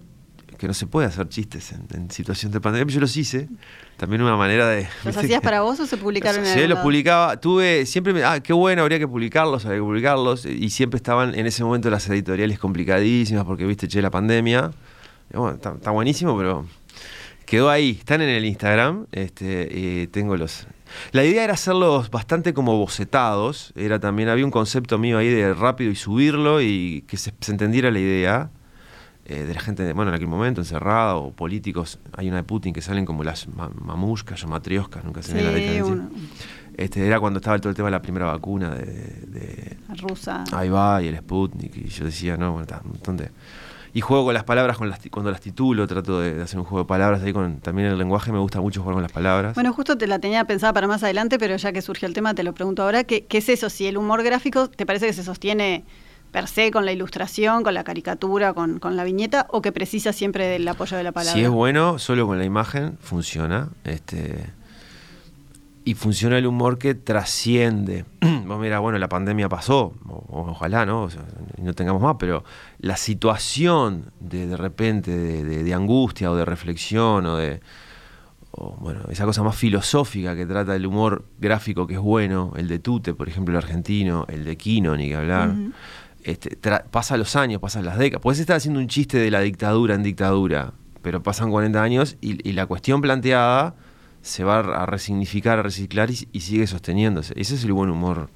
Que 0.57 0.67
no 0.67 0.73
se 0.73 0.87
puede 0.87 1.07
hacer 1.07 1.27
chistes 1.29 1.71
en, 1.73 1.85
en 1.93 2.11
situación 2.11 2.51
de 2.51 2.61
pandemia. 2.61 2.93
Yo 2.93 3.01
los 3.01 3.15
hice. 3.17 3.49
También 3.97 4.21
una 4.21 4.35
manera 4.35 4.67
de. 4.67 4.87
¿Los 5.03 5.15
hacías 5.17 5.41
para 5.41 5.61
vos 5.61 5.79
o 5.79 5.85
se 5.85 5.97
publicaron 5.97 6.45
en 6.45 6.53
Sí, 6.53 6.59
los 6.61 6.69
lado? 6.69 6.83
publicaba. 6.83 7.39
Tuve, 7.39 7.85
siempre 7.85 8.13
me, 8.13 8.23
ah, 8.23 8.39
qué 8.41 8.53
bueno, 8.53 8.81
habría 8.81 8.99
que 8.99 9.07
publicarlos, 9.07 9.65
habría 9.65 9.79
que 9.79 9.83
publicarlos. 9.85 10.45
Y 10.45 10.69
siempre 10.69 10.97
estaban 10.97 11.33
en 11.35 11.45
ese 11.45 11.63
momento 11.63 11.89
las 11.89 12.07
editoriales 12.09 12.59
complicadísimas 12.59 13.45
porque, 13.45 13.65
viste, 13.65 13.87
che, 13.87 14.01
la 14.01 14.11
pandemia. 14.11 14.71
Y 15.33 15.37
bueno, 15.37 15.55
está, 15.55 15.73
está 15.73 15.91
buenísimo, 15.91 16.37
pero 16.37 16.65
quedó 17.45 17.69
ahí. 17.69 17.91
Están 17.99 18.21
en 18.21 18.29
el 18.29 18.45
Instagram. 18.45 19.07
Este, 19.11 20.03
eh, 20.03 20.07
tengo 20.07 20.37
los. 20.37 20.67
La 21.11 21.23
idea 21.25 21.43
era 21.43 21.53
hacerlos 21.53 22.09
bastante 22.09 22.53
como 22.53 22.77
bocetados. 22.77 23.73
Era 23.75 23.99
también, 23.99 24.29
había 24.29 24.45
un 24.45 24.51
concepto 24.51 24.97
mío 24.97 25.17
ahí 25.17 25.29
de 25.29 25.53
rápido 25.53 25.91
y 25.91 25.95
subirlo 25.95 26.61
y 26.61 27.03
que 27.07 27.17
se, 27.17 27.33
se 27.39 27.51
entendiera 27.51 27.91
la 27.91 27.99
idea 27.99 28.51
eh, 29.25 29.43
de 29.43 29.53
la 29.53 29.59
gente, 29.59 29.91
bueno, 29.93 30.09
en 30.11 30.15
aquel 30.15 30.27
momento 30.27 30.61
encerrada 30.61 31.15
o 31.15 31.31
políticos. 31.31 31.99
Hay 32.15 32.27
una 32.27 32.37
de 32.37 32.43
Putin 32.43 32.73
que 32.73 32.81
salen 32.81 33.05
como 33.05 33.23
las 33.23 33.47
ma- 33.47 33.69
mamushkas 33.73 34.43
o 34.43 34.47
matrioscas, 34.47 35.03
nunca 35.03 35.21
se 35.23 35.31
Sí, 35.37 35.41
la 35.43 35.51
diferencia. 35.51 35.93
uno- 35.93 36.09
Este, 36.77 37.07
era 37.07 37.19
cuando 37.19 37.39
estaba 37.39 37.57
todo 37.57 37.69
el 37.69 37.75
tema 37.75 37.87
de 37.87 37.91
la 37.93 38.01
primera 38.01 38.25
vacuna 38.25 38.75
de, 38.75 38.85
de- 38.85 39.77
rusa. 39.97 40.43
ahí 40.51 40.69
va 40.69 41.01
y 41.01 41.07
el 41.07 41.17
Sputnik 41.17 41.75
y 41.77 41.87
yo 41.87 42.05
decía, 42.05 42.35
no, 42.37 42.51
bueno, 42.51 42.63
está, 42.63 42.81
un 42.83 42.91
montón 42.91 43.17
de- 43.17 43.31
y 43.93 44.01
juego 44.01 44.25
con 44.25 44.33
las 44.33 44.43
palabras 44.43 44.77
con 44.77 44.89
las 44.89 44.99
ti- 44.99 45.09
cuando 45.09 45.31
las 45.31 45.39
titulo, 45.39 45.87
trato 45.87 46.19
de, 46.19 46.33
de 46.33 46.43
hacer 46.43 46.59
un 46.59 46.65
juego 46.65 46.83
de 46.83 46.87
palabras 46.89 47.23
ahí 47.23 47.31
con 47.31 47.61
también 47.61 47.87
el 47.87 47.97
lenguaje 47.97 48.31
me 48.33 48.39
gusta 48.39 48.59
mucho 48.59 48.81
jugar 48.81 48.93
con 48.95 49.01
las 49.03 49.11
palabras. 49.13 49.55
Bueno, 49.55 49.71
justo 49.71 49.97
te 49.97 50.05
la 50.05 50.19
tenía 50.19 50.43
pensada 50.43 50.73
para 50.73 50.85
más 50.87 51.01
adelante, 51.01 51.39
pero 51.39 51.55
ya 51.55 51.71
que 51.71 51.81
surgió 51.81 52.05
el 52.09 52.13
tema, 52.13 52.33
te 52.35 52.43
lo 52.43 52.53
pregunto 52.53 52.83
ahora. 52.83 53.05
¿Qué, 53.05 53.23
qué 53.25 53.37
es 53.37 53.47
eso? 53.47 53.69
Si 53.69 53.87
el 53.87 53.97
humor 53.97 54.21
gráfico 54.21 54.69
te 54.69 54.85
parece 54.85 55.07
que 55.07 55.13
se 55.13 55.23
sostiene 55.23 55.85
per 56.35 56.49
se 56.49 56.69
con 56.69 56.83
la 56.83 56.91
ilustración, 56.91 57.63
con 57.63 57.73
la 57.73 57.85
caricatura, 57.85 58.53
con, 58.53 58.79
con 58.79 58.97
la 58.97 59.05
viñeta, 59.05 59.47
o 59.51 59.61
que 59.61 59.71
precisa 59.71 60.11
siempre 60.11 60.45
del 60.47 60.67
apoyo 60.67 60.97
de 60.97 61.03
la 61.03 61.13
palabra? 61.13 61.31
Si 61.33 61.41
es 61.41 61.49
bueno, 61.49 61.97
solo 61.97 62.27
con 62.27 62.37
la 62.37 62.43
imagen 62.43 62.97
funciona. 62.99 63.69
Este, 63.85 64.45
y 65.85 65.93
funciona 65.93 66.37
el 66.37 66.45
humor 66.45 66.77
que 66.77 66.93
trasciende. 66.93 68.03
Vos 68.45 68.59
mira, 68.59 68.79
bueno, 68.79 68.97
la 68.97 69.07
pandemia 69.07 69.47
pasó, 69.47 69.93
o- 70.09 70.25
ojalá, 70.49 70.85
¿no? 70.85 71.03
O 71.03 71.09
sea, 71.09 71.21
no 71.57 71.73
tengamos 71.73 72.01
más, 72.01 72.17
pero 72.19 72.43
la 72.79 72.97
situación 72.97 74.11
de 74.19 74.45
de 74.47 74.57
repente 74.57 75.11
de, 75.15 75.41
de- 75.45 75.63
de 75.63 75.73
angustia 75.73 76.29
o 76.31 76.35
de 76.35 76.43
reflexión 76.43 77.25
o 77.27 77.37
de. 77.37 77.61
o, 78.51 78.75
bueno, 78.81 79.01
esa 79.09 79.23
cosa 79.23 79.41
más 79.41 79.55
filosófica 79.55 80.35
que 80.35 80.45
trata 80.45 80.75
el 80.75 80.85
humor 80.85 81.23
gráfico 81.39 81.87
que 81.87 81.93
es 81.93 81.99
bueno, 82.01 82.51
el 82.57 82.67
de 82.67 82.79
Tute, 82.79 83.13
por 83.13 83.29
ejemplo, 83.29 83.53
el 83.57 83.63
argentino, 83.63 84.25
el 84.27 84.43
de 84.43 84.57
Kino, 84.57 84.97
ni 84.97 85.07
que 85.07 85.15
hablar. 85.15 85.53
Este, 86.25 86.57
pasa 86.89 87.17
los 87.17 87.35
años, 87.35 87.61
pasan 87.61 87.85
las 87.85 87.99
décadas. 87.99 88.21
Puedes 88.23 88.39
estar 88.39 88.55
haciendo 88.57 88.79
un 88.79 88.87
chiste 88.87 89.19
de 89.19 89.29
la 89.29 89.41
dictadura 89.41 89.93
en 89.93 90.01
dictadura, 90.01 90.73
pero 91.03 91.21
pasan 91.21 91.51
40 91.51 91.81
años 91.83 92.17
y, 92.19 92.47
y 92.47 92.53
la 92.53 92.65
cuestión 92.65 92.99
planteada 92.99 93.75
se 94.23 94.43
va 94.43 94.57
a 94.59 94.87
resignificar, 94.87 95.59
a 95.59 95.61
reciclar 95.61 96.09
y, 96.09 96.27
y 96.31 96.39
sigue 96.41 96.65
sosteniéndose. 96.65 97.35
Ese 97.39 97.53
es 97.53 97.63
el 97.63 97.73
buen 97.73 97.91
humor. 97.91 98.31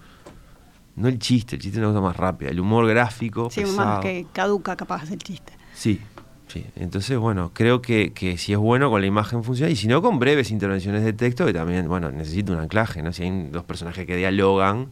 No 0.96 1.08
el 1.08 1.18
chiste, 1.18 1.56
el 1.56 1.62
chiste 1.64 1.80
es 1.80 1.84
una 1.84 1.94
cosa 1.94 2.02
más 2.02 2.16
rápida. 2.16 2.52
El 2.52 2.60
humor 2.60 2.88
gráfico, 2.88 3.50
Sí, 3.50 3.66
más 3.66 4.02
que 4.02 4.28
caduca 4.34 4.76
capaz 4.76 5.10
el 5.12 5.18
chiste. 5.18 5.54
Sí, 5.74 6.00
sí. 6.48 6.64
Entonces, 6.76 7.18
bueno, 7.18 7.50
creo 7.56 7.82
que, 7.82 8.14
que 8.14 8.38
si 8.38 8.54
es 8.54 8.60
bueno 8.60 8.92
con 8.92 9.02
la 9.02 9.08
imagen 9.08 9.44
funciona 9.44 9.72
y 9.72 9.76
si 9.76 9.88
no 9.88 10.04
con 10.04 10.20
breves 10.20 10.52
intervenciones 10.52 11.04
de 11.04 11.14
texto 11.14 11.44
que 11.48 11.54
también, 11.54 11.88
bueno, 11.88 12.12
necesita 12.12 12.52
un 12.54 12.60
anclaje, 12.60 13.02
¿no? 13.02 13.12
Si 13.14 13.24
hay 13.24 13.48
dos 13.50 13.64
personajes 13.64 14.06
que 14.06 14.16
dialogan, 14.16 14.92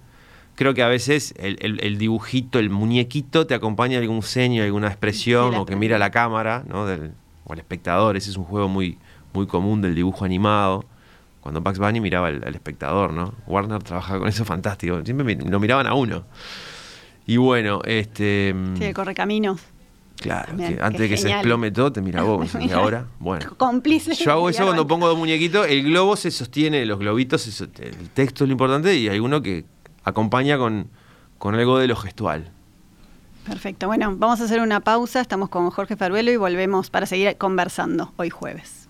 creo 0.58 0.74
que 0.74 0.84
a 0.84 0.90
veces 0.90 1.34
el, 1.38 1.58
el- 1.62 1.80
el 1.82 1.98
dibujito, 1.98 2.60
el 2.60 2.70
muñequito 2.70 3.48
te 3.48 3.54
acompaña 3.56 4.00
algún 4.00 4.22
seño, 4.24 4.62
alguna 4.64 4.88
expresión 4.88 5.56
o 5.56 5.66
que 5.66 5.78
mira 5.78 5.98
la 5.98 6.12
cámara, 6.12 6.64
¿no? 6.68 6.86
Del, 6.86 7.12
o 7.46 7.54
al 7.54 7.60
espectador. 7.60 8.18
Ese 8.18 8.30
es 8.32 8.36
un 8.38 8.44
juego 8.44 8.68
muy, 8.68 8.98
muy 9.34 9.48
común 9.48 9.82
del 9.82 9.96
dibujo 9.96 10.26
animado. 10.26 10.84
cuando 11.40 11.62
Bugs 11.62 11.80
Bunny 11.80 12.02
miraba 12.02 12.28
al, 12.28 12.44
espectador, 12.56 13.14
¿no? 13.14 13.34
Warner 13.48 13.82
trabajaba 13.82 14.20
con 14.20 14.28
eso 14.28 14.44
fantástico. 14.44 15.00
Siempre 15.06 15.36
lo 15.36 15.60
miraban 15.62 15.88
a 15.88 15.94
uno. 15.94 16.26
Y 17.26 17.38
bueno, 17.38 17.82
este. 17.86 18.54
Sí, 18.78 18.84
el 18.86 18.94
correcaminos. 18.94 19.62
Claro, 20.20 20.54
antes 20.82 21.00
de 21.00 21.10
que 21.10 21.18
se 21.18 21.28
desplome 21.28 21.70
todo, 21.70 21.92
te 21.92 22.02
mira 22.02 22.24
vos. 22.24 22.50
y 22.60 22.72
ahora, 22.72 23.06
bueno. 23.20 23.54
Cómplice. 23.58 24.16
Yo 24.16 24.32
hago 24.32 24.50
eso 24.50 24.64
cuando 24.66 24.88
pongo 24.88 25.08
dos 25.08 25.18
muñequitos. 25.18 25.68
El 25.68 25.84
globo 25.84 26.16
se 26.16 26.32
sostiene, 26.32 26.86
los 26.88 26.98
globitos, 26.98 27.48
el 27.80 28.10
texto 28.16 28.44
es 28.44 28.48
lo 28.48 28.52
importante 28.54 28.96
y 28.96 29.08
hay 29.10 29.20
uno 29.20 29.42
que 29.44 29.64
acompaña 30.08 30.58
con, 30.58 30.90
con 31.38 31.56
algo 31.56 31.78
de 31.80 31.88
lo 31.88 31.96
gestual. 31.96 32.52
Perfecto. 33.46 33.88
Bueno, 33.88 34.14
vamos 34.18 34.42
a 34.42 34.46
hacer 34.46 34.62
una 34.62 34.80
pausa. 34.82 35.22
Estamos 35.22 35.50
con 35.50 35.70
Jorge 35.70 35.96
Faruelo 35.96 36.32
y 36.32 36.38
volvemos 36.38 36.90
para 36.90 37.06
seguir 37.06 37.38
conversando 37.38 38.12
hoy 38.18 38.30
jueves. 38.30 38.90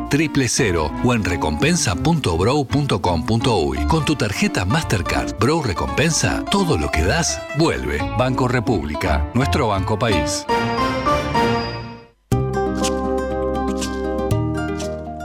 1996 0.01 0.09
triple 0.09 0.47
cero 0.47 0.91
o 1.03 1.13
en 1.13 1.23
recompensa.bro.com.uy. 1.23 3.77
Con 3.87 4.05
tu 4.05 4.15
tarjeta 4.15 4.65
Mastercard 4.65 5.37
Bro 5.39 5.61
Recompensa, 5.63 6.43
todo 6.51 6.77
lo 6.77 6.91
que 6.91 7.03
das 7.03 7.41
vuelve. 7.57 7.97
Banco 8.17 8.47
República, 8.47 9.29
nuestro 9.33 9.69
banco 9.69 9.97
país. 9.97 10.45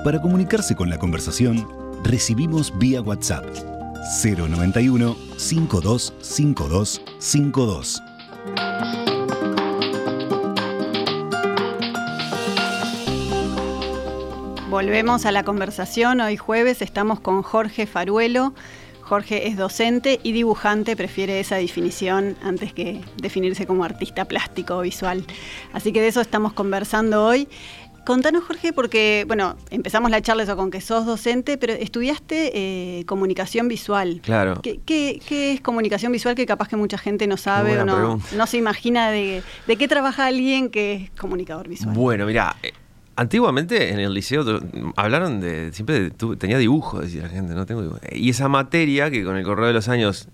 Para 0.04 0.20
comunicarse 0.20 0.76
con 0.76 0.88
la 0.88 0.98
conversación, 0.98 1.68
recibimos 2.04 2.72
vía 2.78 3.02
WhatsApp 3.02 3.44
091 4.22 5.16
525252. 5.36 8.05
Volvemos 14.76 15.24
a 15.24 15.32
la 15.32 15.42
conversación. 15.42 16.20
Hoy 16.20 16.36
jueves 16.36 16.82
estamos 16.82 17.18
con 17.18 17.40
Jorge 17.40 17.86
Faruelo. 17.86 18.52
Jorge 19.00 19.48
es 19.48 19.56
docente 19.56 20.20
y 20.22 20.32
dibujante, 20.32 20.96
prefiere 20.96 21.40
esa 21.40 21.56
definición 21.56 22.36
antes 22.42 22.74
que 22.74 23.00
definirse 23.16 23.66
como 23.66 23.84
artista 23.84 24.26
plástico 24.26 24.76
o 24.76 24.82
visual. 24.82 25.24
Así 25.72 25.92
que 25.92 26.02
de 26.02 26.08
eso 26.08 26.20
estamos 26.20 26.52
conversando 26.52 27.24
hoy. 27.24 27.48
Contanos, 28.04 28.44
Jorge, 28.44 28.74
porque, 28.74 29.24
bueno, 29.26 29.56
empezamos 29.70 30.10
la 30.10 30.20
charla 30.20 30.42
eso 30.42 30.58
con 30.58 30.70
que 30.70 30.82
sos 30.82 31.06
docente, 31.06 31.56
pero 31.56 31.72
estudiaste 31.72 32.50
eh, 32.52 33.04
comunicación 33.06 33.68
visual. 33.68 34.20
Claro. 34.22 34.60
¿Qué, 34.60 35.22
es 35.26 35.60
comunicación 35.62 36.12
visual 36.12 36.34
que 36.34 36.44
capaz 36.44 36.68
que 36.68 36.76
mucha 36.76 36.98
gente 36.98 37.26
no 37.26 37.38
sabe 37.38 37.80
o 37.80 37.86
no, 37.86 38.20
no, 38.36 38.46
se 38.46 38.58
imagina 38.58 39.10
de, 39.10 39.42
de, 39.66 39.76
qué 39.76 39.88
trabaja 39.88 40.26
alguien 40.26 40.68
que 40.68 40.94
es 40.96 41.10
comunicador 41.18 41.66
visual? 41.66 41.94
Bueno, 41.94 42.26
mira, 42.26 42.54
eh, 42.62 42.72
Antiguamente 43.18 43.92
en 43.92 43.98
el 43.98 44.12
liceo 44.12 44.44
hablaron 44.94 45.40
de. 45.40 45.72
Siempre 45.72 46.10
tenía 46.38 46.58
dibujo, 46.58 47.00
decía 47.00 47.22
la 47.22 47.30
gente, 47.30 47.54
no 47.54 47.64
tengo 47.64 47.80
dibujo. 47.80 47.98
Y 48.12 48.28
esa 48.28 48.48
materia 48.48 49.10
que 49.10 49.24
con 49.24 49.36
el 49.36 49.44
correo 49.44 49.66
de 49.66 49.72
los 49.72 49.88
años 49.88 50.28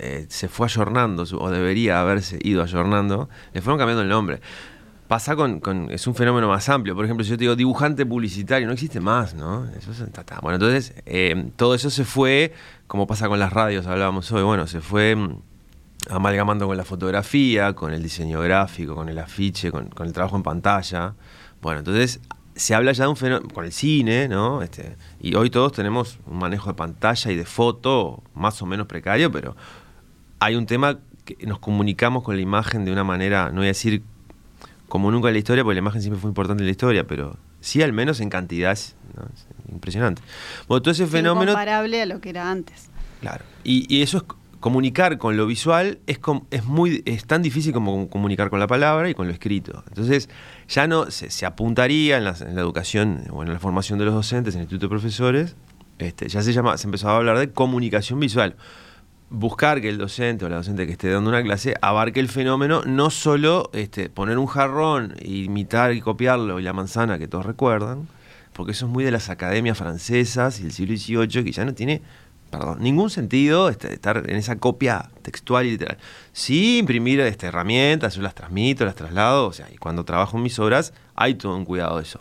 eh, 0.00 0.26
se 0.28 0.48
fue 0.48 0.66
ayornando, 0.66 1.22
o 1.38 1.50
debería 1.50 2.00
haberse 2.00 2.40
ido 2.42 2.64
ayornando, 2.64 3.28
le 3.54 3.62
fueron 3.62 3.78
cambiando 3.78 4.02
el 4.02 4.08
nombre. 4.08 4.40
Pasa 5.06 5.36
con, 5.36 5.60
Es 5.90 6.08
un 6.08 6.16
fenómeno 6.16 6.48
más 6.48 6.68
amplio. 6.68 6.96
Por 6.96 7.04
ejemplo, 7.04 7.22
si 7.22 7.30
yo 7.30 7.36
te 7.36 7.44
digo 7.44 7.54
dibujante 7.54 8.04
publicitario, 8.04 8.66
no 8.66 8.72
existe 8.72 8.98
más, 8.98 9.34
¿no? 9.34 9.64
Eso 9.78 9.92
es, 9.92 10.02
Bueno, 10.42 10.56
entonces 10.56 10.94
eh, 11.06 11.50
todo 11.54 11.76
eso 11.76 11.90
se 11.90 12.04
fue, 12.04 12.52
como 12.88 13.06
pasa 13.06 13.28
con 13.28 13.38
las 13.38 13.52
radios, 13.52 13.86
hablábamos 13.86 14.32
hoy, 14.32 14.42
bueno, 14.42 14.66
se 14.66 14.80
fue 14.80 15.14
mm, 15.14 15.38
amalgamando 16.10 16.66
con 16.66 16.76
la 16.76 16.84
fotografía, 16.84 17.72
con 17.74 17.92
el 17.92 18.02
diseño 18.02 18.40
gráfico, 18.40 18.96
con 18.96 19.08
el 19.08 19.18
afiche, 19.18 19.70
con 19.70 19.92
el 20.00 20.12
trabajo 20.12 20.34
en 20.34 20.42
pantalla. 20.42 21.14
Bueno, 21.66 21.80
entonces 21.80 22.20
se 22.54 22.76
habla 22.76 22.92
ya 22.92 23.02
de 23.02 23.10
un 23.10 23.16
fenómeno 23.16 23.52
con 23.52 23.64
el 23.64 23.72
cine, 23.72 24.28
¿no? 24.28 24.62
Este, 24.62 24.96
y 25.20 25.34
hoy 25.34 25.50
todos 25.50 25.72
tenemos 25.72 26.20
un 26.24 26.38
manejo 26.38 26.70
de 26.70 26.74
pantalla 26.74 27.32
y 27.32 27.34
de 27.34 27.44
foto 27.44 28.22
más 28.36 28.62
o 28.62 28.66
menos 28.66 28.86
precario, 28.86 29.32
pero 29.32 29.56
hay 30.38 30.54
un 30.54 30.66
tema 30.66 31.00
que 31.24 31.44
nos 31.44 31.58
comunicamos 31.58 32.22
con 32.22 32.36
la 32.36 32.42
imagen 32.42 32.84
de 32.84 32.92
una 32.92 33.02
manera, 33.02 33.48
no 33.48 33.56
voy 33.56 33.64
a 33.64 33.68
decir 33.70 34.04
como 34.88 35.10
nunca 35.10 35.26
en 35.26 35.34
la 35.34 35.38
historia, 35.40 35.64
porque 35.64 35.74
la 35.74 35.80
imagen 35.80 36.02
siempre 36.02 36.20
fue 36.20 36.30
importante 36.30 36.62
en 36.62 36.66
la 36.66 36.70
historia, 36.70 37.04
pero 37.04 37.36
sí 37.60 37.82
al 37.82 37.92
menos 37.92 38.20
en 38.20 38.30
cantidad 38.30 38.78
impresionante. 39.68 40.22
Bueno, 40.68 40.82
todo 40.82 40.92
ese 40.92 41.08
fenómeno... 41.08 41.50
Comparable 41.50 42.00
a 42.00 42.06
lo 42.06 42.20
que 42.20 42.28
era 42.30 42.48
antes. 42.48 42.90
Claro. 43.20 43.44
Y, 43.64 43.92
y 43.92 44.02
eso 44.02 44.18
es 44.18 44.24
comunicar 44.60 45.18
con 45.18 45.36
lo 45.36 45.46
visual 45.46 45.98
es, 46.06 46.18
es, 46.50 46.64
muy, 46.64 47.02
es 47.06 47.24
tan 47.24 47.42
difícil 47.42 47.72
como 47.72 48.08
comunicar 48.08 48.50
con 48.50 48.60
la 48.60 48.66
palabra 48.66 49.10
y 49.10 49.14
con 49.14 49.26
lo 49.26 49.32
escrito. 49.32 49.84
Entonces, 49.88 50.28
ya 50.68 50.86
no 50.86 51.10
se, 51.10 51.46
apuntaría 51.46 52.16
en 52.18 52.24
la, 52.24 52.30
educación 52.30 53.24
o 53.30 53.42
en 53.42 53.52
la 53.52 53.58
formación 53.58 53.98
de 53.98 54.04
los 54.04 54.14
docentes, 54.14 54.54
en 54.54 54.60
el 54.60 54.64
instituto 54.64 54.86
de 54.86 54.90
profesores, 54.90 55.56
este, 55.98 56.28
ya 56.28 56.42
se, 56.42 56.52
llama, 56.52 56.76
se 56.76 56.86
empezó 56.86 57.08
a 57.08 57.16
hablar 57.16 57.38
de 57.38 57.50
comunicación 57.50 58.20
visual. 58.20 58.56
Buscar 59.28 59.80
que 59.80 59.88
el 59.88 59.98
docente 59.98 60.44
o 60.44 60.48
la 60.48 60.56
docente 60.56 60.86
que 60.86 60.92
esté 60.92 61.10
dando 61.10 61.30
una 61.30 61.42
clase 61.42 61.74
abarque 61.80 62.20
el 62.20 62.28
fenómeno, 62.28 62.82
no 62.84 63.10
solo 63.10 63.70
este, 63.72 64.08
poner 64.08 64.38
un 64.38 64.46
jarrón, 64.46 65.14
imitar 65.20 65.92
y 65.92 66.00
copiarlo 66.00 66.60
y 66.60 66.62
la 66.62 66.72
manzana 66.72 67.18
que 67.18 67.26
todos 67.26 67.46
recuerdan, 67.46 68.08
porque 68.52 68.72
eso 68.72 68.86
es 68.86 68.92
muy 68.92 69.04
de 69.04 69.10
las 69.10 69.28
academias 69.28 69.78
francesas 69.78 70.60
y 70.60 70.64
el 70.64 70.72
siglo 70.72 71.24
XVIII, 71.24 71.44
que 71.44 71.52
ya 71.52 71.64
no 71.64 71.74
tiene 71.74 72.02
perdón, 72.50 72.78
ningún 72.80 73.10
sentido 73.10 73.68
este, 73.68 73.92
estar 73.92 74.28
en 74.28 74.36
esa 74.36 74.56
copia 74.56 75.10
textual 75.22 75.66
y 75.66 75.72
literal. 75.72 75.98
Sí, 76.32 76.78
imprimir 76.78 77.20
este, 77.20 77.46
herramientas, 77.46 78.14
yo 78.14 78.22
las 78.22 78.34
transmito, 78.34 78.84
las 78.84 78.94
traslado, 78.94 79.46
o 79.46 79.52
sea, 79.52 79.68
y 79.72 79.76
cuando 79.76 80.04
trabajo 80.04 80.36
en 80.36 80.42
mis 80.42 80.58
obras 80.58 80.92
hay 81.14 81.34
todo 81.34 81.56
un 81.56 81.64
cuidado 81.64 81.96
de 81.96 82.02
eso. 82.02 82.20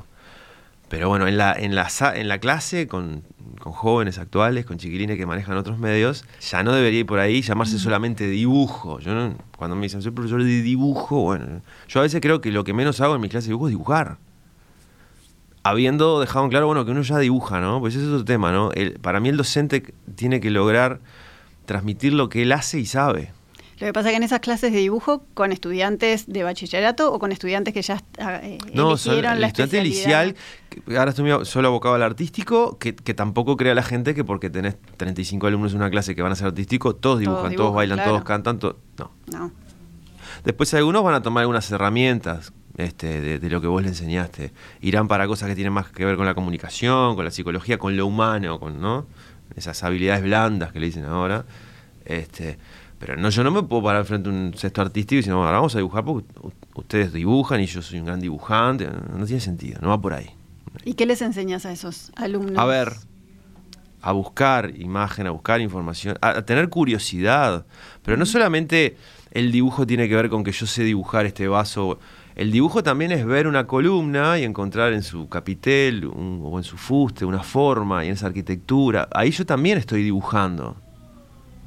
Pero 0.89 1.09
bueno, 1.09 1.27
en 1.27 1.37
la, 1.37 1.53
en 1.53 1.75
la, 1.75 1.87
en 2.13 2.27
la 2.27 2.39
clase, 2.39 2.87
con, 2.87 3.23
jóvenes 3.59 4.19
actuales, 4.19 4.65
con 4.65 4.77
chiquilines 4.77 5.17
que 5.17 5.25
manejan 5.25 5.57
otros 5.57 5.79
medios, 5.79 6.25
ya 6.39 6.61
no 6.61 6.71
debería 6.71 6.99
ir 6.99 7.05
por 7.05 7.19
ahí 7.19 7.41
llamarse 7.41 7.79
solamente 7.79 8.27
dibujo. 8.27 8.99
Yo 8.99 9.11
cuando 9.57 9.75
me 9.75 9.83
dicen, 9.83 10.01
soy 10.01 10.11
profesor 10.11 10.43
de 10.43 10.61
dibujo, 10.61 11.21
bueno, 11.21 11.61
yo 11.87 11.99
a 11.99 12.03
veces 12.03 12.21
creo 12.21 12.41
que 12.41 12.51
lo 12.51 12.63
que 12.63 12.73
menos 12.73 13.01
hago 13.01 13.15
en 13.15 13.21
mi 13.21 13.29
clase 13.29 13.45
de 13.45 13.49
dibujo 13.49 13.67
es 13.67 13.71
dibujar 13.71 14.17
habiendo 15.65 16.19
dejado 16.19 16.45
en 16.45 16.51
claro, 16.51 16.67
bueno, 16.67 16.85
que 16.85 16.91
uno 16.91 17.01
ya 17.01 17.17
dibuja, 17.17 17.59
¿no? 17.59 17.79
Pues 17.79 17.95
ese 17.95 18.05
es 18.05 18.11
otro 18.11 18.23
tema, 18.23 18.51
¿no? 18.51 18.69
para 19.01 19.19
mí 19.19 19.29
el 19.29 19.37
docente 19.37 19.95
tiene 20.13 20.39
que 20.39 20.51
lograr 20.51 20.99
transmitir 21.65 22.13
lo 22.13 22.29
que 22.29 22.43
él 22.43 22.51
hace 22.51 22.79
y 22.79 22.85
sabe. 22.85 23.33
Lo 23.79 23.87
que 23.87 23.91
pasa 23.91 24.09
es 24.09 24.13
que 24.13 24.17
en 24.17 24.23
esas 24.23 24.41
clases 24.41 24.71
de 24.71 24.77
dibujo, 24.77 25.25
con 25.33 25.51
estudiantes 25.51 26.27
de 26.27 26.43
bachillerato 26.43 27.11
o 27.11 27.17
con 27.17 27.31
estudiantes 27.31 27.73
que 27.73 27.81
ya 27.81 27.99
eh, 28.19 28.59
no, 28.73 28.91
eligieron 28.91 29.41
la 29.41 29.47
estudiante 29.47 29.79
inicial, 29.79 30.35
ahora 30.89 31.09
estoy 31.09 31.31
solo 31.45 31.69
abocado 31.69 31.95
al 31.95 32.03
artístico, 32.03 32.77
que, 32.77 32.93
tampoco 32.93 33.57
crea 33.57 33.73
la 33.73 33.83
gente 33.83 34.13
que 34.13 34.23
porque 34.23 34.51
tenés 34.51 34.77
35 34.97 35.47
alumnos 35.47 35.71
en 35.71 35.77
una 35.79 35.89
clase 35.89 36.13
que 36.13 36.21
van 36.21 36.31
a 36.31 36.35
ser 36.35 36.45
artísticos, 36.45 37.01
todos 37.01 37.19
dibujan, 37.19 37.55
todos, 37.55 37.73
bailan, 37.73 38.03
todos 38.03 38.23
cantan, 38.23 38.59
no. 38.61 39.11
no. 39.31 39.51
Después 40.43 40.71
algunos 40.75 41.03
van 41.03 41.15
a 41.15 41.23
tomar 41.23 41.41
algunas 41.41 41.71
herramientas, 41.71 42.53
este, 42.77 43.39
de, 43.39 43.49
lo 43.49 43.61
que 43.61 43.67
vos 43.67 43.81
le 43.81 43.89
enseñaste. 43.89 44.51
Irán 44.81 45.07
para 45.07 45.27
cosas 45.27 45.49
que 45.49 45.55
tienen 45.55 45.73
más 45.73 45.89
que 45.89 46.05
ver 46.05 46.17
con 46.17 46.25
la 46.25 46.33
comunicación, 46.33 47.15
con 47.15 47.25
la 47.25 47.31
psicología, 47.31 47.77
con 47.77 47.95
lo 47.95 48.05
humano, 48.05 48.59
con 48.59 48.81
¿no? 48.81 49.05
esas 49.55 49.83
habilidades 49.83 50.23
blandas 50.23 50.71
que 50.71 50.79
le 50.79 50.87
dicen 50.87 51.05
ahora. 51.05 51.45
Este, 52.05 52.57
pero 52.99 53.17
no, 53.17 53.29
yo 53.29 53.43
no 53.43 53.51
me 53.51 53.63
puedo 53.63 53.83
parar 53.83 54.05
frente 54.05 54.29
a 54.29 54.31
un 54.31 54.53
sexto 54.55 54.81
artístico 54.81 55.15
y 55.15 55.17
decir, 55.17 55.33
ahora 55.33 55.51
vamos 55.51 55.75
a 55.75 55.79
dibujar 55.79 56.03
porque 56.03 56.27
ustedes 56.75 57.13
dibujan 57.13 57.61
y 57.61 57.65
yo 57.65 57.81
soy 57.81 57.99
un 57.99 58.05
gran 58.05 58.19
dibujante. 58.19 58.87
No, 58.87 59.25
tiene 59.25 59.41
sentido, 59.41 59.79
no 59.81 59.89
va 59.89 60.01
por 60.01 60.13
ahí. 60.13 60.31
¿Y 60.83 60.93
qué 60.93 61.05
les 61.05 61.21
enseñas 61.21 61.65
a 61.65 61.71
esos 61.71 62.11
alumnos? 62.15 62.57
A 62.57 62.65
ver, 62.65 62.93
a 64.01 64.11
buscar 64.11 64.73
imagen, 64.77 65.27
a 65.27 65.31
buscar 65.31 65.61
información, 65.61 66.17
a, 66.21 66.41
tener 66.43 66.69
curiosidad. 66.69 67.65
Pero 68.03 68.17
no 68.17 68.25
solamente 68.25 68.97
el 69.31 69.51
dibujo 69.51 69.85
tiene 69.85 70.07
que 70.07 70.15
ver 70.15 70.29
con 70.29 70.43
que 70.43 70.51
yo 70.51 70.65
sé 70.65 70.83
dibujar 70.83 71.25
este 71.25 71.47
vaso 71.47 71.99
el 72.35 72.51
dibujo 72.51 72.83
también 72.83 73.11
es 73.11 73.25
ver 73.25 73.47
una 73.47 73.65
columna 73.65 74.37
y 74.37 74.43
encontrar 74.43 74.91
en 74.93 75.03
su 75.03 75.29
capitel 75.29 76.05
o 76.13 76.57
en 76.57 76.63
su 76.63 76.77
fuste 76.77 77.23
una 77.25 77.43
forma 77.43 78.03
y 78.03 78.07
en 78.07 78.13
esa 78.13 78.27
arquitectura. 78.27 79.07
Ahí 79.13 79.31
yo 79.31 79.45
también 79.45 79.77
estoy 79.77 80.03
dibujando. 80.03 80.75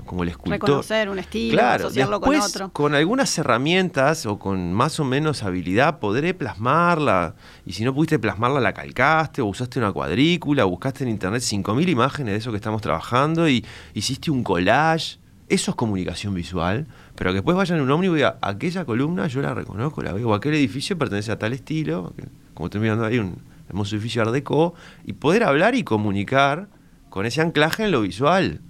como 0.05 0.23
el 0.23 0.31
escultor. 0.31 0.53
Reconocer 0.61 1.11
un 1.11 1.19
estilo, 1.19 1.53
Claro, 1.59 1.85
asociarlo 1.87 2.19
con 2.21 2.31
después, 2.33 2.55
otro. 2.57 2.69
con 2.71 2.95
algunas 2.95 3.37
herramientas 3.37 4.25
o 4.25 4.39
con 4.39 4.73
más 4.73 4.99
o 5.01 5.05
menos 5.05 5.43
habilidad 5.43 5.99
podré 5.99 6.33
plasmarla. 6.33 7.35
Y 7.67 7.75
si 7.75 7.85
no 7.85 7.93
pudiste 7.95 8.19
plasmarla, 8.19 8.59
la 8.61 8.73
calcaste 8.73 9.43
o 9.43 9.47
usaste 9.47 9.79
una 9.79 9.93
cuadrícula, 9.93 10.65
buscaste 10.65 11.05
en 11.05 11.11
internet 11.11 11.43
5.000 11.43 11.89
imágenes 11.91 12.33
de 12.33 12.39
eso 12.39 12.51
que 12.53 12.57
estamos 12.57 12.81
trabajando 12.81 13.51
y 13.51 13.63
hiciste 13.93 14.31
un 14.31 14.43
collage. 14.45 15.19
Eso 15.51 15.71
es 15.73 15.75
comunicación 15.77 16.33
visual, 16.33 16.87
pero 17.19 17.33
que 17.33 17.35
después 17.35 17.57
vayan 17.57 17.79
en 17.79 17.85
un 17.85 17.91
ómnibus 17.91 18.15
y 18.15 18.19
diga, 18.19 18.39
aquella 18.41 18.85
columna 18.85 19.27
yo 19.27 19.43
la 19.43 19.53
reconozco, 19.53 20.03
la 20.03 20.13
veo, 20.13 20.29
o 20.29 20.35
aquel 20.35 20.55
edificio 20.55 20.97
pertenece 20.97 21.33
a 21.33 21.39
tal 21.39 21.53
estilo, 21.53 22.15
como 22.55 22.69
estoy 22.69 22.81
mirando 22.81 23.05
ahí, 23.05 23.19
un 23.19 23.39
hermoso 23.69 23.97
edificio 23.97 24.23
Art 24.23 24.31
Deco, 24.31 24.75
y 25.05 25.15
poder 25.15 25.43
hablar 25.43 25.75
y 25.75 25.83
comunicar 25.83 26.69
con 27.11 27.27
ese 27.27 27.41
anclaje 27.41 27.85
en 27.85 27.91
lo 27.91 28.03
visual. 28.03 28.61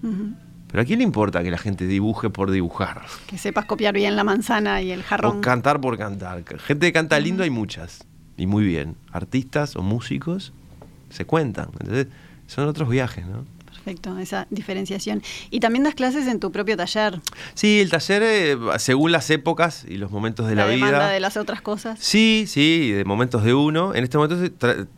Pero 0.70 0.82
¿a 0.82 0.86
quién 0.86 1.00
le 1.00 1.04
importa 1.04 1.42
que 1.42 1.50
la 1.50 1.58
gente 1.58 1.86
dibuje 1.86 2.30
por 2.30 2.50
dibujar? 2.50 3.02
Que 3.26 3.36
sepas 3.36 3.66
copiar 3.66 3.92
bien 3.94 4.16
la 4.16 4.24
manzana 4.24 4.80
y 4.80 4.92
el 4.92 5.02
jarrón. 5.02 5.38
O 5.38 5.40
cantar 5.42 5.78
por 5.78 5.98
cantar. 5.98 6.42
Gente 6.58 6.86
que 6.86 6.92
canta 6.94 7.20
lindo 7.20 7.42
hay 7.42 7.50
muchas. 7.50 8.06
Y 8.38 8.46
muy 8.46 8.64
bien. 8.64 8.96
Artistas 9.12 9.76
o 9.76 9.82
músicos 9.82 10.54
se 11.10 11.26
cuentan. 11.26 11.68
Entonces, 11.80 12.06
son 12.46 12.66
otros 12.66 12.88
viajes, 12.88 13.26
¿no? 13.26 13.44
Perfecto, 13.88 14.18
esa 14.18 14.46
diferenciación. 14.50 15.22
Y 15.50 15.60
también 15.60 15.82
das 15.82 15.94
clases 15.94 16.26
en 16.26 16.40
tu 16.40 16.52
propio 16.52 16.76
taller. 16.76 17.20
Sí, 17.54 17.80
el 17.80 17.88
taller, 17.88 18.22
eh, 18.22 18.58
según 18.76 19.12
las 19.12 19.30
épocas 19.30 19.86
y 19.88 19.96
los 19.96 20.10
momentos 20.10 20.46
de 20.46 20.54
la, 20.54 20.66
demanda 20.66 20.98
vida. 20.98 21.08
de 21.08 21.20
las 21.20 21.38
otras 21.38 21.62
cosas. 21.62 21.98
Sí, 21.98 22.44
sí, 22.46 22.90
de 22.92 23.06
momentos 23.06 23.44
de 23.44 23.54
uno. 23.54 23.94
En 23.94 24.04
este 24.04 24.18
momento 24.18 24.36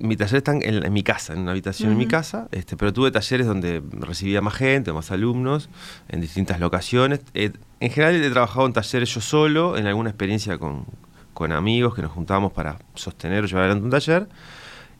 mi 0.00 0.16
taller 0.16 0.38
está 0.38 0.52
en, 0.56 0.84
en 0.84 0.92
mi 0.92 1.04
casa, 1.04 1.34
en 1.34 1.40
una 1.40 1.52
habitación 1.52 1.92
en 1.92 1.98
mi 1.98 2.06
casa, 2.06 2.48
este, 2.50 2.76
pero 2.76 2.92
tuve 2.92 3.12
talleres 3.12 3.46
donde 3.46 3.80
recibía 3.92 4.40
más 4.40 4.54
gente, 4.54 4.92
más 4.92 5.12
alumnos, 5.12 5.68
en 6.08 6.20
distintas 6.20 6.58
locaciones. 6.58 7.20
Eh, 7.34 7.52
en 7.78 7.90
general 7.92 8.16
he 8.16 8.30
trabajado 8.30 8.66
en 8.66 8.72
talleres 8.72 9.14
yo 9.14 9.20
solo, 9.20 9.76
en 9.76 9.86
alguna 9.86 10.10
experiencia 10.10 10.58
con, 10.58 10.84
con 11.32 11.52
amigos 11.52 11.94
que 11.94 12.02
nos 12.02 12.10
juntábamos 12.10 12.52
para 12.52 12.80
sostener 12.96 13.44
o 13.44 13.46
llevar 13.46 13.66
adelante 13.66 13.84
un 13.84 13.90
taller. 13.90 14.28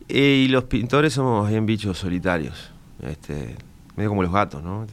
Eh, 0.09 0.45
y 0.45 0.49
los 0.49 0.65
pintores 0.65 1.13
somos 1.13 1.49
bien 1.49 1.67
bichos 1.67 1.99
solitarios, 1.99 2.71
este, 3.03 3.57
medio 3.97 4.11
como 4.11 4.23
los 4.23 4.33
gatos, 4.33 4.63
¿no? 4.63 4.87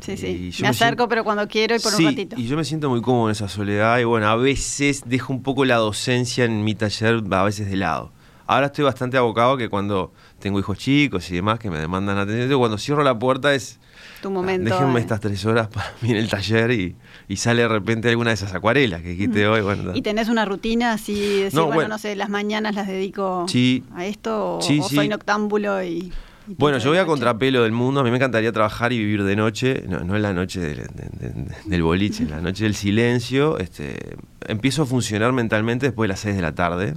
Sí, 0.00 0.16
sí. 0.16 0.50
Me 0.62 0.68
acerco, 0.68 0.74
siento- 1.02 1.08
pero 1.08 1.24
cuando 1.24 1.46
quiero 1.48 1.74
y 1.74 1.80
por 1.80 1.90
sí, 1.92 2.04
un 2.04 2.10
ratito. 2.10 2.36
y 2.38 2.46
yo 2.46 2.56
me 2.56 2.64
siento 2.64 2.88
muy 2.88 3.00
cómodo 3.02 3.28
en 3.28 3.32
esa 3.32 3.48
soledad 3.48 3.98
y 3.98 4.04
bueno, 4.04 4.28
a 4.28 4.36
veces 4.36 5.02
dejo 5.06 5.32
un 5.32 5.42
poco 5.42 5.64
la 5.64 5.76
docencia 5.76 6.44
en 6.44 6.62
mi 6.62 6.74
taller, 6.76 7.22
a 7.30 7.42
veces 7.42 7.68
de 7.68 7.76
lado. 7.76 8.12
Ahora 8.46 8.66
estoy 8.66 8.84
bastante 8.84 9.16
abocado 9.18 9.56
que 9.58 9.68
cuando 9.68 10.12
tengo 10.38 10.58
hijos 10.58 10.78
chicos 10.78 11.28
y 11.30 11.34
demás 11.34 11.58
que 11.58 11.68
me 11.68 11.78
demandan 11.78 12.16
atención, 12.16 12.58
cuando 12.58 12.78
cierro 12.78 13.02
la 13.02 13.18
puerta 13.18 13.52
es, 13.54 13.78
Tu 14.22 14.30
momento. 14.30 14.70
déjenme 14.70 14.98
eh. 15.00 15.02
estas 15.02 15.20
tres 15.20 15.44
horas 15.44 15.66
para 15.74 15.92
mí 16.00 16.10
en 16.12 16.16
el 16.16 16.30
taller 16.30 16.70
y, 16.70 16.96
y 17.28 17.36
sale 17.36 17.62
de 17.62 17.68
repente 17.68 18.08
alguna 18.08 18.30
de 18.30 18.34
esas 18.34 18.54
acuarelas 18.54 19.02
que 19.02 19.16
quité 19.18 19.46
hoy. 19.48 19.60
Bueno, 19.62 19.94
¿Y 19.94 20.00
tenés 20.00 20.28
una 20.28 20.44
rutina 20.46 20.92
así, 20.92 21.40
decir, 21.42 21.54
No, 21.58 21.62
bueno, 21.66 21.74
bueno. 21.74 21.88
no 21.90 21.98
sé, 21.98 22.14
las 22.16 22.30
mañanas 22.30 22.74
las 22.76 22.86
dedico 22.86 23.44
Sí. 23.48 23.82
a 23.94 24.06
esto 24.06 24.58
o, 24.58 24.62
Sí, 24.62 24.78
o 24.80 24.88
sí. 24.88 24.94
soy 24.94 25.08
noctámbulo 25.08 25.82
y... 25.82 26.10
Bueno, 26.56 26.78
yo 26.78 26.90
voy 26.90 26.98
a 26.98 27.04
contrapelo 27.06 27.62
del 27.62 27.72
mundo. 27.72 28.00
A 28.00 28.04
mí 28.04 28.10
me 28.10 28.16
encantaría 28.16 28.50
trabajar 28.52 28.92
y 28.92 28.98
vivir 28.98 29.22
de 29.24 29.36
noche, 29.36 29.84
no, 29.88 30.00
no 30.00 30.16
en 30.16 30.22
la 30.22 30.32
noche 30.32 30.60
del, 30.60 30.76
de- 30.78 31.28
de- 31.28 31.44
del 31.66 31.82
boliche, 31.82 32.22
en 32.22 32.30
la 32.30 32.40
noche 32.40 32.64
del 32.64 32.74
silencio. 32.74 33.58
Este, 33.58 34.16
empiezo 34.46 34.82
a 34.82 34.86
funcionar 34.86 35.32
mentalmente 35.32 35.86
después 35.86 36.06
de 36.06 36.12
las 36.12 36.20
6 36.20 36.36
de 36.36 36.42
la 36.42 36.54
tarde, 36.54 36.94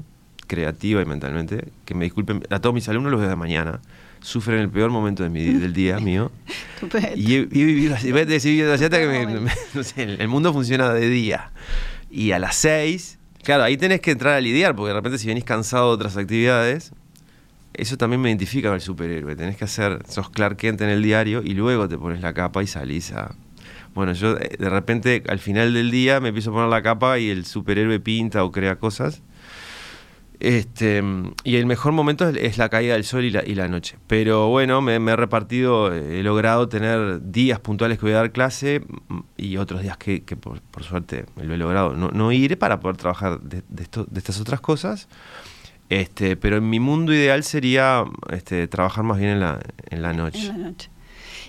creativa 0.47 1.01
y 1.01 1.05
mentalmente. 1.05 1.65
Que 1.85 1.93
me 1.93 2.05
disculpen, 2.05 2.43
a 2.49 2.59
todos 2.59 2.73
mis 2.73 2.87
alumnos 2.87 3.11
los 3.11 3.19
veo 3.19 3.29
de 3.29 3.35
mañana. 3.35 3.81
Sufren 4.21 4.59
el 4.59 4.69
peor 4.69 4.89
momento 4.91 5.23
de 5.23 5.29
mi, 5.29 5.43
del 5.43 5.73
día 5.73 5.99
mío. 5.99 6.31
Y 7.15 7.35
he, 7.35 7.39
he 7.39 7.45
vivido 7.45 7.95
así, 7.95 8.11
vete, 8.11 8.35
he 8.35 8.39
vivido 8.39 8.71
así 8.73 8.83
hasta 8.85 8.99
que 8.99 9.07
me- 9.07 9.23
Bueno. 9.25 9.41
me- 9.41 9.51
no 9.73 9.83
sé, 9.83 10.03
el, 10.03 10.21
el 10.21 10.27
mundo 10.27 10.53
funciona 10.53 10.93
de 10.93 11.09
día. 11.09 11.51
Y 12.09 12.31
a 12.31 12.39
las 12.39 12.55
6, 12.57 13.17
claro, 13.43 13.63
ahí 13.63 13.77
tenés 13.77 13.99
que 14.01 14.11
entrar 14.11 14.33
a 14.35 14.41
lidiar, 14.41 14.75
porque 14.75 14.89
de 14.89 14.93
repente 14.95 15.17
si 15.17 15.27
venís 15.27 15.43
cansado 15.43 15.87
de 15.89 15.93
otras 15.95 16.15
actividades, 16.17 16.91
eso 17.73 17.97
también 17.97 18.21
me 18.21 18.29
identifica 18.29 18.69
con 18.69 18.75
el 18.75 18.81
superhéroe. 18.81 19.35
Tenés 19.35 19.57
que 19.57 19.63
hacer, 19.63 19.99
sos 20.07 20.29
Clark 20.29 20.57
Kent 20.57 20.81
en 20.81 20.89
el 20.89 21.01
diario 21.01 21.41
y 21.43 21.53
luego 21.53 21.87
te 21.87 21.97
pones 21.97 22.21
la 22.21 22.33
capa 22.33 22.63
y 22.63 22.67
salís 22.67 23.11
a... 23.13 23.35
Bueno, 23.93 24.13
yo 24.13 24.37
eh, 24.37 24.55
de 24.57 24.69
repente 24.69 25.23
al 25.27 25.39
final 25.39 25.73
del 25.73 25.91
día 25.91 26.19
me 26.19 26.29
empiezo 26.29 26.51
a 26.51 26.53
poner 26.53 26.69
la 26.69 26.81
capa 26.81 27.19
y 27.19 27.29
el 27.29 27.45
superhéroe 27.45 27.99
pinta 27.99 28.43
o 28.43 28.51
crea 28.51 28.77
cosas. 28.77 29.21
Este, 30.39 31.03
y 31.43 31.57
el 31.57 31.67
mejor 31.67 31.91
momento 31.91 32.27
es, 32.27 32.57
la 32.57 32.67
caída 32.69 32.95
del 32.95 33.03
sol 33.03 33.23
y 33.25 33.29
la, 33.29 33.67
noche. 33.67 33.99
Pero 34.07 34.47
bueno, 34.47 34.81
me, 34.81 34.97
me 34.97 35.11
he 35.11 35.15
repartido, 35.15 35.93
eh, 35.93 36.19
he 36.19 36.23
logrado 36.23 36.67
tener 36.67 37.31
días 37.31 37.59
puntuales 37.59 37.99
que 37.99 38.07
voy 38.07 38.13
a 38.13 38.17
dar 38.17 38.31
clase 38.31 38.81
mm, 39.07 39.19
y 39.37 39.57
otros 39.57 39.83
días 39.83 39.97
que, 39.97 40.19
por, 40.21 40.59
suerte 40.83 41.25
lo 41.35 41.53
he 41.53 41.57
logrado 41.57 41.93
no, 41.93 42.09
no 42.09 42.31
ir 42.31 42.57
para 42.57 42.79
poder 42.79 42.97
trabajar 42.97 43.39
de 43.39 43.63
estas 44.15 44.39
otras 44.41 44.61
cosas. 44.61 45.07
Este, 45.91 46.37
pero 46.37 46.55
en 46.57 46.69
mi 46.69 46.79
mundo 46.79 47.13
ideal 47.13 47.43
sería 47.43 48.05
este, 48.31 48.67
trabajar 48.69 49.03
más 49.03 49.17
bien 49.19 49.31
en 49.31 49.39
la, 49.41 49.59
en 49.89 50.01
la 50.01 50.13
noche. 50.13 50.39
En 50.47 50.47
la 50.47 50.69
noche. 50.69 50.89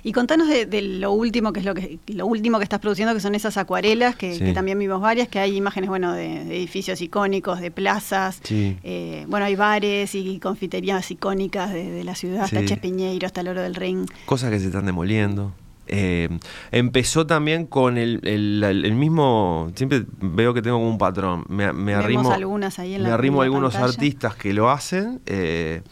Y 0.05 0.11
contanos 0.11 0.49
de, 0.49 0.67
de 0.67 0.83
lo 0.83 1.13
último 1.13 1.53
que 1.53 1.61
es 1.61 1.65
lo 1.65 1.75
que 1.75 2.01
lo 2.09 2.27
último 2.27 2.59
que 2.59 2.65
estás 2.65 2.81
produciendo, 2.81 3.15
que 3.15 3.21
son 3.21 3.37
esas 3.37 3.57
acuarelas, 3.57 4.17
que, 4.17 4.35
Sí. 4.35 4.41
que 4.47 4.53
también 4.53 4.77
vimos 4.81 5.01
varias, 5.01 5.29
que 5.29 5.39
hay 5.39 5.57
imágenes, 5.57 5.89
bueno, 5.89 6.13
de, 6.13 6.45
de 6.45 6.57
edificios 6.57 7.01
icónicos, 7.01 7.61
de 7.61 7.71
plazas, 7.71 8.41
Sí. 8.43 8.77
eh, 8.83 9.27
bueno, 9.29 9.47
hay 9.47 9.55
bares 9.55 10.17
y 10.17 10.41
confiterías 10.41 11.09
icónicas 11.13 11.73
de, 11.73 11.89
de 11.89 12.03
la 12.03 12.17
ciudad, 12.17 12.49
Sí. 12.49 12.57
hasta 12.57 12.67
Chespiñeiro, 12.67 13.27
hasta 13.29 13.43
el 13.43 13.49
Oro 13.49 13.63
del 13.63 13.77
Ring. 13.77 14.09
cosas 14.27 14.51
que 14.51 14.59
se 14.59 14.67
están 14.67 14.87
demoliendo. 14.87 15.53
Eh, 15.89 16.29
empezó 16.71 17.27
también 17.27 17.67
con 17.67 17.99
el, 17.99 18.21
el- 18.25 18.63
mismo, 18.95 19.71
siempre 19.75 20.05
veo 20.21 20.55
que 20.55 20.63
tengo 20.63 20.77
como 20.79 20.89
un 20.91 20.99
patrón, 20.99 21.45
me, 21.49 21.65
arrimo, 21.95 22.33
algunas 22.33 22.79
ahí 22.79 22.95
en 22.95 23.03
me 23.03 23.09
la- 23.09 23.15
arrimo 23.15 23.43
algunos 23.43 23.73
pantalla. 23.75 23.93
artistas 23.93 24.35
que 24.37 24.53
lo 24.55 24.71
hacen, 24.71 25.21
eh, 25.27 25.83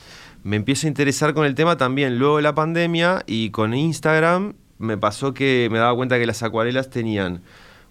me 0.44 0.56
empiezo 0.56 0.86
a 0.86 0.88
interesar 0.88 1.34
con 1.34 1.44
el 1.44 1.54
tema 1.54 1.76
también 1.76 2.18
luego 2.18 2.36
de 2.36 2.42
la 2.42 2.54
pandemia 2.54 3.22
y 3.26 3.50
con 3.50 3.74
Instagram 3.74 4.54
me 4.78 4.96
pasó 4.96 5.34
que 5.34 5.68
me 5.70 5.78
daba 5.78 5.94
cuenta 5.94 6.18
que 6.18 6.26
las 6.26 6.42
acuarelas 6.42 6.88
tenían 6.88 7.42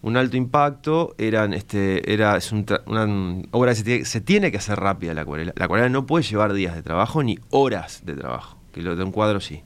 un 0.01 0.15
alto 0.15 0.37
impacto, 0.37 1.13
eran 1.17 1.53
este 1.53 2.11
era 2.11 2.37
es 2.37 2.51
un 2.53 2.65
tra- 2.65 2.81
una 2.87 3.43
obra 3.51 3.71
que 3.71 3.75
se 3.75 3.83
tiene, 3.83 4.05
se 4.05 4.21
tiene 4.21 4.49
que 4.51 4.57
hacer 4.57 4.79
rápida 4.79 5.13
la 5.13 5.21
acuarela. 5.21 5.51
La 5.57 5.65
acuarela 5.65 5.89
no 5.89 6.05
puede 6.05 6.23
llevar 6.23 6.53
días 6.53 6.73
de 6.73 6.81
trabajo 6.81 7.21
ni 7.21 7.37
horas 7.49 8.03
de 8.05 8.13
trabajo, 8.15 8.57
que 8.71 8.81
lo 8.81 8.95
de 8.95 9.03
un 9.03 9.11
cuadro 9.11 9.41
sí. 9.41 9.61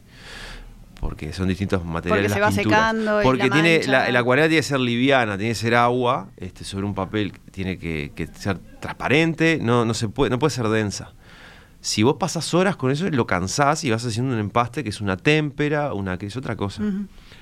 Porque 1.03 1.33
son 1.33 1.47
distintos 1.49 1.83
materiales. 1.83 2.31
Porque 2.31 2.33
se 2.33 2.39
va 2.39 2.47
pinturas. 2.47 2.91
secando 2.91 3.21
y 3.21 3.23
Porque 3.23 3.47
la 3.49 3.53
tiene 3.53 3.81
la, 3.87 4.09
la 4.09 4.19
acuarela 4.19 4.47
tiene 4.47 4.59
que 4.61 4.67
ser 4.67 4.79
liviana, 4.79 5.37
tiene 5.37 5.51
que 5.51 5.55
ser 5.59 5.75
agua, 5.75 6.29
este, 6.37 6.63
sobre 6.63 6.85
un 6.85 6.95
papel, 6.95 7.33
tiene 7.51 7.77
que, 7.77 8.11
que 8.15 8.27
ser 8.27 8.57
transparente, 8.79 9.59
no, 9.61 9.83
no 9.85 9.93
se 9.93 10.07
puede, 10.07 10.29
no 10.29 10.39
puede 10.39 10.51
ser 10.51 10.67
densa. 10.69 11.11
Si 11.81 12.01
vos 12.03 12.15
pasas 12.17 12.53
horas 12.53 12.77
con 12.77 12.91
eso, 12.91 13.09
lo 13.09 13.27
cansás 13.27 13.83
y 13.83 13.91
vas 13.91 14.05
haciendo 14.05 14.33
un 14.33 14.39
empaste 14.39 14.83
que 14.83 14.89
es 14.89 15.01
una 15.01 15.17
témpera, 15.17 15.93
una 15.93 16.17
que 16.17 16.27
es 16.27 16.37
otra 16.37 16.55
cosa. 16.55 16.81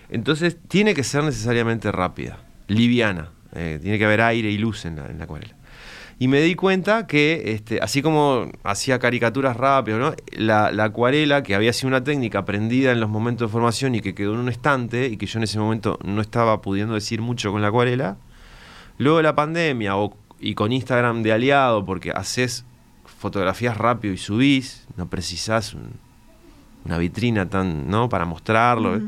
Entonces 0.09 0.57
tiene 0.67 0.95
que 0.95 1.03
ser 1.03 1.23
necesariamente 1.23 1.91
rápida, 1.91 2.39
liviana. 2.67 3.29
eh, 3.53 3.77
tiene 3.81 3.99
que 3.99 4.05
haber 4.05 4.21
aire 4.21 4.49
y 4.49 4.57
luz 4.57 4.85
en 4.85 4.95
la, 4.95 5.05
en 5.05 5.19
la 5.19 5.25
acuarela. 5.25 5.55
Y 6.21 6.27
me 6.27 6.39
di 6.41 6.53
cuenta 6.53 7.07
que, 7.07 7.53
este, 7.55 7.79
así 7.81 8.03
como 8.03 8.51
hacía 8.63 8.99
caricaturas 8.99 9.57
rápido, 9.57 9.97
¿no? 9.97 10.13
la, 10.33 10.71
la 10.71 10.83
acuarela, 10.83 11.41
que 11.41 11.55
había 11.55 11.73
sido 11.73 11.87
una 11.87 12.03
técnica 12.03 12.37
aprendida 12.39 12.91
en 12.91 12.99
los 12.99 13.09
momentos 13.09 13.49
de 13.49 13.51
formación 13.51 13.95
y 13.95 14.01
que 14.01 14.13
quedó 14.13 14.33
en 14.35 14.39
un 14.41 14.49
estante, 14.49 15.07
y 15.07 15.17
que 15.17 15.25
yo 15.25 15.39
en 15.39 15.43
ese 15.45 15.57
momento 15.57 15.97
no 16.03 16.21
estaba 16.21 16.61
pudiendo 16.61 16.93
decir 16.93 17.21
mucho 17.23 17.51
con 17.51 17.63
la 17.63 17.69
acuarela, 17.69 18.17
luego 18.99 19.17
de 19.17 19.23
la 19.23 19.33
pandemia 19.33 19.97
o, 19.97 20.15
y 20.39 20.53
con 20.53 20.71
Instagram 20.71 21.23
de 21.23 21.33
aliado, 21.33 21.85
porque 21.85 22.11
haces 22.11 22.65
fotografías 23.19 23.75
rápido 23.77 24.13
y 24.13 24.17
subís, 24.17 24.85
no 24.97 25.07
precisás 25.09 25.73
un- 25.73 25.93
una 26.85 26.99
vitrina 26.99 27.49
tan, 27.49 27.89
¿no? 27.89 28.09
Para 28.09 28.25
mostrarlo. 28.25 29.01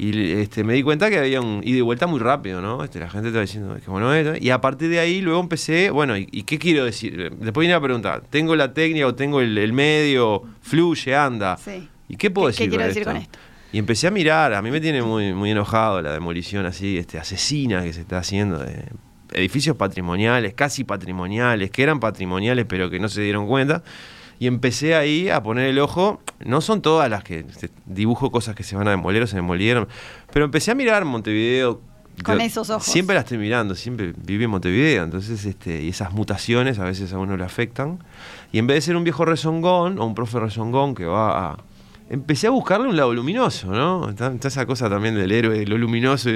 Y 0.00 0.30
este, 0.32 0.62
me 0.62 0.74
di 0.74 0.84
cuenta 0.84 1.10
que 1.10 1.18
había 1.18 1.40
un 1.40 1.60
ida 1.64 1.78
y 1.78 1.80
vuelta 1.80 2.06
muy 2.06 2.20
rápido, 2.20 2.62
¿no? 2.62 2.84
Este, 2.84 3.00
la 3.00 3.10
gente 3.10 3.28
estaba 3.28 3.42
diciendo, 3.42 3.76
qué 3.84 3.90
bueno 3.90 4.14
es. 4.14 4.40
Y 4.40 4.50
a 4.50 4.60
partir 4.60 4.88
de 4.90 5.00
ahí 5.00 5.20
luego 5.20 5.40
empecé, 5.40 5.90
bueno, 5.90 6.16
¿y, 6.16 6.28
y 6.30 6.44
qué 6.44 6.56
quiero 6.56 6.84
decir? 6.84 7.32
Después 7.40 7.64
vine 7.64 7.74
a 7.74 7.80
preguntar, 7.80 8.22
¿tengo 8.30 8.54
la 8.54 8.72
técnica 8.72 9.08
o 9.08 9.14
tengo 9.16 9.40
el, 9.40 9.58
el 9.58 9.72
medio? 9.72 10.44
¿Fluye, 10.62 11.16
anda? 11.16 11.56
Sí. 11.56 11.88
¿Y 12.08 12.16
qué 12.16 12.30
puedo 12.30 12.46
¿Qué- 12.46 12.52
decir, 12.52 12.66
qué 12.66 12.68
quiero 12.70 12.82
con, 12.84 12.88
decir 12.88 13.02
esto? 13.02 13.10
con 13.12 13.20
esto? 13.22 13.38
Y 13.72 13.78
empecé 13.78 14.06
a 14.06 14.10
mirar, 14.12 14.54
a 14.54 14.62
mí 14.62 14.70
me 14.70 14.80
tiene 14.80 15.02
muy, 15.02 15.32
muy 15.34 15.50
enojado 15.50 16.00
la 16.00 16.12
demolición 16.12 16.64
así, 16.64 16.96
este, 16.96 17.18
asesina 17.18 17.82
que 17.82 17.92
se 17.92 18.02
está 18.02 18.18
haciendo 18.18 18.60
de 18.60 18.84
edificios 19.32 19.76
patrimoniales, 19.76 20.54
casi 20.54 20.84
patrimoniales, 20.84 21.70
que 21.72 21.82
eran 21.82 21.98
patrimoniales 22.00 22.64
pero 22.68 22.88
que 22.88 23.00
no 23.00 23.08
se 23.08 23.20
dieron 23.20 23.46
cuenta. 23.48 23.82
Y 24.38 24.46
empecé 24.46 24.94
ahí 24.94 25.28
a 25.28 25.42
poner 25.42 25.66
el 25.68 25.78
ojo, 25.78 26.20
no 26.44 26.60
son 26.60 26.80
todas 26.80 27.10
las 27.10 27.24
que 27.24 27.44
dibujo 27.86 28.30
cosas 28.30 28.54
que 28.54 28.62
se 28.62 28.76
van 28.76 28.86
a 28.88 28.92
demoler 28.92 29.22
o 29.22 29.26
se 29.26 29.36
demolieron, 29.36 29.88
pero 30.32 30.44
empecé 30.44 30.70
a 30.70 30.74
mirar 30.74 31.04
Montevideo. 31.04 31.80
Con 32.22 32.38
Yo 32.38 32.44
esos 32.44 32.70
ojos. 32.70 32.84
Siempre 32.84 33.14
la 33.14 33.20
estoy 33.20 33.38
mirando, 33.38 33.74
siempre 33.74 34.12
viví 34.16 34.44
en 34.44 34.50
Montevideo, 34.50 35.04
entonces 35.04 35.44
este, 35.44 35.82
y 35.82 35.88
esas 35.88 36.12
mutaciones 36.12 36.78
a 36.78 36.84
veces 36.84 37.12
a 37.12 37.18
uno 37.18 37.36
le 37.36 37.44
afectan. 37.44 37.98
Y 38.52 38.58
en 38.58 38.66
vez 38.66 38.76
de 38.76 38.80
ser 38.82 38.96
un 38.96 39.04
viejo 39.04 39.24
rezongón 39.24 39.98
o 39.98 40.04
un 40.04 40.14
profe 40.14 40.40
rezongón 40.40 40.94
que 40.94 41.04
va 41.04 41.52
a 41.52 41.58
empecé 42.10 42.46
a 42.46 42.50
buscarle 42.50 42.88
un 42.88 42.96
lado 42.96 43.12
luminoso, 43.12 43.70
¿no? 43.70 44.08
Está, 44.08 44.32
está 44.32 44.48
esa 44.48 44.66
cosa 44.66 44.88
también 44.88 45.14
del 45.14 45.30
héroe, 45.30 45.66
lo 45.66 45.78
luminoso. 45.78 46.30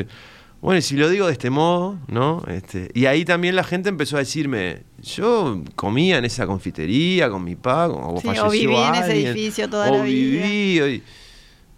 Bueno, 0.63 0.79
y 0.79 0.83
si 0.83 0.97
lo 0.97 1.11
digo 1.11 1.27
de 1.27 1.33
este 1.33 1.51
modo, 1.51 1.99
¿no? 2.07 2.43
Este, 2.47 2.89
y 2.95 3.07
ahí 3.07 3.25
también 3.25 3.57
la 3.57 3.65
gente 3.65 3.89
empezó 3.89 4.17
a 4.17 4.21
decirme, 4.21 4.85
yo 5.03 5.61
comía 5.75 6.19
en 6.19 6.25
esa 6.25 6.47
confitería 6.47 7.29
con 7.29 7.43
mi 7.45 7.57
papá, 7.57 7.89
o 7.89 8.19
Sí, 8.21 8.29
o 8.39 8.49
viví 8.49 8.75
en 8.77 8.95
ese 8.95 9.29
edificio 9.29 9.69
toda 9.69 9.91
o 9.91 9.99
la 9.99 10.05
vida. 10.05 10.47
viví, 10.47 10.81
y- 10.97 11.03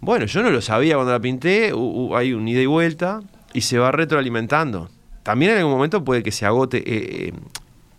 bueno, 0.01 0.27
yo 0.27 0.43
no 0.43 0.51
lo 0.51 0.61
sabía 0.61 0.93
cuando 0.95 1.11
la 1.13 1.19
pinté, 1.19 1.73
hay 2.15 2.33
un 2.33 2.47
ida 2.47 2.61
y 2.61 2.67
vuelta 2.67 3.21
y 3.53 3.61
se 3.61 3.79
va 3.79 3.91
retroalimentando. 3.91 4.89
También 5.23 5.53
en 5.53 5.57
algún 5.57 5.73
momento 5.73 6.03
puede 6.03 6.21
que 6.21 6.31
se 6.31 6.45
agote 6.45 6.77
eh, 6.85 7.33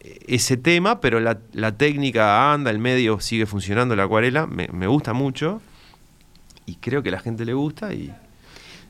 eh, 0.01 0.19
ese 0.29 0.57
tema, 0.57 1.01
pero 1.01 1.19
la, 1.19 1.39
la 1.53 1.77
técnica 1.77 2.53
anda, 2.53 2.71
el 2.71 2.79
medio 2.79 3.19
sigue 3.19 3.47
funcionando, 3.47 3.97
la 3.97 4.05
acuarela, 4.05 4.47
me, 4.47 4.69
me 4.69 4.87
gusta 4.87 5.13
mucho 5.15 5.61
y 6.65 6.77
creo 6.77 7.03
que 7.03 7.09
a 7.09 7.13
la 7.13 7.19
gente 7.21 7.45
le 7.45 7.55
gusta 7.55 7.93
y 7.93 8.13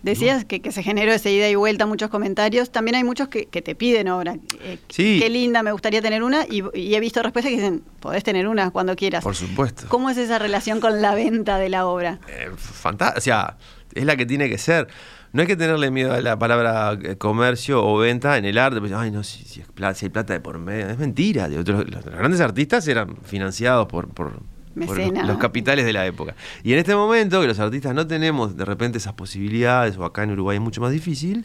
Decías 0.06 0.44
que, 0.44 0.60
que 0.62 0.72
se 0.72 0.82
generó 0.82 1.12
esa 1.12 1.28
ida 1.30 1.48
y 1.48 1.54
vuelta, 1.54 1.84
muchos 1.86 2.08
comentarios. 2.10 2.70
También 2.70 2.94
hay 2.94 3.04
muchos 3.04 3.28
que, 3.28 3.46
que 3.46 3.60
te 3.60 3.74
piden 3.74 4.08
obra. 4.08 4.36
eh, 4.62 4.78
Sí. 4.88 5.18
Qué 5.20 5.28
linda, 5.28 5.62
me 5.62 5.72
gustaría 5.72 6.00
tener 6.00 6.22
una. 6.22 6.44
Y, 6.48 6.62
y 6.74 6.94
he 6.94 7.00
visto 7.00 7.22
respuestas 7.22 7.50
que 7.50 7.56
dicen, 7.56 7.82
podés 8.00 8.22
tener 8.24 8.48
una 8.48 8.70
cuando 8.70 8.96
quieras. 8.96 9.22
por 9.22 9.34
supuesto. 9.36 9.84
¿Cómo 9.88 10.08
es 10.08 10.16
esa 10.16 10.38
relación 10.38 10.80
con 10.80 11.02
la 11.02 11.14
venta 11.14 11.58
de 11.58 11.68
la 11.68 11.86
obra? 11.86 12.20
Eh, 12.28 12.50
fanta- 12.56 13.14
o 13.16 13.20
sea, 13.20 13.56
es 13.94 14.04
la 14.04 14.16
que 14.16 14.24
tiene 14.26 14.48
que 14.48 14.58
ser. 14.58 14.88
No 15.32 15.42
hay 15.42 15.48
que 15.48 15.56
tenerle 15.56 15.90
miedo 15.90 16.14
a 16.14 16.20
la 16.22 16.38
palabra 16.38 16.96
eh, 17.02 17.16
comercio 17.16 17.84
o 17.84 17.98
venta 17.98 18.38
en 18.38 18.44
el 18.46 18.56
arte. 18.56 18.80
Pues, 18.80 18.92
Ay, 18.92 19.10
no, 19.10 19.22
si, 19.22 19.44
si 19.44 19.60
es 19.60 19.66
plata, 19.66 19.94
si 19.94 20.06
hay 20.06 20.10
plata 20.10 20.32
de 20.32 20.40
por 20.40 20.58
medio. 20.58 20.88
Es 20.88 20.98
mentira. 20.98 21.46
los 21.48 21.64
grandes 21.64 22.40
artistas 22.40 22.86
eran 22.88 23.16
financiados 23.24 23.86
por, 23.86 24.08
por, 24.08 24.40
los, 24.76 25.38
capitales 25.38 25.84
de 25.84 25.92
la 25.92 26.06
época. 26.06 26.34
Y 26.62 26.72
en 26.72 26.78
este 26.78 26.94
momento, 26.94 27.40
que 27.40 27.46
los 27.46 27.58
artistas 27.58 27.94
no 27.94 28.06
tenemos 28.06 28.56
de 28.56 28.64
repente 28.64 28.98
esas 28.98 29.14
posibilidades, 29.14 29.96
o 29.96 30.04
acá 30.04 30.22
en 30.22 30.30
Uruguay 30.32 30.56
es 30.56 30.62
mucho 30.62 30.80
más 30.80 30.92
difícil, 30.92 31.44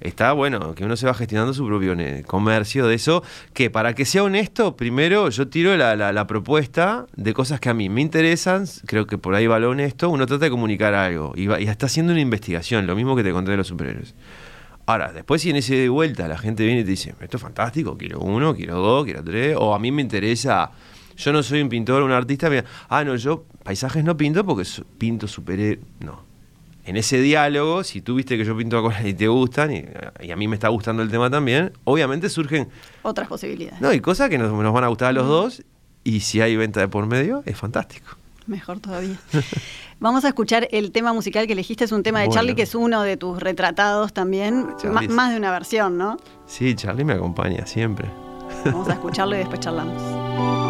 está 0.00 0.32
bueno 0.32 0.74
que 0.74 0.84
uno 0.84 0.96
se 0.96 1.06
va 1.06 1.14
gestionando 1.14 1.52
su 1.52 1.66
propio 1.66 1.94
comercio 2.26 2.86
de 2.86 2.94
eso. 2.94 3.22
Que 3.52 3.68
para 3.70 3.94
que 3.94 4.04
sea 4.04 4.22
honesto, 4.24 4.76
primero 4.76 5.28
yo 5.28 5.48
tiro 5.48 5.76
la, 5.76 5.94
la- 5.96 6.12
la 6.12 6.26
propuesta 6.26 7.06
de 7.16 7.34
cosas 7.34 7.60
que 7.60 7.68
a 7.68 7.74
mí 7.74 7.88
me 7.88 8.00
interesan, 8.00 8.64
creo 8.86 9.06
que 9.06 9.18
por 9.18 9.34
ahí 9.34 9.46
va 9.46 9.58
lo 9.58 9.70
honesto, 9.70 10.08
uno 10.08 10.26
trata 10.26 10.46
de 10.46 10.50
comunicar 10.50 10.94
algo 10.94 11.32
y, 11.36 11.46
va- 11.46 11.60
y 11.60 11.66
está 11.68 11.86
haciendo 11.86 12.12
una 12.12 12.20
investigación, 12.22 12.86
lo 12.86 12.96
mismo 12.96 13.14
que 13.14 13.22
te 13.22 13.32
conté 13.32 13.50
de 13.50 13.56
los 13.58 13.66
superhéroes. 13.66 14.14
Ahora, 14.86 15.12
después 15.12 15.42
si 15.42 15.50
en 15.50 15.56
ese 15.56 15.76
de 15.76 15.88
vuelta 15.88 16.26
la 16.26 16.36
gente 16.38 16.64
viene 16.64 16.80
y 16.80 16.84
te 16.84 16.90
dice, 16.90 17.14
esto 17.20 17.36
es 17.36 17.42
fantástico, 17.42 17.96
quiero 17.96 18.18
uno, 18.20 18.56
quiero 18.56 18.76
dos, 18.78 19.04
quiero 19.04 19.22
tres, 19.22 19.54
o 19.56 19.72
a 19.74 19.78
mí 19.78 19.92
me 19.92 20.02
interesa, 20.02 20.70
yo 21.20 21.32
no 21.32 21.42
soy 21.42 21.60
un 21.62 21.68
pintor, 21.68 22.02
un 22.02 22.12
artista, 22.12 22.48
mira, 22.50 22.64
ah, 22.88 23.04
no, 23.04 23.16
yo 23.16 23.44
paisajes 23.62 24.02
no 24.04 24.16
pinto 24.16 24.44
porque 24.44 24.64
pinto 24.98 25.28
superhéroes, 25.28 25.78
no. 26.00 26.28
En 26.84 26.96
ese 26.96 27.20
diálogo, 27.20 27.84
si 27.84 28.00
tú 28.00 28.14
viste 28.16 28.36
que 28.38 28.44
yo 28.44 28.56
pinto 28.56 28.78
acuarelas 28.78 29.06
y 29.06 29.14
te 29.14 29.28
gustan, 29.28 29.72
y, 29.72 29.84
y 30.20 30.30
a 30.30 30.36
mí 30.36 30.48
me 30.48 30.56
está 30.56 30.68
gustando 30.68 31.02
el 31.02 31.10
tema 31.10 31.30
también, 31.30 31.72
obviamente 31.84 32.28
surgen, 32.28 32.68
Otras 33.02 33.28
posibilidades. 33.28 33.80
no, 33.80 33.88
hay 33.90 34.00
cosas 34.00 34.28
que 34.30 34.38
nos, 34.38 34.50
nos 34.52 34.72
van 34.72 34.84
a 34.84 34.88
gustar 34.88 35.08
a 35.08 35.12
los 35.12 35.26
dos, 35.28 35.62
y 36.02 36.20
si 36.20 36.40
hay 36.40 36.56
venta 36.56 36.80
de 36.80 36.88
por 36.88 37.06
medio, 37.06 37.42
es 37.46 37.56
fantástico. 37.56 38.06
Mejor 38.46 38.80
todavía. 38.80 39.16
Vamos 40.00 40.24
a 40.24 40.28
escuchar 40.28 40.66
el 40.72 40.90
tema 40.92 41.12
musical 41.12 41.46
que 41.46 41.52
elegiste. 41.52 41.84
Es 41.84 41.92
un 41.92 42.02
tema 42.02 42.20
de 42.20 42.26
Bueno. 42.26 42.38
Charlie, 42.40 42.54
que 42.56 42.62
es 42.62 42.74
uno 42.74 43.02
de 43.02 43.18
tus 43.18 43.38
retratados 43.38 44.14
también. 44.14 44.66
Es- 45.02 45.10
más 45.10 45.30
de 45.30 45.36
una 45.36 45.50
versión, 45.52 45.98
¿no? 45.98 46.16
Sí, 46.46 46.74
Charlie 46.74 47.04
me 47.04 47.12
acompaña 47.12 47.66
siempre. 47.66 48.08
Vamos 48.64 48.88
a 48.88 48.94
escucharlo 48.94 49.36
y 49.36 49.40
después 49.40 49.60
charlamos. 49.60 50.69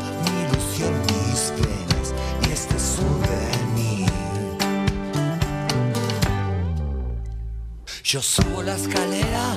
Yo 8.11 8.21
subo 8.21 8.61
la 8.61 8.75
escalera, 8.75 9.55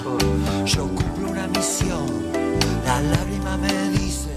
yo 0.64 0.86
cumplo 0.86 1.32
una 1.32 1.48
misión. 1.48 2.06
La 2.86 3.00
lágrima 3.00 3.56
me 3.56 3.88
dice 3.90 4.30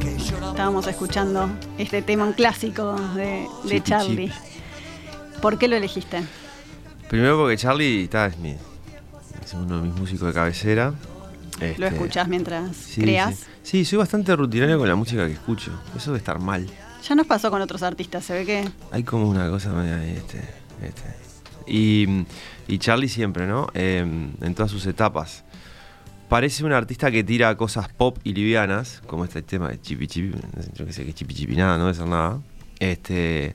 que 0.00 0.16
yo 0.16 0.40
la 0.40 0.52
Estábamos 0.52 0.86
escuchando 0.86 1.50
este 1.76 2.00
tema, 2.00 2.24
un 2.24 2.32
clásico 2.32 2.96
de, 3.14 3.46
Charlie. 3.84 4.32
¿Por 5.42 5.58
qué 5.58 5.68
lo 5.68 5.76
elegiste? 5.76 6.22
Primero 7.10 7.36
porque 7.36 7.58
Charlie 7.58 8.04
está, 8.04 8.24
es, 8.24 8.38
mi- 8.38 8.56
es 9.44 9.52
uno 9.52 9.82
de 9.82 9.82
mis 9.82 9.94
músicos 9.96 10.28
de 10.28 10.32
cabecera. 10.32 10.94
¿Lo 11.60 11.66
Este, 11.66 11.88
escuchás 11.88 12.28
mientras 12.28 12.74
sí, 12.74 13.02
creas? 13.02 13.34
Sí. 13.34 13.44
Sí, 13.64 13.84
soy 13.84 13.98
bastante 13.98 14.34
rutinario 14.34 14.78
con 14.78 14.88
la 14.88 14.96
música 14.96 15.26
que 15.26 15.34
escucho. 15.34 15.78
Eso 15.94 16.12
de 16.12 16.16
estar 16.16 16.38
mal. 16.38 16.66
Ya 17.06 17.14
nos 17.14 17.26
pasó 17.26 17.50
con 17.50 17.60
otros 17.60 17.82
artistas, 17.82 18.24
se 18.24 18.32
ve 18.32 18.46
que 18.46 18.68
Hay 18.92 19.04
como 19.04 19.28
una 19.28 19.50
cosa 19.50 19.68
media 19.74 20.02
este, 20.06 20.38
este. 20.82 21.31
Y, 21.66 22.24
y 22.68 22.78
Charlie 22.78 23.08
siempre, 23.08 23.46
¿no? 23.46 23.68
Eh, 23.74 24.00
en 24.40 24.54
todas 24.54 24.70
sus 24.70 24.86
etapas. 24.86 25.44
Parece 26.28 26.64
un 26.64 26.72
artista 26.72 27.10
que 27.10 27.22
tira 27.24 27.54
cosas 27.56 27.88
pop 27.88 28.18
y 28.24 28.32
livianas, 28.32 29.02
como 29.06 29.24
este 29.24 29.42
tema 29.42 29.68
de 29.68 29.80
chipi 29.80 30.06
chipi, 30.06 30.34
yo 30.74 30.86
que 30.86 30.92
sé 30.92 31.04
que 31.04 31.12
chipi 31.12 31.34
chipi 31.34 31.56
nada, 31.56 31.76
no 31.76 31.84
debe 31.84 31.94
ser 31.94 32.06
nada. 32.06 32.40
Este, 32.80 33.54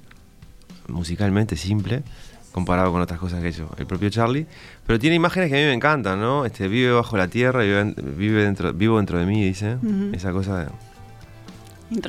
musicalmente 0.88 1.56
simple, 1.56 2.04
comparado 2.52 2.92
con 2.92 3.02
otras 3.02 3.20
cosas 3.20 3.42
que 3.42 3.48
ha 3.48 3.50
hecho 3.50 3.70
el 3.80 3.88
propio 3.88 4.10
Charlie. 4.12 4.46
Pero 4.86 5.00
tiene 5.00 5.16
imágenes 5.16 5.50
que 5.50 5.58
a 5.58 5.60
mí 5.60 5.66
me 5.66 5.74
encantan, 5.74 6.20
¿no? 6.20 6.46
Este, 6.46 6.68
vive 6.68 6.92
bajo 6.92 7.18
la 7.18 7.28
tierra, 7.28 7.64
vive, 7.64 7.96
vive 8.16 8.44
dentro, 8.44 8.72
vivo 8.74 8.98
dentro 8.98 9.18
de 9.18 9.26
mí, 9.26 9.44
dice. 9.44 9.78
Esa 10.14 10.32
cosa 10.32 10.66
de, 10.66 10.68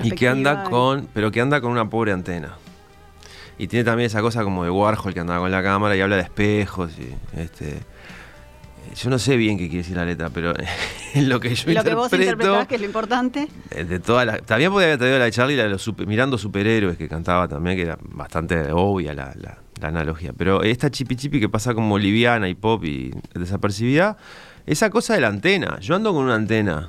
y 0.02 0.10
que 0.10 0.28
anda 0.28 0.64
con, 0.64 1.08
pero 1.14 1.30
que 1.30 1.40
anda 1.40 1.60
con 1.60 1.72
una 1.72 1.88
pobre 1.88 2.12
antena. 2.12 2.56
Y 3.58 3.66
tiene 3.66 3.84
también 3.84 4.06
esa 4.06 4.20
cosa 4.20 4.44
como 4.44 4.62
de 4.64 4.70
Warhol 4.70 5.12
que 5.12 5.20
andaba 5.20 5.40
con 5.40 5.50
la 5.50 5.62
cámara 5.62 5.96
y 5.96 6.00
habla 6.00 6.16
de 6.16 6.22
espejos 6.22 6.92
y 6.98 7.38
este 7.38 7.80
yo 8.96 9.10
no 9.10 9.18
sé 9.18 9.36
bien 9.36 9.58
qué 9.58 9.64
quiere 9.66 9.78
decir 9.82 9.96
la 9.96 10.04
letra, 10.04 10.30
pero 10.30 10.54
lo 11.16 11.40
que 11.40 11.54
yo 11.54 11.72
Lo 11.72 11.84
que 11.84 11.94
vos 11.94 12.06
interpreto 12.12 12.16
interpretás, 12.22 12.66
que 12.68 12.74
es 12.76 12.80
lo 12.80 12.86
importante. 12.86 13.48
eh, 13.70 13.84
de 13.84 14.00
todas 14.00 14.26
las 14.26 14.42
también 14.42 14.70
podría 14.70 14.86
haber 14.88 14.98
traído 14.98 15.18
la 15.18 15.24
de 15.26 15.30
Charlie 15.30 15.56
la 15.56 15.64
de 15.64 15.68
los 15.70 15.82
super- 15.82 16.06
mirando 16.06 16.38
superhéroes 16.38 16.96
que 16.96 17.08
cantaba 17.08 17.46
también 17.48 17.76
que 17.76 17.82
era 17.82 17.98
bastante 18.00 18.70
obvia 18.72 19.12
la, 19.14 19.34
la- 19.36 19.58
la 19.80 19.88
analogía, 19.88 20.32
pero 20.36 20.62
esta 20.64 20.90
chipi 20.90 21.14
chipi 21.16 21.38
que 21.38 21.48
pasa 21.48 21.72
como 21.74 21.98
liviana 21.98 22.48
y 22.48 22.54
pop 22.54 22.82
y 22.84 23.12
desapercibida, 23.34 24.16
esa 24.66 24.90
cosa 24.90 25.14
de 25.14 25.20
la 25.20 25.28
antena, 25.28 25.78
yo 25.80 25.94
ando 25.94 26.12
con 26.12 26.24
una 26.24 26.34
antena. 26.34 26.88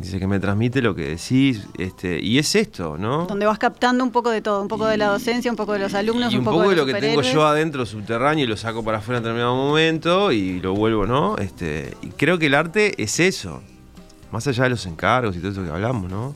Dice 0.00 0.18
que 0.18 0.26
me 0.26 0.40
transmite 0.40 0.80
lo 0.80 0.94
que 0.94 1.08
decís, 1.08 1.66
este, 1.76 2.18
y 2.20 2.38
es 2.38 2.54
esto, 2.54 2.96
¿no? 2.96 3.26
Donde 3.26 3.44
vas 3.44 3.58
captando 3.58 4.02
un 4.02 4.10
poco 4.10 4.30
de 4.30 4.40
todo, 4.40 4.62
un 4.62 4.68
poco 4.68 4.86
de 4.86 4.96
la 4.96 5.08
docencia, 5.08 5.50
un 5.50 5.58
poco 5.58 5.74
de 5.74 5.78
los 5.80 5.92
alumnos, 5.92 6.32
y 6.32 6.38
un 6.38 6.44
poco, 6.44 6.62
de 6.62 6.70
de 6.70 6.76
lo 6.76 6.86
que 6.86 6.94
tengo 6.94 7.20
yo 7.20 7.46
adentro 7.46 7.84
subterráneo 7.84 8.44
y 8.44 8.48
lo 8.48 8.56
saco 8.56 8.82
para 8.82 8.98
afuera 8.98 9.18
en 9.18 9.24
determinado 9.24 9.54
momento 9.54 10.32
y 10.32 10.58
lo 10.60 10.74
vuelvo, 10.74 11.04
¿no? 11.04 11.36
Este, 11.36 11.94
y 12.00 12.08
creo 12.08 12.38
que 12.38 12.46
el 12.46 12.54
arte 12.54 13.02
es 13.02 13.20
eso, 13.20 13.62
más 14.32 14.46
allá 14.46 14.64
de 14.64 14.70
los 14.70 14.86
encargos 14.86 15.36
y 15.36 15.40
todo 15.40 15.52
eso 15.52 15.62
que 15.62 15.70
hablamos, 15.70 16.10
¿no? 16.10 16.34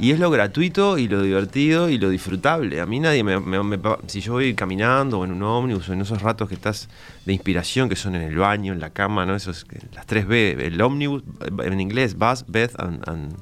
Y 0.00 0.12
es 0.12 0.18
lo 0.18 0.30
gratuito 0.30 0.96
y 0.96 1.08
lo 1.08 1.20
divertido 1.22 1.90
y 1.90 1.98
lo 1.98 2.08
disfrutable. 2.08 2.80
A 2.80 2.86
mí 2.86 3.00
nadie 3.00 3.22
me, 3.22 3.38
me- 3.38 3.62
me 3.62 3.78
Si 4.06 4.20
yo 4.22 4.32
voy 4.32 4.54
caminando 4.54 5.18
o 5.18 5.24
en 5.26 5.32
un 5.32 5.42
ómnibus 5.42 5.88
o 5.90 5.92
en 5.92 6.00
esos 6.00 6.22
ratos 6.22 6.48
que 6.48 6.54
estás 6.54 6.88
de 7.26 7.32
inspiración, 7.34 7.88
que 7.90 7.96
son 7.96 8.14
en 8.14 8.22
el 8.22 8.36
baño, 8.36 8.72
en 8.72 8.80
la 8.80 8.90
cama, 8.90 9.26
¿no? 9.26 9.34
Esos, 9.36 9.66
las 9.92 10.06
tres 10.06 10.26
B, 10.26 10.56
el 10.58 10.80
ómnibus, 10.80 11.22
en 11.62 11.80
inglés, 11.80 12.16
bus, 12.16 12.44
bed 12.48 12.70
and, 12.78 13.06
and- 13.08 13.34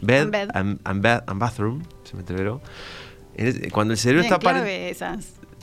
bed, 0.00 0.22
And 0.22 0.30
bed. 0.30 0.48
And, 0.54 0.80
and 0.84 1.02
bed 1.02 1.22
and 1.26 1.40
bathroom, 1.40 1.82
se 2.04 2.14
me 2.14 2.20
entreveró. 2.20 2.60
Cuando 3.72 3.92
el 3.94 3.98
cerebro 3.98 4.22
Bien, 4.22 4.32
está 4.34 4.38
clave 4.52 4.90
esas. 4.90 5.16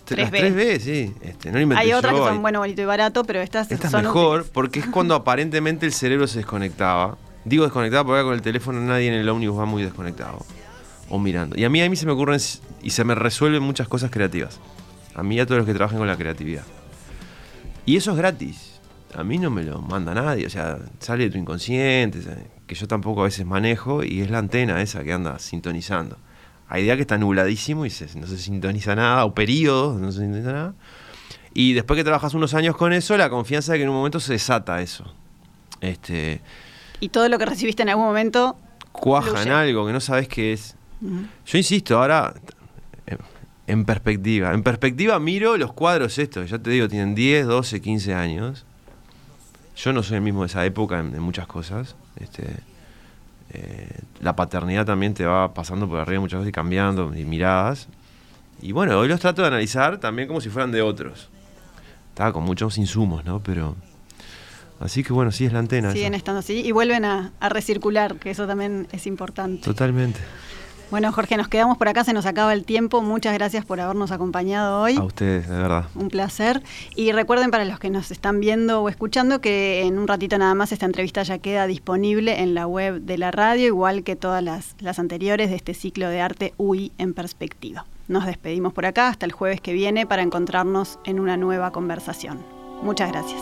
las 0.09 0.29
3B. 0.31 0.39
3B, 0.53 0.79
sí. 0.79 1.13
Este, 1.21 1.49
no 1.51 1.59
lo 1.59 1.77
Hay 1.77 1.93
otras 1.93 2.11
que 2.13 2.19
son 2.19 2.33
hay- 2.33 2.39
bueno, 2.39 2.59
bonito 2.59 2.81
y 2.81 2.85
barato, 2.85 3.23
pero 3.23 3.39
estas 3.39 3.71
Esta 3.71 3.87
es 3.87 3.91
son 3.91 4.01
mejor 4.01 4.39
útiles. 4.41 4.51
porque 4.53 4.79
es 4.81 4.87
cuando 4.87 5.15
aparentemente 5.15 5.85
el 5.85 5.93
cerebro 5.93 6.27
se 6.27 6.39
desconectaba. 6.39 7.17
Digo 7.45 7.63
desconectado 7.63 8.06
porque 8.06 8.23
con 8.23 8.34
el 8.34 8.41
teléfono 8.41 8.80
nadie 8.82 9.08
en 9.08 9.15
el 9.15 9.27
ómnibus 9.27 9.60
va 9.60 9.65
muy 9.65 9.84
desconectado. 9.84 10.45
O 11.10 11.19
mirando. 11.19 11.58
Y 11.58 11.65
a 11.65 11.69
mí, 11.69 11.82
a 11.82 11.89
mí 11.89 11.95
se 11.95 12.06
me 12.06 12.13
ocurren 12.13 12.39
y 12.82 12.89
se 12.91 13.04
me 13.04 13.15
resuelven 13.15 13.63
muchas 13.63 13.88
cosas 13.88 14.12
creativas. 14.12 14.60
A 15.15 15.23
mí 15.23 15.36
y 15.36 15.39
a 15.39 15.45
todos 15.45 15.58
los 15.58 15.67
que 15.67 15.73
trabajan 15.73 15.97
con 15.97 16.08
la 16.08 16.15
creatividad. 16.15 16.63
Y 17.86 17.97
eso 17.97 18.12
es 18.12 18.17
gratis. 18.17 18.80
a 19.13 19.23
mí 19.23 19.38
no 19.38 19.49
me 19.49 19.63
lo 19.63 19.82
manda 19.82 20.13
nadie, 20.13 20.45
o 20.45 20.49
sea, 20.49 20.78
sale 20.99 21.26
de 21.26 21.32
tu 21.32 21.38
inconsciente, 21.38 22.20
que 22.65 22.76
yo 22.76 22.88
tampoco 22.88 23.22
a 23.22 23.24
veces 23.26 23.45
manejo, 23.45 24.03
y 24.03 24.22
es 24.22 24.30
la 24.30 24.38
antena 24.38 24.82
esa 24.82 25.03
que 25.03 25.11
anda 25.11 25.38
sintonizando. 25.39 26.18
Hay 26.70 26.84
día 26.84 26.95
que 26.95 27.01
está 27.01 27.18
nubladísimo 27.18 27.86
y 27.86 27.89
no 28.15 28.28
se 28.28 28.38
sintoniza 28.38 28.95
nada, 28.95 29.26
o 29.26 29.34
periodos, 29.34 29.99
no 29.99 30.11
se 30.13 30.20
sintoniza 30.20 30.53
nada. 30.53 30.76
Y 31.53 31.74
después 31.74 31.97
que 31.97 32.05
trabajas 32.05 32.34
unos 32.34 32.53
años 32.53 32.78
con 32.78 32.93
eso, 32.93 33.18
la 33.18 33.30
confianza 33.30 33.74
de 33.74 33.80
que 33.80 33.84
en 33.84 33.89
un 33.89 33.95
momento 33.95 34.22
se 34.22 34.34
desata 34.34 34.82
eso. 34.82 35.13
Este, 35.82 36.39
y 37.02 37.10
todo 37.10 37.28
lo 37.28 37.38
que 37.38 37.45
recibiste 37.45 37.84
en 37.84 37.89
algún 37.89 38.06
momento. 38.06 38.56
Cuaja 38.93 39.41
en 39.41 39.52
algo 39.52 39.86
que 39.86 39.91
no 39.91 39.99
sabes 39.99 40.30
qué 40.30 40.54
es. 40.54 40.76
Yo 41.02 41.58
insisto, 41.58 41.97
ahora, 41.97 42.34
en 43.68 43.86
perspectiva. 43.86 44.54
En 44.54 44.64
perspectiva 44.64 45.20
miro 45.20 45.58
los 45.58 45.74
cuadros 45.74 46.18
estos, 46.18 46.49
ya 46.49 46.60
te 46.60 46.70
digo, 46.70 46.88
tienen 46.88 47.16
10, 47.16 47.47
12, 47.47 47.82
15 47.82 48.14
años. 48.14 48.66
Yo 49.76 49.93
no 49.93 50.04
soy 50.04 50.18
el 50.18 50.22
mismo 50.22 50.41
de 50.41 50.47
esa 50.47 50.66
época 50.66 50.99
en, 50.99 51.20
muchas 51.20 51.47
cosas. 51.47 51.95
Este, 52.18 52.45
eh, 53.52 53.99
la 54.20 54.36
paternidad 54.36 54.86
también 54.86 55.14
te 55.14 55.26
va 55.26 55.54
pasando 55.54 55.88
por 55.88 55.99
arriba 55.99 56.20
muchas 56.20 56.39
veces 56.39 56.49
y 56.49 56.54
cambiando 56.54 57.16
y 57.16 57.26
miradas. 57.26 57.88
Y 58.62 58.74
bueno, 58.74 58.99
hoy 58.99 59.08
los 59.08 59.20
trato 59.20 59.41
de 59.41 59.47
analizar 59.47 59.97
también 59.99 60.28
como 60.28 60.41
si 60.41 60.49
fueran 60.49 60.72
de 60.72 60.82
otros. 60.82 61.30
Estaba 62.10 62.34
con 62.34 62.43
muchos 62.43 62.78
insumos, 62.78 63.26
¿no? 63.26 63.41
Pero 63.41 63.76
Así 64.82 65.03
que 65.03 65.13
bueno, 65.13 65.32
sí 65.32 65.45
es 65.45 65.53
la 65.53 65.59
antena. 65.59 65.91
Siguen 65.91 66.15
estando 66.15 66.39
así 66.39 66.61
y 66.65 66.71
vuelven 66.71 67.05
a, 67.05 67.32
recircular, 67.39 68.15
que 68.15 68.32
eso 68.32 68.47
también 68.47 68.88
es 68.91 69.05
importante. 69.05 69.63
Totalmente. 69.63 70.19
Bueno, 70.89 71.09
Jorge, 71.13 71.38
nos 71.38 71.47
quedamos 71.47 71.77
por 71.77 71.88
acá, 71.88 72.03
se 72.03 72.11
nos 72.11 72.25
acaba 72.25 72.51
el 72.51 72.65
tiempo. 72.65 73.01
Muchas 73.01 73.34
gracias 73.34 73.63
por 73.63 73.79
habernos 73.79 74.11
acompañado 74.11 74.82
hoy. 74.82 74.97
A 74.97 75.03
ustedes, 75.03 75.47
de 75.47 75.55
verdad. 75.55 75.86
Un 75.95 76.09
placer. 76.09 76.61
Y 76.95 77.13
recuerden 77.13 77.49
para 77.49 77.63
los 77.63 77.79
que 77.79 77.89
nos 77.89 78.11
están 78.11 78.41
viendo 78.41 78.82
o 78.82 78.89
escuchando 78.89 79.39
que 79.39 79.84
en 79.84 79.97
un 79.97 80.07
ratito 80.07 80.38
nada 80.38 80.53
más 80.53 80.73
esta 80.73 80.86
entrevista 80.86 81.23
ya 81.23 81.38
queda 81.38 81.65
disponible 81.65 82.41
en 82.41 82.55
la 82.55 82.67
web 82.67 83.01
de 83.01 83.17
la 83.17 83.32
radio, 83.32 83.67
igual 83.67 84.03
que 84.03 84.17
todas 84.17 84.43
las, 84.43 84.75
las 84.79 84.99
anteriores 84.99 85.49
de 85.49 85.55
este 85.55 85.73
ciclo 85.73 86.09
de 86.09 86.19
arte 86.19 86.53
UI 86.57 86.91
en 86.97 87.13
perspectiva. 87.13 87.86
Nos 88.09 88.25
despedimos 88.25 88.73
por 88.73 88.86
acá 88.86 89.07
hasta 89.07 89.25
el 89.25 89.32
jueves 89.32 89.61
que 89.61 89.71
viene 89.71 90.05
para 90.05 90.23
encontrarnos 90.23 90.99
en 91.05 91.21
una 91.21 91.38
nueva 91.38 91.71
conversación. 91.71 92.43
Muchas 92.84 93.11
gracias. 93.11 93.41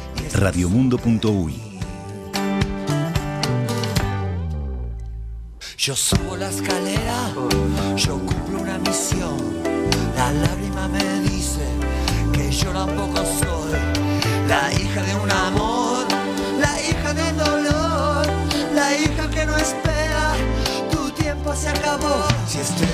radiomundo.uy. 0.33 1.61
Yo 5.77 5.95
subo 5.95 6.37
la 6.37 6.49
escalera, 6.49 7.33
yo 7.95 8.19
cumplo 8.19 8.61
una 8.61 8.77
misión. 8.79 9.37
La 10.15 10.31
lágrima 10.31 10.87
me 10.87 11.21
dice 11.21 11.65
que 12.33 12.51
yo 12.51 12.71
tampoco 12.71 13.17
soy 13.17 13.71
la 14.47 14.71
hija 14.73 15.01
de 15.01 15.15
un 15.15 15.31
amor, 15.31 16.05
la 16.59 16.79
hija 16.81 17.13
de 17.13 17.33
dolor, 17.33 18.27
la 18.73 18.97
hija 18.97 19.29
que 19.29 19.45
no 19.45 19.57
espera. 19.57 20.33
Tu 20.91 21.09
tiempo 21.11 21.55
se 21.55 21.69
acabó. 21.69 22.25
Si 22.47 22.59
este 22.59 22.85